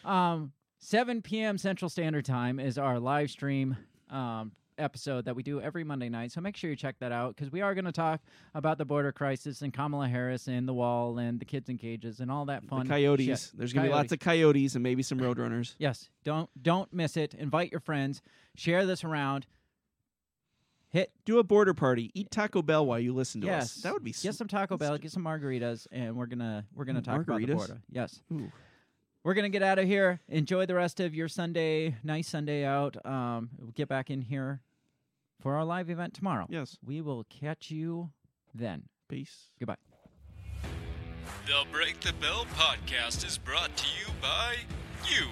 [0.05, 1.57] Um, 7 p.m.
[1.59, 3.77] Central Standard Time is our live stream
[4.11, 6.33] um, episode that we do every Monday night.
[6.33, 8.21] So make sure you check that out because we are going to talk
[8.55, 12.21] about the border crisis and Kamala Harris and the wall and the kids in cages
[12.21, 12.87] and all that the fun.
[12.87, 13.25] coyotes.
[13.47, 13.51] shit.
[13.57, 15.75] There's gonna be lots of coyotes and maybe some roadrunners.
[15.79, 17.35] Yes, don't don't miss it.
[17.35, 18.21] Invite your friends.
[18.57, 19.47] Share this around.
[20.95, 22.12] Hit Do a border party.
[22.15, 23.65] Eat Taco Bell while you listen to yes.
[23.65, 23.83] us.
[23.83, 24.29] That would be sick.
[24.31, 27.41] get some Taco Bell, get some margaritas, and we're gonna we're gonna Mm, talk about
[27.41, 27.57] the margaritas?
[27.57, 27.83] border.
[27.91, 28.21] Yes.
[28.33, 28.53] Ooh.
[29.25, 30.21] We're gonna get out of here.
[30.29, 32.97] Enjoy the rest of your Sunday, nice Sunday out.
[33.05, 34.61] Um, we'll get back in here
[35.41, 36.47] for our live event tomorrow.
[36.49, 36.79] Yes.
[36.87, 38.11] We will catch you
[38.55, 38.85] then.
[39.09, 39.51] Peace.
[39.59, 39.79] Goodbye.
[41.47, 44.59] The Break the Bell podcast is brought to you by
[45.11, 45.27] you.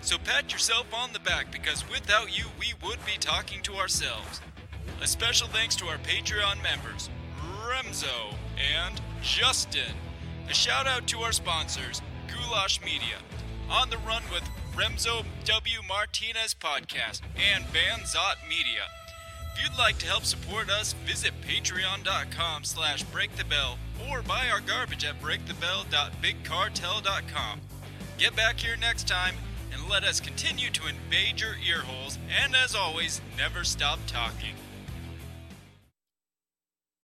[0.00, 4.40] So pat yourself on the back because without you, we would be talking to ourselves.
[5.02, 7.10] A special thanks to our Patreon members,
[7.66, 9.94] Remzo and Justin.
[10.48, 13.16] A shout out to our sponsors, Goulash Media,
[13.70, 14.42] On the Run with
[14.74, 15.80] Remzo W.
[15.88, 18.84] Martinez Podcast, and Banzot Media.
[19.54, 23.76] If you'd like to help support us, visit patreon.com slash breakthebell
[24.08, 27.60] or buy our garbage at breakthebell.bigcartel.com.
[28.18, 29.34] Get back here next time
[29.72, 34.54] and let us continue to invade your earholes and as always, never stop talking.